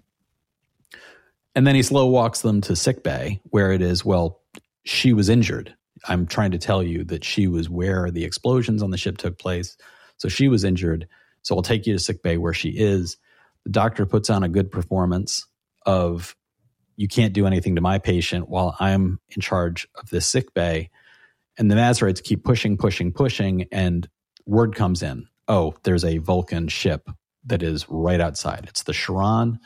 And 1.55 1.65
then 1.65 1.77
he 1.77 1.85
slow 1.85 2.07
walks 2.07 2.41
them 2.41 2.61
to 2.63 2.75
sick 2.75 3.05
bay 3.05 3.41
where 3.45 3.71
it 3.71 3.81
is, 3.81 4.05
well, 4.05 4.41
she 4.85 5.13
was 5.13 5.29
injured. 5.29 5.73
I'm 6.09 6.27
trying 6.27 6.51
to 6.51 6.59
tell 6.59 6.83
you 6.83 7.05
that 7.05 7.23
she 7.23 7.47
was 7.47 7.71
where 7.71 8.11
the 8.11 8.25
explosions 8.25 8.83
on 8.83 8.91
the 8.91 8.99
ship 8.99 9.19
took 9.19 9.39
place. 9.39 9.77
So 10.17 10.29
she 10.29 10.49
was 10.49 10.65
injured. 10.65 11.07
So 11.43 11.55
I'll 11.55 11.63
take 11.63 11.87
you 11.87 11.93
to 11.93 11.99
sick 12.01 12.25
bay 12.25 12.39
where 12.39 12.55
she 12.55 12.71
is. 12.71 13.17
The 13.65 13.71
doctor 13.71 14.05
puts 14.05 14.31
on 14.31 14.43
a 14.43 14.49
good 14.49 14.73
performance 14.73 15.47
of 15.87 16.35
you 16.97 17.07
can't 17.07 17.33
do 17.33 17.47
anything 17.47 17.77
to 17.77 17.81
my 17.81 17.99
patient 17.99 18.49
while 18.49 18.77
I'm 18.81 19.21
in 19.29 19.41
charge 19.41 19.87
of 19.95 20.11
this 20.11 20.27
sick 20.27 20.55
bay. 20.55 20.91
And 21.57 21.71
the 21.71 21.77
Mazarites 21.77 22.23
keep 22.23 22.43
pushing, 22.43 22.77
pushing, 22.77 23.13
pushing, 23.13 23.69
and 23.71 24.09
word 24.45 24.75
comes 24.75 25.05
in. 25.05 25.29
Oh, 25.51 25.75
there's 25.83 26.05
a 26.05 26.19
Vulcan 26.19 26.69
ship 26.69 27.11
that 27.47 27.61
is 27.61 27.85
right 27.89 28.21
outside. 28.21 28.67
It's 28.69 28.85
the 28.85 28.93
Charon, 28.93 29.59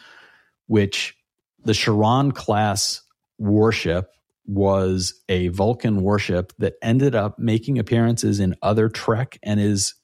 which 0.66 1.14
the 1.62 1.74
Charon 1.74 2.32
class 2.32 3.02
warship 3.36 4.10
was 4.46 5.22
a 5.28 5.48
Vulcan 5.48 6.00
warship 6.00 6.54
that 6.56 6.76
ended 6.80 7.14
up 7.14 7.38
making 7.38 7.78
appearances 7.78 8.40
in 8.40 8.56
other 8.62 8.88
Trek 8.88 9.38
and 9.42 9.60
is 9.60 9.94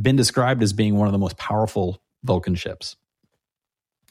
been 0.00 0.14
described 0.14 0.62
as 0.62 0.72
being 0.72 0.96
one 0.96 1.08
of 1.08 1.12
the 1.12 1.18
most 1.18 1.38
powerful 1.38 2.00
Vulcan 2.22 2.54
ships. 2.54 2.94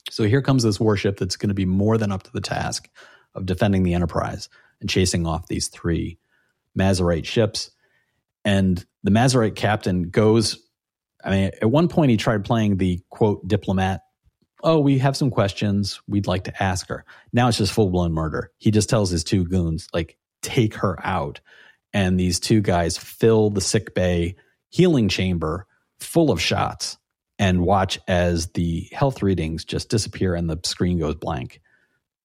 So 0.10 0.26
here 0.26 0.42
comes 0.42 0.64
this 0.64 0.82
warship 0.82 1.18
that's 1.18 1.38
going 1.38 1.48
to 1.48 1.56
be 1.56 1.66
more 1.66 1.98
than 1.98 2.12
up 2.12 2.24
to 2.24 2.32
the 2.34 2.42
task 2.42 2.90
of 3.36 3.46
defending 3.46 3.84
the 3.84 3.94
Enterprise 3.94 4.50
and 4.82 4.90
chasing 4.90 5.26
off 5.26 5.48
these 5.48 5.70
three 5.70 6.20
Mazarite 6.78 7.26
ships. 7.26 7.72
And 8.44 8.86
the 9.04 9.12
Mazarite 9.12 9.56
captain 9.56 10.10
goes, 10.10 10.60
I 11.24 11.30
mean, 11.30 11.51
at 11.61 11.69
one 11.69 11.88
point 11.88 12.11
he 12.11 12.17
tried 12.17 12.45
playing 12.45 12.78
the 12.78 13.01
quote 13.09 13.47
diplomat. 13.47 14.01
Oh, 14.63 14.80
we 14.80 14.97
have 14.99 15.17
some 15.17 15.30
questions 15.30 16.01
we'd 16.07 16.28
like 16.28 16.45
to 16.45 16.63
ask 16.63 16.88
her. 16.88 17.05
Now 17.32 17.47
it's 17.47 17.57
just 17.57 17.74
full 17.74 17.89
blown 17.89 18.13
murder. 18.13 18.51
He 18.57 18.71
just 18.71 18.89
tells 18.89 19.09
his 19.09 19.24
two 19.24 19.45
goons, 19.45 19.88
like, 19.93 20.17
take 20.41 20.76
her 20.76 20.97
out. 21.05 21.41
And 21.93 22.19
these 22.19 22.39
two 22.39 22.61
guys 22.61 22.97
fill 22.97 23.49
the 23.49 23.61
sick 23.61 23.93
bay 23.93 24.36
healing 24.69 25.09
chamber 25.09 25.67
full 25.99 26.32
of 26.32 26.41
shots 26.41 26.97
and 27.39 27.61
watch 27.61 27.99
as 28.07 28.47
the 28.51 28.88
health 28.91 29.21
readings 29.21 29.65
just 29.65 29.89
disappear 29.89 30.34
and 30.36 30.49
the 30.49 30.59
screen 30.63 30.99
goes 30.99 31.15
blank. 31.15 31.61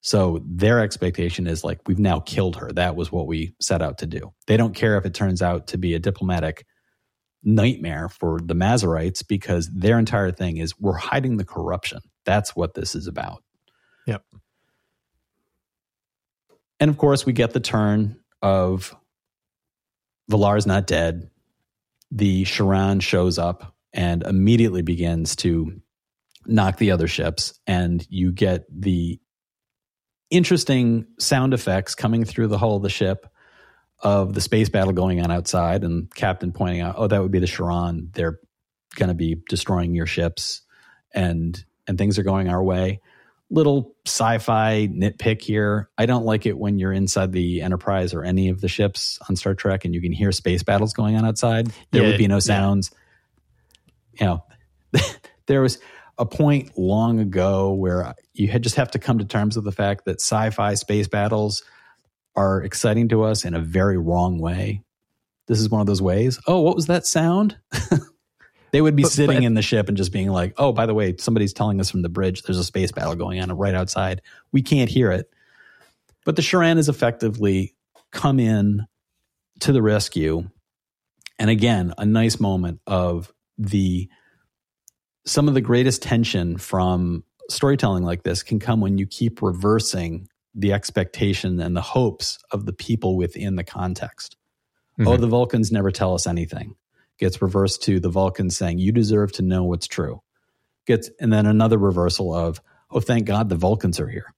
So 0.00 0.42
their 0.46 0.80
expectation 0.80 1.46
is 1.46 1.64
like, 1.64 1.80
we've 1.86 1.98
now 1.98 2.20
killed 2.20 2.56
her. 2.56 2.72
That 2.72 2.94
was 2.94 3.10
what 3.10 3.26
we 3.26 3.54
set 3.60 3.82
out 3.82 3.98
to 3.98 4.06
do. 4.06 4.32
They 4.46 4.56
don't 4.56 4.74
care 4.74 4.96
if 4.96 5.04
it 5.04 5.12
turns 5.12 5.42
out 5.42 5.66
to 5.68 5.78
be 5.78 5.94
a 5.94 5.98
diplomatic 5.98 6.66
nightmare 7.48 8.08
for 8.08 8.38
the 8.40 8.54
Mazarites 8.54 9.26
because 9.26 9.68
their 9.70 9.98
entire 9.98 10.30
thing 10.30 10.58
is 10.58 10.78
we're 10.78 10.96
hiding 10.96 11.38
the 11.38 11.44
corruption. 11.44 12.00
That's 12.24 12.54
what 12.54 12.74
this 12.74 12.94
is 12.94 13.06
about. 13.06 13.42
Yep. 14.06 14.22
And 16.78 16.90
of 16.90 16.98
course, 16.98 17.24
we 17.24 17.32
get 17.32 17.52
the 17.52 17.60
turn 17.60 18.20
of 18.42 18.94
V'Lar's 20.30 20.66
not 20.66 20.86
dead. 20.86 21.30
The 22.10 22.44
Sh'Raan 22.44 23.00
shows 23.00 23.38
up 23.38 23.74
and 23.92 24.22
immediately 24.22 24.82
begins 24.82 25.34
to 25.36 25.80
knock 26.46 26.76
the 26.76 26.90
other 26.90 27.08
ships. 27.08 27.58
And 27.66 28.06
you 28.10 28.30
get 28.30 28.66
the 28.70 29.18
interesting 30.30 31.06
sound 31.18 31.54
effects 31.54 31.94
coming 31.94 32.24
through 32.24 32.48
the 32.48 32.58
hull 32.58 32.76
of 32.76 32.82
the 32.82 32.90
ship 32.90 33.26
of 34.00 34.32
the 34.32 34.40
space 34.40 34.68
battle 34.68 34.92
going 34.92 35.20
on 35.20 35.30
outside 35.30 35.82
and 35.82 36.14
captain 36.14 36.52
pointing 36.52 36.80
out 36.80 36.94
oh 36.98 37.06
that 37.06 37.20
would 37.20 37.32
be 37.32 37.40
the 37.40 37.46
Sh'Raan 37.46 38.12
they're 38.12 38.38
going 38.94 39.08
to 39.08 39.14
be 39.14 39.40
destroying 39.48 39.94
your 39.94 40.06
ships 40.06 40.62
and 41.14 41.64
and 41.86 41.96
things 41.96 42.18
are 42.18 42.22
going 42.22 42.48
our 42.48 42.62
way. 42.62 43.00
Little 43.50 43.94
sci-fi 44.04 44.88
nitpick 44.88 45.40
here. 45.40 45.88
I 45.96 46.04
don't 46.04 46.26
like 46.26 46.44
it 46.44 46.58
when 46.58 46.78
you're 46.78 46.92
inside 46.92 47.32
the 47.32 47.62
enterprise 47.62 48.12
or 48.12 48.22
any 48.22 48.50
of 48.50 48.60
the 48.60 48.68
ships 48.68 49.18
on 49.26 49.36
star 49.36 49.54
trek 49.54 49.86
and 49.86 49.94
you 49.94 50.02
can 50.02 50.12
hear 50.12 50.32
space 50.32 50.62
battles 50.62 50.92
going 50.92 51.16
on 51.16 51.24
outside. 51.24 51.72
There 51.90 52.02
yeah, 52.02 52.08
would 52.08 52.18
be 52.18 52.28
no 52.28 52.40
sounds. 52.40 52.90
Yeah. 54.20 54.38
you 54.92 55.00
know 55.00 55.04
there 55.46 55.62
was 55.62 55.78
a 56.18 56.26
point 56.26 56.76
long 56.76 57.20
ago 57.20 57.72
where 57.72 58.14
you 58.34 58.48
had 58.48 58.62
just 58.62 58.76
have 58.76 58.90
to 58.90 58.98
come 58.98 59.18
to 59.18 59.24
terms 59.24 59.56
with 59.56 59.64
the 59.64 59.72
fact 59.72 60.04
that 60.04 60.20
sci-fi 60.20 60.74
space 60.74 61.08
battles 61.08 61.62
are 62.38 62.62
exciting 62.62 63.08
to 63.08 63.24
us 63.24 63.44
in 63.44 63.52
a 63.52 63.60
very 63.60 63.98
wrong 63.98 64.38
way. 64.38 64.80
This 65.48 65.58
is 65.58 65.68
one 65.68 65.80
of 65.80 65.88
those 65.88 66.00
ways. 66.00 66.38
Oh, 66.46 66.60
what 66.60 66.76
was 66.76 66.86
that 66.86 67.04
sound? 67.04 67.58
they 68.70 68.80
would 68.80 68.94
be 68.94 69.02
but, 69.02 69.10
sitting 69.10 69.38
but, 69.38 69.44
in 69.44 69.54
the 69.54 69.62
ship 69.62 69.88
and 69.88 69.96
just 69.96 70.12
being 70.12 70.28
like, 70.28 70.54
"Oh, 70.56 70.72
by 70.72 70.86
the 70.86 70.94
way, 70.94 71.16
somebody's 71.18 71.52
telling 71.52 71.80
us 71.80 71.90
from 71.90 72.02
the 72.02 72.08
bridge 72.08 72.42
there's 72.42 72.58
a 72.58 72.64
space 72.64 72.92
battle 72.92 73.16
going 73.16 73.40
on 73.40 73.50
right 73.50 73.74
outside. 73.74 74.22
We 74.52 74.62
can't 74.62 74.88
hear 74.88 75.10
it." 75.10 75.28
But 76.24 76.36
the 76.36 76.42
Sh'Raan 76.42 76.76
has 76.76 76.88
effectively 76.88 77.74
come 78.12 78.38
in 78.38 78.86
to 79.60 79.72
the 79.72 79.82
rescue. 79.82 80.48
And 81.40 81.50
again, 81.50 81.92
a 81.98 82.06
nice 82.06 82.38
moment 82.38 82.80
of 82.86 83.32
the 83.56 84.08
some 85.26 85.48
of 85.48 85.54
the 85.54 85.60
greatest 85.60 86.02
tension 86.02 86.56
from 86.56 87.24
storytelling 87.50 88.04
like 88.04 88.22
this 88.22 88.44
can 88.44 88.60
come 88.60 88.80
when 88.80 88.96
you 88.96 89.06
keep 89.06 89.42
reversing 89.42 90.28
the 90.58 90.72
expectation 90.72 91.60
and 91.60 91.76
the 91.76 91.80
hopes 91.80 92.38
of 92.50 92.66
the 92.66 92.72
people 92.72 93.16
within 93.16 93.56
the 93.56 93.64
context. 93.64 94.36
Mm-hmm. 94.98 95.08
Oh, 95.08 95.16
the 95.16 95.28
Vulcans 95.28 95.70
never 95.70 95.90
tell 95.90 96.14
us 96.14 96.26
anything. 96.26 96.74
Gets 97.18 97.40
reversed 97.40 97.82
to 97.84 98.00
the 98.00 98.08
Vulcans 98.08 98.56
saying, 98.56 98.78
You 98.78 98.92
deserve 98.92 99.32
to 99.32 99.42
know 99.42 99.64
what's 99.64 99.86
true. 99.86 100.22
Gets 100.86 101.10
and 101.20 101.32
then 101.32 101.46
another 101.46 101.78
reversal 101.78 102.34
of, 102.34 102.60
Oh, 102.90 103.00
thank 103.00 103.26
God 103.26 103.48
the 103.48 103.56
Vulcans 103.56 104.00
are 104.00 104.08
here. 104.08 104.34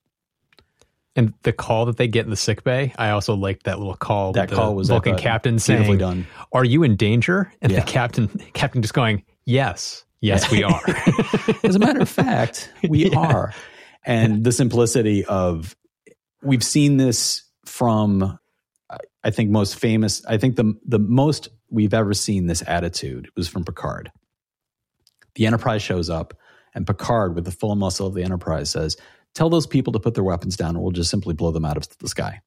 And 1.16 1.34
the 1.42 1.52
call 1.52 1.86
that 1.86 1.96
they 1.96 2.06
get 2.06 2.24
in 2.24 2.30
the 2.30 2.36
sick 2.36 2.62
bay, 2.62 2.94
I 2.96 3.10
also 3.10 3.34
liked 3.34 3.64
that 3.64 3.78
little 3.78 3.96
call. 3.96 4.32
That 4.32 4.50
call 4.50 4.76
was 4.76 4.88
Vulcan 4.88 5.16
captain 5.16 5.58
saying, 5.58 5.98
done. 5.98 6.26
"Are 6.52 6.64
you 6.64 6.84
in 6.84 6.94
danger?" 6.94 7.52
And 7.60 7.72
yeah. 7.72 7.80
the 7.80 7.86
captain, 7.86 8.28
captain, 8.54 8.80
just 8.80 8.94
going, 8.94 9.24
"Yes." 9.44 10.04
Yes, 10.20 10.50
we 10.50 10.62
are. 10.64 10.82
As 11.64 11.76
a 11.76 11.78
matter 11.78 12.00
of 12.00 12.08
fact, 12.08 12.72
we 12.88 13.06
yeah. 13.10 13.18
are. 13.18 13.54
And 14.04 14.44
the 14.44 14.52
simplicity 14.52 15.24
of 15.24 15.74
we've 16.42 16.64
seen 16.64 16.96
this 16.96 17.42
from 17.64 18.38
I 19.22 19.30
think 19.30 19.50
most 19.50 19.76
famous 19.76 20.24
I 20.26 20.38
think 20.38 20.56
the 20.56 20.74
the 20.84 20.98
most 20.98 21.48
we've 21.68 21.94
ever 21.94 22.14
seen 22.14 22.46
this 22.46 22.62
attitude 22.66 23.28
was 23.36 23.48
from 23.48 23.64
Picard. 23.64 24.10
The 25.34 25.46
Enterprise 25.46 25.82
shows 25.82 26.10
up 26.10 26.34
and 26.74 26.86
Picard 26.86 27.34
with 27.34 27.44
the 27.44 27.52
full 27.52 27.76
muscle 27.76 28.06
of 28.06 28.14
the 28.14 28.24
Enterprise 28.24 28.70
says, 28.70 28.96
"Tell 29.34 29.48
those 29.48 29.66
people 29.66 29.92
to 29.92 30.00
put 30.00 30.14
their 30.14 30.24
weapons 30.24 30.56
down 30.56 30.76
or 30.76 30.82
we'll 30.82 30.92
just 30.92 31.10
simply 31.10 31.34
blow 31.34 31.50
them 31.50 31.64
out 31.64 31.76
of 31.76 31.86
the 31.98 32.08
sky." 32.08 32.40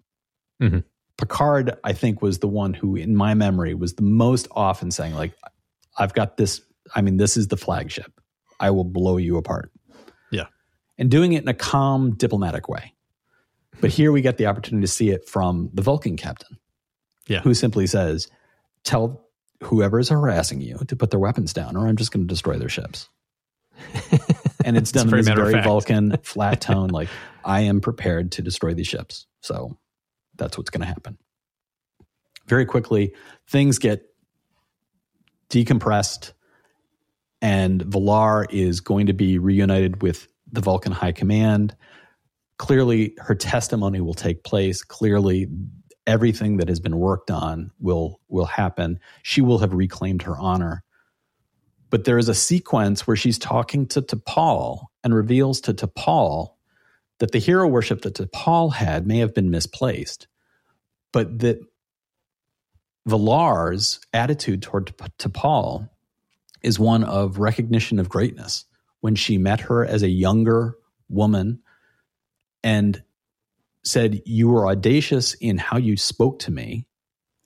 Mm-hmm. 0.62 0.80
Picard, 1.18 1.78
I 1.84 1.94
think, 1.94 2.22
was 2.22 2.40
the 2.40 2.48
one 2.48 2.74
who, 2.74 2.96
in 2.96 3.16
my 3.16 3.34
memory, 3.34 3.76
was 3.76 3.94
the 3.94 4.02
most 4.02 4.48
often 4.52 4.90
saying, 4.90 5.14
like, 5.14 5.34
I've 5.98 6.14
got 6.14 6.38
this 6.38 6.62
I 6.96 7.02
mean, 7.02 7.18
this 7.18 7.38
is 7.38 7.48
the 7.48 7.58
flagship. 7.58 8.20
I 8.60 8.72
will 8.72 8.84
blow 8.84 9.18
you 9.18 9.38
apart. 9.38 9.72
Yeah. 10.32 10.46
And 10.98 11.10
doing 11.10 11.34
it 11.34 11.44
in 11.44 11.48
a 11.48 11.54
calm, 11.54 12.16
diplomatic 12.16 12.70
way. 12.70 12.94
But 13.82 13.90
here 13.90 14.12
we 14.12 14.22
get 14.22 14.38
the 14.38 14.46
opportunity 14.46 14.86
to 14.86 14.92
see 14.92 15.10
it 15.10 15.28
from 15.28 15.70
the 15.74 15.82
Vulcan 15.82 16.18
captain. 16.18 16.58
Yeah. 17.28 17.42
Who 17.42 17.54
simply 17.54 17.88
says, 17.88 18.30
Tell 18.84 19.26
whoever 19.64 20.00
is 20.00 20.10
harassing 20.10 20.62
you 20.62 20.78
to 20.88 20.96
put 20.96 21.10
their 21.10 21.20
weapons 21.20 21.54
down, 21.54 21.78
or 21.78 21.88
I'm 21.88 21.96
just 21.96 22.12
going 22.12 22.24
to 22.24 22.28
destroy 22.28 22.58
their 22.58 22.70
ships. 22.70 23.10
and 24.66 24.78
it's 24.78 24.92
done 24.92 25.08
it's 25.08 25.14
in 25.14 25.18
this 25.18 25.28
very 25.28 25.62
Vulcan 25.62 26.18
flat 26.24 26.62
tone, 26.62 26.90
like, 26.90 27.10
I 27.46 27.62
am 27.62 27.82
prepared 27.82 28.34
to 28.34 28.42
destroy 28.42 28.74
these 28.74 28.88
ships. 28.88 29.26
So 29.42 29.78
that's 30.36 30.58
what's 30.58 30.70
going 30.70 30.82
to 30.82 30.88
happen. 30.88 31.18
Very 32.48 32.66
quickly, 32.66 33.14
things 33.48 33.80
get 33.80 34.04
decompressed 35.50 36.34
and 37.44 37.84
V'Lar 37.84 38.46
is 38.50 38.80
going 38.80 39.08
to 39.08 39.14
be 39.14 39.38
reunited 39.38 40.02
with 40.02 40.30
the 40.52 40.62
Vulcan 40.62 40.94
High 40.94 41.12
Command. 41.12 41.76
Clearly, 42.64 43.14
her 43.18 43.36
testimony 43.36 44.00
will 44.00 44.14
take 44.14 44.46
place. 44.46 44.84
Clearly, 44.84 45.50
everything 46.08 46.56
that 46.58 46.70
has 46.70 46.80
been 46.80 46.98
worked 46.98 47.30
on 47.30 47.72
will 47.78 48.22
will 48.30 48.46
happen. 48.46 49.02
She 49.22 49.42
will 49.42 49.58
have 49.58 49.74
reclaimed 49.74 50.22
her 50.22 50.38
honor. 50.38 50.86
But 51.90 52.06
there 52.06 52.18
is 52.18 52.30
a 52.30 52.34
sequence 52.34 53.06
where 53.06 53.18
she's 53.18 53.38
talking 53.38 53.86
to 53.88 54.02
T'Pol 54.02 54.86
and 55.04 55.14
reveals 55.14 55.60
to 55.60 55.74
T'Pol 55.74 56.54
that 57.20 57.34
the 57.34 57.40
hero 57.40 57.68
worship 57.68 58.04
that 58.04 58.16
T'Pol 58.16 58.72
had 58.72 59.06
may 59.06 59.18
have 59.18 59.34
been 59.34 59.52
misplaced, 59.52 60.30
but 61.12 61.40
that 61.40 61.60
V'Lar's 63.10 64.00
attitude 64.14 64.62
toward 64.62 64.96
T'Pol 65.20 65.90
is 66.62 66.80
one 66.80 67.04
of 67.04 67.40
recognition 67.40 68.00
of 68.00 68.08
greatness. 68.08 68.64
When 69.02 69.16
she 69.16 69.38
met 69.38 69.60
her 69.60 69.86
as 69.86 70.02
a 70.02 70.08
younger 70.08 70.78
woman 71.10 71.60
and 72.64 73.04
said, 73.84 74.22
You 74.26 74.50
were 74.50 74.68
audacious 74.68 75.34
in 75.36 75.58
how 75.58 75.78
you 75.78 75.98
spoke 75.98 76.40
to 76.40 76.52
me. 76.52 76.88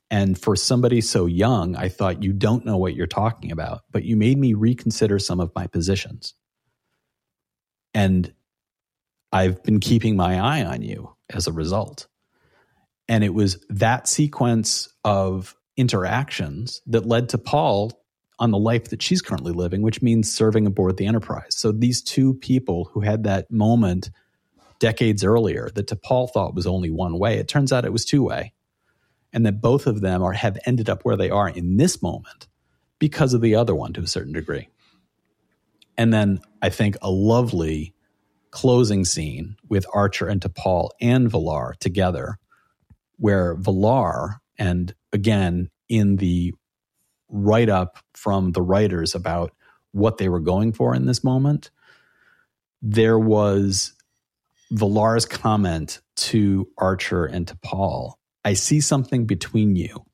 And 0.10 0.40
for 0.40 0.56
somebody 0.56 1.02
so 1.02 1.26
young, 1.26 1.76
I 1.76 1.90
thought 1.90 2.24
you 2.24 2.32
don't 2.32 2.66
know 2.66 2.78
what 2.78 2.96
you're 2.96 3.08
talking 3.08 3.52
about, 3.52 3.82
but 3.92 4.06
you 4.06 4.16
made 4.16 4.38
me 4.38 4.54
reconsider 4.54 5.20
some 5.20 5.42
of 5.42 5.52
my 5.54 5.68
positions. 5.68 6.34
And 7.94 8.34
I've 9.34 9.62
been 9.64 9.82
keeping 9.82 10.16
my 10.16 10.40
eye 10.40 10.64
on 10.64 10.82
you 10.82 11.14
as 11.30 11.48
a 11.48 11.52
result. 11.52 12.08
And 13.10 13.24
it 13.24 13.34
was 13.34 13.66
that 13.70 14.08
sequence 14.08 14.88
of 15.04 15.56
interactions 15.76 16.82
that 16.88 17.06
led 17.06 17.30
T'Pol 17.30 17.92
on 18.40 18.52
the 18.52 18.58
life 18.58 18.90
that 18.90 19.02
she's 19.02 19.22
currently 19.22 19.52
living, 19.52 19.82
which 19.82 20.02
means 20.02 20.32
serving 20.32 20.68
aboard 20.68 20.98
the 20.98 21.06
Enterprise. 21.06 21.58
So 21.58 21.72
these 21.72 22.02
two 22.02 22.36
people 22.36 22.90
who 22.94 23.02
had 23.02 23.24
that 23.24 23.50
moment 23.52 24.10
decades 24.80 25.24
earlier 25.24 25.70
that 25.76 25.88
T'Pol 25.88 26.30
thought 26.32 26.56
was 26.56 26.68
only 26.68 26.90
one 26.90 27.20
way, 27.20 27.38
it 27.38 27.48
turns 27.48 27.72
out 27.72 27.86
it 27.86 27.94
was 27.94 28.06
two 28.06 28.24
way. 28.24 28.54
And 29.34 29.46
that 29.46 29.62
both 29.62 29.88
of 29.88 30.02
them 30.02 30.24
are 30.24 30.34
have 30.34 30.58
ended 30.66 30.90
up 30.90 31.04
where 31.04 31.18
they 31.18 31.30
are 31.30 31.50
in 31.50 31.78
this 31.78 32.02
moment 32.02 32.48
because 33.00 33.34
of 33.34 33.42
the 33.42 33.56
other 33.56 33.76
one 33.76 33.94
to 33.94 34.02
a 34.02 34.08
certain 34.08 34.34
degree. 34.34 34.70
And 35.98 36.14
then 36.14 36.40
I 36.62 36.70
think 36.70 36.96
a 37.02 37.10
lovely 37.10 37.94
closing 38.52 39.06
scene 39.06 39.58
with 39.68 39.86
Archer 39.94 40.28
and 40.28 40.42
T'Pol 40.42 40.90
and 41.02 41.30
V'Lar 41.30 41.76
together, 41.78 42.40
where 43.18 43.56
V'Lar, 43.56 44.38
and 44.58 44.96
again, 45.12 45.70
in 45.90 46.18
the 46.18 46.54
write 47.30 47.70
up 47.70 47.98
from 48.14 48.54
the 48.54 48.62
writers 48.62 49.16
about 49.16 49.54
what 49.92 50.18
they 50.18 50.30
were 50.30 50.40
going 50.40 50.72
for 50.72 50.96
in 50.96 51.06
this 51.06 51.24
moment, 51.24 51.72
there 52.82 53.20
was 53.20 53.94
V'Lar's 54.74 55.26
comment 55.26 56.02
to 56.16 56.68
Archer 56.78 57.26
and 57.26 57.48
T'Pol 57.48 58.14
I 58.48 58.54
see 58.54 58.80
something 58.80 59.26
between 59.26 59.76
you 59.76 60.06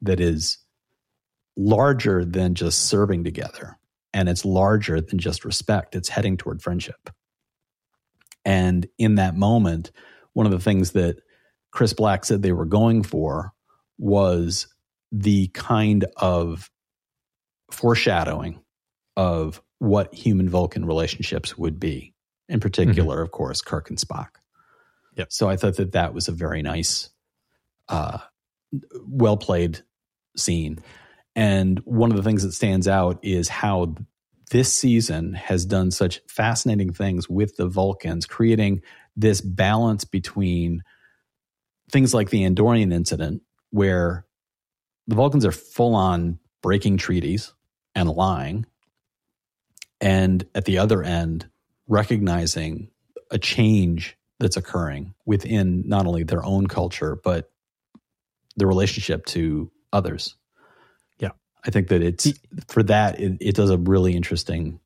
that 0.00 0.20
is 0.20 0.56
larger 1.54 2.24
than 2.24 2.54
just 2.54 2.88
serving 2.88 3.24
together. 3.24 3.78
And 4.14 4.26
it's 4.26 4.46
larger 4.46 5.02
than 5.02 5.18
just 5.18 5.44
respect. 5.44 5.94
It's 5.94 6.08
heading 6.08 6.38
toward 6.38 6.62
friendship. 6.62 7.10
And 8.46 8.86
in 8.96 9.16
that 9.16 9.36
moment, 9.36 9.90
one 10.32 10.46
of 10.46 10.52
the 10.52 10.58
things 10.58 10.92
that 10.92 11.18
Chris 11.72 11.92
Black 11.92 12.24
said 12.24 12.40
they 12.40 12.52
were 12.52 12.64
going 12.64 13.02
for 13.02 13.52
was 13.98 14.66
the 15.12 15.48
kind 15.48 16.06
of 16.16 16.70
foreshadowing 17.70 18.62
of 19.14 19.60
what 19.78 20.14
human 20.14 20.48
Vulcan 20.48 20.86
relationships 20.86 21.58
would 21.58 21.78
be. 21.78 22.14
In 22.48 22.60
particular, 22.60 23.16
mm-hmm. 23.16 23.22
of 23.22 23.30
course, 23.32 23.60
Kirk 23.60 23.90
and 23.90 23.98
Spock. 23.98 24.28
Yep. 25.16 25.32
So 25.32 25.48
I 25.48 25.56
thought 25.56 25.76
that 25.76 25.92
that 25.92 26.14
was 26.14 26.28
a 26.28 26.32
very 26.32 26.62
nice, 26.62 27.10
uh, 27.88 28.18
well 29.06 29.36
played 29.36 29.80
scene. 30.36 30.78
And 31.34 31.78
one 31.80 32.10
of 32.10 32.16
the 32.16 32.22
things 32.22 32.42
that 32.42 32.52
stands 32.52 32.86
out 32.86 33.18
is 33.22 33.48
how 33.48 33.94
this 34.50 34.72
season 34.72 35.34
has 35.34 35.66
done 35.66 35.90
such 35.90 36.20
fascinating 36.28 36.92
things 36.92 37.28
with 37.28 37.56
the 37.56 37.66
Vulcans, 37.66 38.26
creating 38.26 38.82
this 39.16 39.40
balance 39.40 40.04
between 40.04 40.82
things 41.90 42.14
like 42.14 42.30
the 42.30 42.44
Andorian 42.44 42.92
incident, 42.92 43.42
where 43.70 44.24
the 45.06 45.16
Vulcans 45.16 45.44
are 45.44 45.52
full 45.52 45.94
on 45.94 46.38
breaking 46.62 46.96
treaties 46.96 47.52
and 47.94 48.08
lying. 48.08 48.66
And 50.00 50.46
at 50.54 50.64
the 50.64 50.78
other 50.78 51.02
end, 51.02 51.48
recognizing 51.88 52.90
a 53.30 53.38
change 53.38 54.16
that's 54.38 54.56
occurring 54.56 55.14
within 55.24 55.84
not 55.86 56.06
only 56.06 56.22
their 56.22 56.44
own 56.44 56.66
culture, 56.66 57.18
but 57.22 57.50
the 58.56 58.66
relationship 58.66 59.24
to 59.26 59.70
others. 59.92 60.36
Yeah. 61.18 61.30
I 61.64 61.70
think 61.70 61.88
that 61.88 62.02
it's 62.02 62.32
for 62.68 62.82
that, 62.84 63.20
it, 63.20 63.38
it 63.40 63.54
does 63.54 63.70
a 63.70 63.78
really 63.78 64.14
interesting 64.14 64.80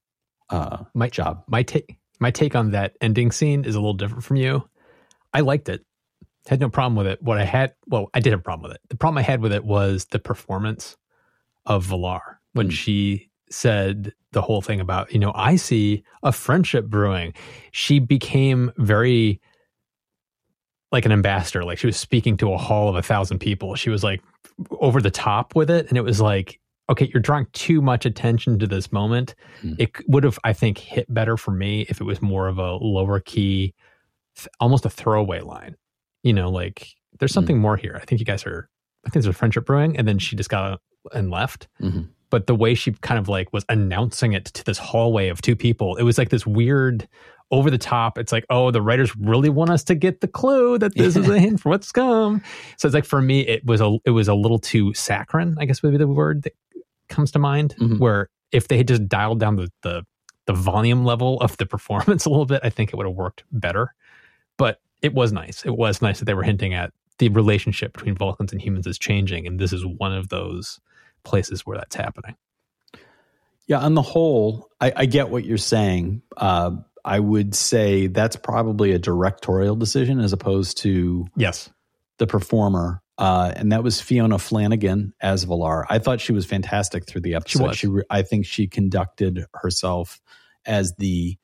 uh, 0.48 0.84
my, 0.94 1.08
job. 1.08 1.44
My 1.46 1.62
take, 1.62 1.96
my 2.18 2.30
take 2.30 2.54
on 2.54 2.72
that 2.72 2.96
ending 3.00 3.32
scene 3.32 3.64
is 3.64 3.74
a 3.74 3.78
little 3.78 3.94
different 3.94 4.24
from 4.24 4.36
you. 4.36 4.68
I 5.32 5.40
liked 5.40 5.68
it. 5.68 5.84
Had 6.46 6.60
no 6.60 6.70
problem 6.70 6.96
with 6.96 7.06
it. 7.06 7.22
What 7.22 7.38
I 7.38 7.44
had, 7.44 7.74
well, 7.86 8.08
I 8.14 8.20
did 8.20 8.30
have 8.30 8.40
a 8.40 8.42
problem 8.42 8.68
with 8.68 8.76
it. 8.76 8.80
The 8.88 8.96
problem 8.96 9.18
I 9.18 9.22
had 9.22 9.40
with 9.40 9.52
it 9.52 9.64
was 9.64 10.06
the 10.06 10.18
performance 10.18 10.96
of 11.66 11.86
V'Lar 11.86 12.38
when 12.52 12.68
mm. 12.68 12.72
she 12.72 13.29
said 13.50 14.12
the 14.32 14.42
whole 14.42 14.62
thing 14.62 14.80
about, 14.80 15.12
you 15.12 15.18
know, 15.18 15.32
I 15.34 15.56
see 15.56 16.04
a 16.22 16.32
friendship 16.32 16.86
brewing. 16.86 17.34
She 17.72 17.98
became 17.98 18.70
very 18.76 19.40
like 20.92 21.04
an 21.04 21.12
ambassador. 21.12 21.64
Like 21.64 21.78
she 21.78 21.86
was 21.86 21.96
speaking 21.96 22.36
to 22.38 22.52
a 22.52 22.58
hall 22.58 22.88
of 22.88 22.96
a 22.96 23.02
thousand 23.02 23.38
people. 23.38 23.74
She 23.74 23.90
was 23.90 24.02
like 24.02 24.22
over 24.80 25.00
the 25.00 25.10
top 25.10 25.54
with 25.54 25.70
it. 25.70 25.88
And 25.88 25.96
it 25.96 26.02
was 26.02 26.20
like, 26.20 26.60
okay, 26.88 27.08
you're 27.12 27.22
drawing 27.22 27.46
too 27.52 27.80
much 27.80 28.04
attention 28.04 28.58
to 28.58 28.66
this 28.66 28.92
moment. 28.92 29.34
Mm. 29.62 29.76
It 29.78 29.90
would 30.08 30.24
have, 30.24 30.38
I 30.42 30.52
think, 30.52 30.78
hit 30.78 31.12
better 31.12 31.36
for 31.36 31.52
me 31.52 31.86
if 31.88 32.00
it 32.00 32.04
was 32.04 32.20
more 32.20 32.48
of 32.48 32.58
a 32.58 32.72
lower 32.74 33.20
key, 33.20 33.74
almost 34.58 34.84
a 34.84 34.90
throwaway 34.90 35.40
line. 35.40 35.76
You 36.22 36.32
know, 36.32 36.50
like 36.50 36.88
there's 37.18 37.32
something 37.32 37.56
mm. 37.56 37.60
more 37.60 37.76
here. 37.76 37.98
I 38.00 38.04
think 38.04 38.20
you 38.20 38.24
guys 38.24 38.44
are, 38.44 38.68
I 39.06 39.10
think 39.10 39.22
there's 39.22 39.34
a 39.34 39.38
friendship 39.38 39.66
brewing. 39.66 39.96
And 39.96 40.06
then 40.06 40.18
she 40.18 40.36
just 40.36 40.50
got 40.50 40.80
and 41.12 41.30
left. 41.30 41.68
Mm-hmm. 41.80 42.02
But 42.30 42.46
the 42.46 42.54
way 42.54 42.74
she 42.74 42.92
kind 42.92 43.18
of 43.18 43.28
like 43.28 43.52
was 43.52 43.64
announcing 43.68 44.32
it 44.32 44.46
to 44.46 44.64
this 44.64 44.78
hallway 44.78 45.28
of 45.28 45.42
two 45.42 45.56
people, 45.56 45.96
it 45.96 46.04
was 46.04 46.16
like 46.16 46.30
this 46.30 46.46
weird 46.46 47.08
over 47.50 47.70
the 47.70 47.78
top. 47.78 48.18
It's 48.18 48.32
like, 48.32 48.46
oh, 48.50 48.70
the 48.70 48.82
writers 48.82 49.14
really 49.16 49.48
want 49.48 49.70
us 49.70 49.82
to 49.84 49.94
get 49.94 50.20
the 50.20 50.28
clue 50.28 50.78
that 50.78 50.94
this 50.94 51.16
is 51.16 51.28
a 51.28 51.38
hint 51.38 51.60
for 51.60 51.70
what's 51.70 51.90
come. 51.92 52.42
So 52.76 52.86
it's 52.86 52.94
like 52.94 53.04
for 53.04 53.20
me, 53.20 53.40
it 53.40 53.64
was 53.64 53.80
a 53.80 53.98
it 54.04 54.10
was 54.10 54.28
a 54.28 54.34
little 54.34 54.58
too 54.58 54.94
saccharine, 54.94 55.56
I 55.58 55.64
guess 55.64 55.82
would 55.82 55.92
be 55.92 55.98
the 55.98 56.06
word 56.06 56.42
that 56.44 56.54
comes 57.08 57.30
to 57.32 57.38
mind. 57.38 57.74
Mm-hmm. 57.78 57.98
Where 57.98 58.28
if 58.52 58.68
they 58.68 58.76
had 58.76 58.88
just 58.88 59.08
dialed 59.08 59.40
down 59.40 59.56
the, 59.56 59.68
the 59.82 60.04
the 60.46 60.52
volume 60.52 61.04
level 61.04 61.40
of 61.40 61.56
the 61.56 61.66
performance 61.74 62.24
a 62.24 62.30
little 62.30 62.46
bit, 62.46 62.60
I 62.62 62.70
think 62.70 62.90
it 62.90 62.96
would 62.96 63.06
have 63.06 63.16
worked 63.16 63.44
better. 63.52 63.94
But 64.56 64.80
it 65.02 65.14
was 65.14 65.32
nice. 65.32 65.64
It 65.64 65.76
was 65.76 66.02
nice 66.02 66.18
that 66.18 66.26
they 66.26 66.34
were 66.34 66.42
hinting 66.42 66.74
at 66.74 66.92
the 67.18 67.28
relationship 67.30 67.92
between 67.92 68.14
Vulcans 68.14 68.52
and 68.52 68.60
humans 68.60 68.86
is 68.86 68.98
changing, 68.98 69.46
and 69.46 69.58
this 69.58 69.72
is 69.72 69.84
one 69.84 70.12
of 70.12 70.28
those 70.28 70.80
places 71.24 71.66
where 71.66 71.78
that's 71.78 71.96
happening. 71.96 72.36
Yeah, 73.66 73.78
on 73.78 73.94
the 73.94 74.02
whole, 74.02 74.68
I, 74.80 74.92
I 74.96 75.06
get 75.06 75.30
what 75.30 75.44
you're 75.44 75.58
saying. 75.58 76.22
Uh, 76.36 76.72
I 77.04 77.20
would 77.20 77.54
say 77.54 78.08
that's 78.08 78.36
probably 78.36 78.92
a 78.92 78.98
directorial 78.98 79.76
decision 79.76 80.20
as 80.20 80.32
opposed 80.32 80.78
to 80.78 81.26
yes 81.36 81.70
the 82.18 82.26
performer. 82.26 83.02
Uh, 83.16 83.52
and 83.54 83.72
that 83.72 83.82
was 83.82 84.00
Fionnula 84.00 84.40
Flanagan 84.40 85.12
as 85.20 85.44
V'Lar. 85.44 85.84
I 85.90 85.98
thought 85.98 86.22
she 86.22 86.32
was 86.32 86.46
fantastic 86.46 87.06
through 87.06 87.20
the 87.20 87.34
episode. 87.34 87.74
She, 87.74 87.86
she 87.86 87.92
I 88.08 88.22
think 88.22 88.46
she 88.46 88.66
conducted 88.66 89.44
herself 89.54 90.20
as 90.64 90.94
the 90.96 91.36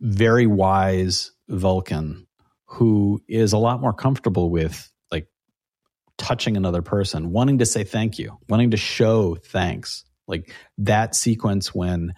very 0.00 0.46
wise 0.46 1.32
Vulcan 1.48 2.26
who 2.70 3.20
is 3.28 3.52
a 3.52 3.58
lot 3.58 3.80
more 3.80 3.92
comfortable 3.92 4.48
with 4.48 4.89
touching 6.20 6.56
another 6.56 6.82
person, 6.82 7.32
wanting 7.32 7.58
to 7.58 7.66
say 7.66 7.82
thank 7.82 8.18
you, 8.18 8.38
wanting 8.48 8.72
to 8.72 8.76
show 8.76 9.36
thanks. 9.36 10.04
Like 10.28 10.54
that 10.78 11.16
sequence 11.16 11.74
when 11.74 12.12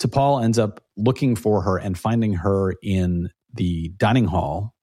T'Pol 0.00 0.42
ends 0.42 0.58
up 0.58 0.82
looking 0.96 1.36
for 1.36 1.60
her 1.62 1.76
and 1.76 1.96
finding 1.96 2.32
her 2.32 2.74
in 2.82 3.30
the 3.54 3.90
dining 3.98 4.24
hall 4.24 4.74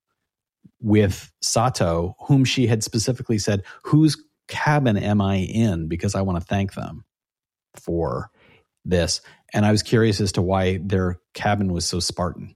with 0.80 1.32
Sato, 1.42 2.14
whom 2.20 2.44
she 2.44 2.68
had 2.68 2.84
specifically 2.84 3.38
said, 3.38 3.64
Whose 3.84 4.16
cabin 4.46 4.96
am 4.96 5.20
I 5.20 5.38
in? 5.38 5.88
Because 5.88 6.14
I 6.14 6.22
want 6.22 6.38
to 6.38 6.46
thank 6.46 6.74
them 6.74 7.04
for 7.74 8.30
this. 8.84 9.20
And 9.52 9.66
I 9.66 9.72
was 9.72 9.82
curious 9.82 10.20
as 10.20 10.32
to 10.32 10.42
why 10.42 10.78
their 10.82 11.18
cabin 11.34 11.72
was 11.72 11.84
so 11.84 11.98
Spartan. 11.98 12.54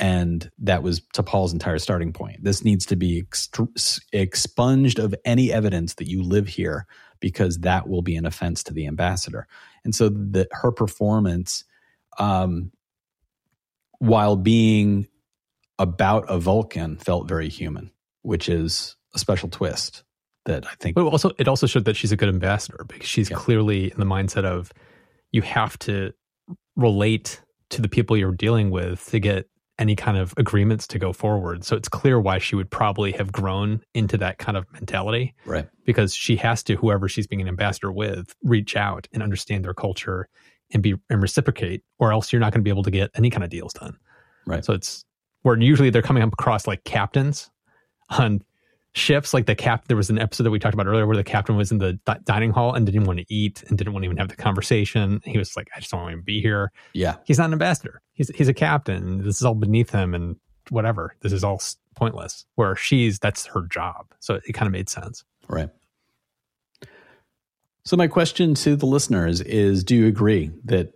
And 0.00 0.50
that 0.58 0.82
was 0.82 1.00
T'Pol's 1.14 1.52
entire 1.52 1.78
starting 1.78 2.12
point. 2.12 2.42
This 2.42 2.64
needs 2.64 2.86
to 2.86 2.96
be 2.96 3.26
expunged 4.12 4.98
of 4.98 5.14
any 5.24 5.52
evidence 5.52 5.94
that 5.94 6.08
you 6.08 6.22
live 6.22 6.48
here 6.48 6.86
because 7.20 7.58
that 7.58 7.86
will 7.86 8.02
be 8.02 8.16
an 8.16 8.24
offense 8.24 8.64
to 8.64 8.72
the 8.72 8.86
ambassador. 8.86 9.46
And 9.84 9.94
so 9.94 10.08
that 10.08 10.48
her 10.52 10.72
performance 10.72 11.64
um, 12.18 12.72
while 13.98 14.36
being 14.36 15.06
about 15.78 16.24
a 16.28 16.38
Vulcan, 16.38 16.96
felt 16.96 17.26
very 17.26 17.48
human, 17.48 17.90
which 18.22 18.48
is 18.48 18.96
a 19.14 19.18
special 19.18 19.48
twist 19.48 20.04
that 20.44 20.66
I 20.66 20.74
think. 20.78 20.94
But 20.94 21.06
also, 21.06 21.30
it 21.38 21.48
also 21.48 21.66
showed 21.66 21.86
that 21.86 21.96
she's 21.96 22.12
a 22.12 22.16
good 22.16 22.28
ambassador 22.28 22.84
because 22.86 23.08
she's 23.08 23.30
yeah. 23.30 23.36
clearly 23.36 23.90
in 23.90 23.98
the 23.98 24.06
mindset 24.06 24.44
of 24.44 24.72
you 25.32 25.42
have 25.42 25.78
to 25.80 26.12
relate 26.76 27.42
to 27.70 27.80
the 27.80 27.88
people 27.88 28.16
you're 28.16 28.32
dealing 28.32 28.70
with 28.70 29.04
to 29.06 29.20
get 29.20 29.48
any 29.80 29.96
kind 29.96 30.18
of 30.18 30.34
agreements 30.36 30.86
to 30.86 30.98
go 30.98 31.12
forward. 31.12 31.64
So 31.64 31.74
it's 31.74 31.88
clear 31.88 32.20
why 32.20 32.38
she 32.38 32.54
would 32.54 32.70
probably 32.70 33.12
have 33.12 33.32
grown 33.32 33.82
into 33.94 34.16
that 34.18 34.38
kind 34.38 34.56
of 34.56 34.70
mentality. 34.72 35.34
Right. 35.46 35.68
Because 35.84 36.14
she 36.14 36.36
has 36.36 36.62
to, 36.64 36.76
whoever 36.76 37.08
she's 37.08 37.26
being 37.26 37.40
an 37.40 37.48
ambassador 37.48 37.90
with, 37.90 38.34
reach 38.44 38.76
out 38.76 39.08
and 39.12 39.22
understand 39.22 39.64
their 39.64 39.74
culture 39.74 40.28
and 40.72 40.82
be 40.82 40.94
and 41.08 41.20
reciprocate, 41.20 41.82
or 41.98 42.12
else 42.12 42.32
you're 42.32 42.40
not 42.40 42.52
going 42.52 42.60
to 42.60 42.64
be 42.64 42.70
able 42.70 42.84
to 42.84 42.90
get 42.92 43.10
any 43.14 43.30
kind 43.30 43.42
of 43.42 43.50
deals 43.50 43.72
done. 43.72 43.98
Right. 44.46 44.64
So 44.64 44.74
it's 44.74 45.04
where 45.42 45.58
usually 45.58 45.90
they're 45.90 46.02
coming 46.02 46.22
up 46.22 46.32
across 46.32 46.66
like 46.66 46.84
captains 46.84 47.50
on 48.10 48.42
ships. 48.94 49.32
Like 49.32 49.46
the 49.46 49.54
cap, 49.54 49.86
there 49.88 49.96
was 49.96 50.10
an 50.10 50.18
episode 50.18 50.44
that 50.44 50.50
we 50.50 50.58
talked 50.58 50.74
about 50.74 50.86
earlier 50.86 51.06
where 51.06 51.16
the 51.16 51.24
captain 51.24 51.56
was 51.56 51.70
in 51.70 51.78
the 51.78 51.94
di- 52.04 52.18
dining 52.24 52.50
hall 52.50 52.74
and 52.74 52.86
didn't 52.86 53.04
want 53.04 53.18
to 53.18 53.26
eat 53.28 53.62
and 53.68 53.78
didn't 53.78 53.92
want 53.92 54.02
to 54.02 54.06
even 54.06 54.16
have 54.16 54.28
the 54.28 54.36
conversation. 54.36 55.20
He 55.24 55.38
was 55.38 55.56
like, 55.56 55.68
"I 55.74 55.80
just 55.80 55.90
don't 55.90 56.02
want 56.02 56.16
to 56.16 56.22
be 56.22 56.40
here." 56.40 56.72
Yeah, 56.92 57.16
he's 57.24 57.38
not 57.38 57.46
an 57.46 57.52
ambassador. 57.52 58.02
He's 58.12 58.28
he's 58.34 58.48
a 58.48 58.54
captain. 58.54 59.24
This 59.24 59.36
is 59.36 59.44
all 59.44 59.54
beneath 59.54 59.90
him, 59.90 60.14
and 60.14 60.36
whatever. 60.70 61.14
This 61.20 61.32
is 61.32 61.44
all 61.44 61.60
pointless. 61.96 62.46
Where 62.54 62.76
she's 62.76 63.18
that's 63.18 63.46
her 63.46 63.66
job. 63.70 64.06
So 64.20 64.40
it 64.46 64.52
kind 64.52 64.66
of 64.66 64.72
made 64.72 64.88
sense. 64.88 65.24
Right. 65.48 65.70
So, 67.84 67.96
my 67.96 68.08
question 68.08 68.54
to 68.54 68.76
the 68.76 68.86
listeners 68.86 69.40
is 69.40 69.84
Do 69.84 69.96
you 69.96 70.06
agree 70.06 70.50
that 70.64 70.92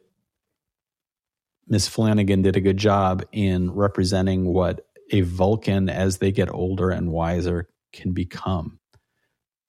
Miss 1.66 1.88
Flanagan 1.88 2.42
did 2.42 2.56
a 2.56 2.60
good 2.60 2.76
job 2.76 3.24
in 3.32 3.72
representing 3.72 4.44
what 4.46 4.86
a 5.10 5.22
Vulcan, 5.22 5.88
as 5.88 6.18
they 6.18 6.32
get 6.32 6.52
older 6.52 6.90
and 6.90 7.10
wiser, 7.10 7.68
can 7.94 8.12
become? 8.12 8.78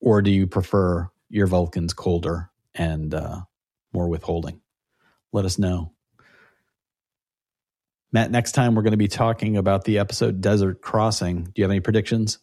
Or 0.01 0.21
do 0.21 0.32
you 0.32 0.47
prefer 0.47 1.09
your 1.30 1.47
Vulcans 1.47 1.93
colder 1.93 2.51
and 2.73 3.13
uh, 3.13 3.41
more 3.93 4.09
withholding? 4.09 4.61
Let 5.32 5.45
us 5.45 5.57
know. 5.57 5.93
Matt, 8.11 8.32
next 8.32 8.53
time 8.53 8.76
we're 8.76 8.82
going 8.82 8.91
to 8.91 8.97
be 8.97 9.07
talking 9.07 9.57
about 9.57 9.84
the 9.84 9.99
episode 9.99 10.41
Desert 10.41 10.82
Crossing. 10.82 11.43
Do 11.43 11.51
you 11.55 11.63
have 11.63 11.71
any 11.71 11.82
predictions? 11.82 12.39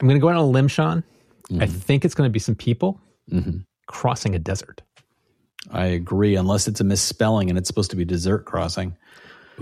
I'm 0.00 0.08
going 0.08 0.18
to 0.18 0.20
go 0.20 0.28
out 0.28 0.36
on 0.36 0.42
a 0.42 0.46
limb, 0.46 0.68
Sean. 0.68 1.04
Mm-hmm. 1.50 1.62
I 1.62 1.66
think 1.66 2.04
it's 2.04 2.14
going 2.14 2.28
to 2.28 2.32
be 2.32 2.40
some 2.40 2.56
people 2.56 3.00
mm-hmm. 3.30 3.58
crossing 3.86 4.34
a 4.34 4.38
desert. 4.38 4.82
I 5.70 5.86
agree, 5.86 6.34
unless 6.34 6.66
it's 6.66 6.80
a 6.80 6.84
misspelling 6.84 7.48
and 7.48 7.58
it's 7.58 7.68
supposed 7.68 7.90
to 7.90 7.96
be 7.96 8.04
dessert 8.04 8.44
crossing. 8.46 8.96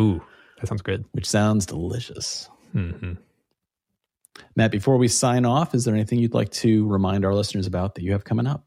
Ooh, 0.01 0.23
that 0.59 0.67
sounds 0.67 0.83
good. 0.83 1.05
Which 1.13 1.29
sounds 1.29 1.67
delicious. 1.67 2.49
Mm-hmm. 2.75 3.15
Matt, 4.57 4.71
before 4.71 4.97
we 4.97 5.09
sign 5.09 5.45
off, 5.45 5.75
is 5.75 5.85
there 5.85 5.95
anything 5.95 6.19
you'd 6.19 6.35
like 6.35 6.51
to 6.51 6.87
remind 6.89 7.25
our 7.25 7.35
listeners 7.35 7.67
about 7.67 7.95
that 7.95 8.03
you 8.03 8.13
have 8.13 8.25
coming 8.25 8.47
up? 8.47 8.65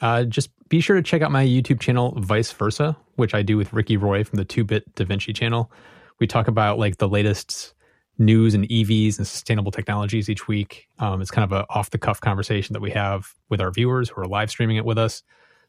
Uh, 0.00 0.24
just 0.24 0.50
be 0.68 0.80
sure 0.80 0.96
to 0.96 1.02
check 1.02 1.22
out 1.22 1.30
my 1.30 1.44
YouTube 1.44 1.80
channel, 1.80 2.14
Vice 2.18 2.52
Versa, 2.52 2.96
which 3.14 3.34
I 3.34 3.42
do 3.42 3.56
with 3.56 3.72
Ricky 3.72 3.96
Roy 3.96 4.24
from 4.24 4.36
the 4.36 4.44
Two 4.44 4.64
Bit 4.64 4.94
Da 4.94 5.04
Vinci 5.04 5.32
channel. 5.32 5.70
We 6.20 6.26
talk 6.26 6.48
about 6.48 6.78
like 6.78 6.98
the 6.98 7.08
latest 7.08 7.74
news 8.18 8.54
and 8.54 8.68
EVs 8.68 9.18
and 9.18 9.26
sustainable 9.26 9.70
technologies 9.70 10.28
each 10.28 10.48
week. 10.48 10.88
Um, 10.98 11.20
it's 11.20 11.30
kind 11.30 11.50
of 11.50 11.52
a 11.52 11.66
off 11.70 11.90
the 11.90 11.98
cuff 11.98 12.20
conversation 12.20 12.72
that 12.72 12.80
we 12.80 12.90
have 12.90 13.34
with 13.48 13.60
our 13.60 13.70
viewers 13.70 14.08
who 14.08 14.20
are 14.20 14.26
live 14.26 14.50
streaming 14.50 14.76
it 14.76 14.84
with 14.84 14.98
us. 14.98 15.22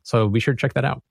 So 0.04 0.30
be 0.30 0.40
sure 0.40 0.54
to 0.54 0.60
check 0.60 0.74
that 0.74 0.86
out. 0.86 1.04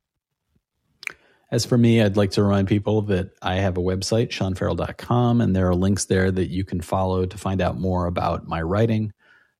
As 1.51 1.65
for 1.65 1.79
me, 1.79 2.03
I'd 2.03 2.17
like 2.17 2.33
to 2.33 2.43
remind 2.43 2.67
people 2.67 3.03
that 3.03 3.31
I 3.41 3.57
have 3.57 3.79
a 3.79 3.83
website, 3.83 4.31
seanferrell.com, 4.31 5.41
and 5.41 5.55
there 5.55 5.69
are 5.69 5.77
links 5.77 6.07
there 6.07 6.31
that 6.33 6.51
you 6.51 6.65
can 6.65 6.81
follow 6.81 7.25
to 7.25 7.39
find 7.39 7.61
out 7.61 7.79
more 7.79 8.07
about 8.07 8.49
my 8.49 8.61
writing, 8.61 9.13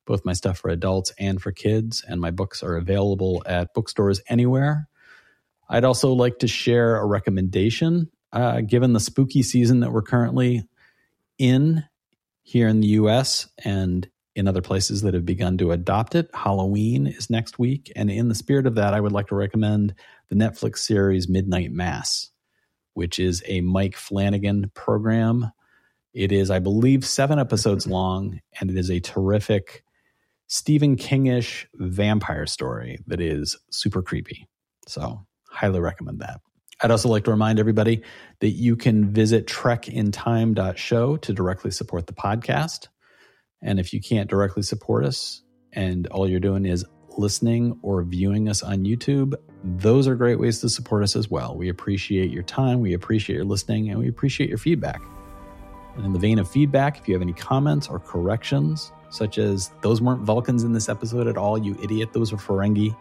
both 0.05 0.25
my 0.25 0.33
stuff 0.33 0.57
for 0.57 0.69
adults 0.69 1.13
and 1.17 1.41
for 1.41 1.53
kids. 1.53 2.03
And 2.05 2.19
my 2.19 2.31
books 2.31 2.61
are 2.61 2.75
available 2.75 3.41
at 3.45 3.73
bookstores 3.73 4.21
anywhere. 4.27 4.89
I'd 5.69 5.85
also 5.85 6.11
like 6.11 6.39
to 6.39 6.47
share 6.47 6.97
a 6.97 7.05
recommendation. 7.05 8.11
Uh, 8.33 8.59
given 8.59 8.91
the 8.91 8.99
spooky 8.99 9.41
season 9.41 9.79
that 9.79 9.93
we're 9.93 10.01
currently 10.01 10.67
in 11.37 11.85
here 12.43 12.67
in 12.67 12.81
the 12.81 12.87
US 12.87 13.49
and 13.63 14.09
in 14.37 14.47
other 14.47 14.61
places 14.61 15.01
that 15.01 15.15
have 15.15 15.25
begun 15.25 15.57
to 15.57 15.71
adopt 15.71 16.13
it. 16.13 16.29
Halloween 16.33 17.07
is 17.07 17.29
next 17.29 17.57
week. 17.57 17.91
And 17.95 18.11
in 18.11 18.27
the 18.27 18.35
spirit 18.35 18.67
of 18.67 18.75
that, 18.75 18.93
I 18.93 19.01
would 19.01 19.11
like 19.11 19.27
to 19.27 19.35
recommend 19.35 19.95
the 20.29 20.35
Netflix 20.35 20.79
series 20.79 21.29
Midnight 21.29 21.71
Mass, 21.71 22.31
which 22.93 23.19
is 23.19 23.43
a 23.45 23.61
Mike 23.61 23.95
Flanagan 23.95 24.71
program. 24.73 25.51
It 26.13 26.31
is, 26.31 26.49
I 26.49 26.59
believe, 26.59 27.05
seven 27.05 27.39
episodes 27.39 27.87
long, 27.87 28.41
and 28.59 28.69
it 28.69 28.77
is 28.77 28.89
a 28.89 28.99
terrific 28.99 29.83
Stephen 30.47 30.95
Kingish 30.95 31.65
vampire 31.75 32.45
story 32.45 32.99
that 33.07 33.21
is 33.21 33.57
super 33.69 34.01
creepy. 34.01 34.47
So, 34.87 35.25
highly 35.49 35.79
recommend 35.79 36.19
that. 36.19 36.41
I'd 36.81 36.91
also 36.91 37.09
like 37.09 37.23
to 37.25 37.31
remind 37.31 37.59
everybody 37.59 38.03
that 38.39 38.49
you 38.49 38.75
can 38.75 39.11
visit 39.11 39.47
trekintime.show 39.47 41.17
to 41.17 41.33
directly 41.33 41.71
support 41.71 42.07
the 42.07 42.13
podcast. 42.13 42.87
And 43.61 43.79
if 43.79 43.93
you 43.93 44.01
can't 44.01 44.29
directly 44.29 44.61
support 44.61 45.03
us 45.03 45.41
and 45.73 46.07
all 46.07 46.29
you're 46.29 46.39
doing 46.39 46.65
is 46.65 46.85
listening 47.17 47.77
or 47.81 48.03
viewing 48.03 48.49
us 48.49 48.63
on 48.63 48.79
YouTube, 48.79 49.35
those 49.63 50.07
are 50.07 50.15
great 50.15 50.39
ways 50.39 50.59
to 50.61 50.69
support 50.69 51.03
us 51.03 51.15
as 51.15 51.29
well. 51.29 51.55
We 51.55 51.69
appreciate 51.69 52.31
your 52.31 52.43
time, 52.43 52.79
we 52.79 52.93
appreciate 52.93 53.35
your 53.35 53.45
listening, 53.45 53.89
and 53.89 53.99
we 53.99 54.07
appreciate 54.07 54.49
your 54.49 54.57
feedback. 54.57 55.01
And 55.95 56.05
in 56.05 56.13
the 56.13 56.19
vein 56.19 56.39
of 56.39 56.49
feedback, 56.49 56.99
if 56.99 57.07
you 57.07 57.15
have 57.15 57.21
any 57.21 57.33
comments 57.33 57.87
or 57.87 57.99
corrections, 57.99 58.91
such 59.09 59.37
as 59.37 59.71
those 59.81 60.01
weren't 60.01 60.21
Vulcans 60.21 60.63
in 60.63 60.73
this 60.73 60.89
episode 60.89 61.27
at 61.27 61.37
all, 61.37 61.57
you 61.57 61.77
idiot, 61.81 62.13
those 62.13 62.31
are 62.31 62.37
Ferengi, 62.37 62.95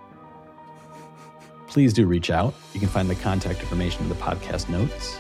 please 1.67 1.93
do 1.93 2.07
reach 2.07 2.31
out. 2.31 2.55
You 2.73 2.81
can 2.81 2.89
find 2.89 3.11
the 3.11 3.15
contact 3.17 3.61
information 3.61 4.03
in 4.03 4.09
the 4.09 4.15
podcast 4.15 4.69
notes. 4.69 5.19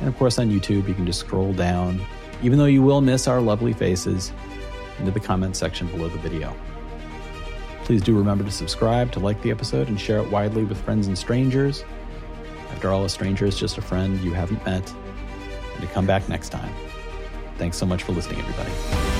And 0.00 0.08
of 0.08 0.16
course, 0.16 0.38
on 0.38 0.50
YouTube, 0.50 0.88
you 0.88 0.94
can 0.94 1.06
just 1.06 1.20
scroll 1.20 1.52
down, 1.52 2.04
even 2.42 2.58
though 2.58 2.66
you 2.66 2.82
will 2.82 3.00
miss 3.00 3.28
our 3.28 3.40
lovely 3.40 3.72
faces 3.72 4.32
into 4.98 5.12
the 5.12 5.20
comments 5.20 5.58
section 5.58 5.86
below 5.88 6.08
the 6.08 6.18
video. 6.18 6.54
Please 7.84 8.02
do 8.02 8.16
remember 8.16 8.44
to 8.44 8.50
subscribe, 8.50 9.12
to 9.12 9.20
like 9.20 9.40
the 9.42 9.50
episode, 9.50 9.88
and 9.88 10.00
share 10.00 10.18
it 10.18 10.30
widely 10.30 10.64
with 10.64 10.80
friends 10.82 11.08
and 11.08 11.18
strangers. 11.18 11.84
After 12.70 12.90
all, 12.90 13.04
a 13.04 13.08
stranger 13.08 13.44
is 13.44 13.58
just 13.58 13.76
a 13.76 13.82
friend 13.82 14.18
you 14.20 14.32
haven't 14.32 14.64
met, 14.64 14.90
and 15.74 15.80
to 15.80 15.86
come 15.88 16.06
back 16.06 16.28
next 16.28 16.50
time. 16.50 16.72
Thanks 17.58 17.76
so 17.76 17.86
much 17.86 18.02
for 18.02 18.12
listening, 18.12 18.40
everybody. 18.40 19.11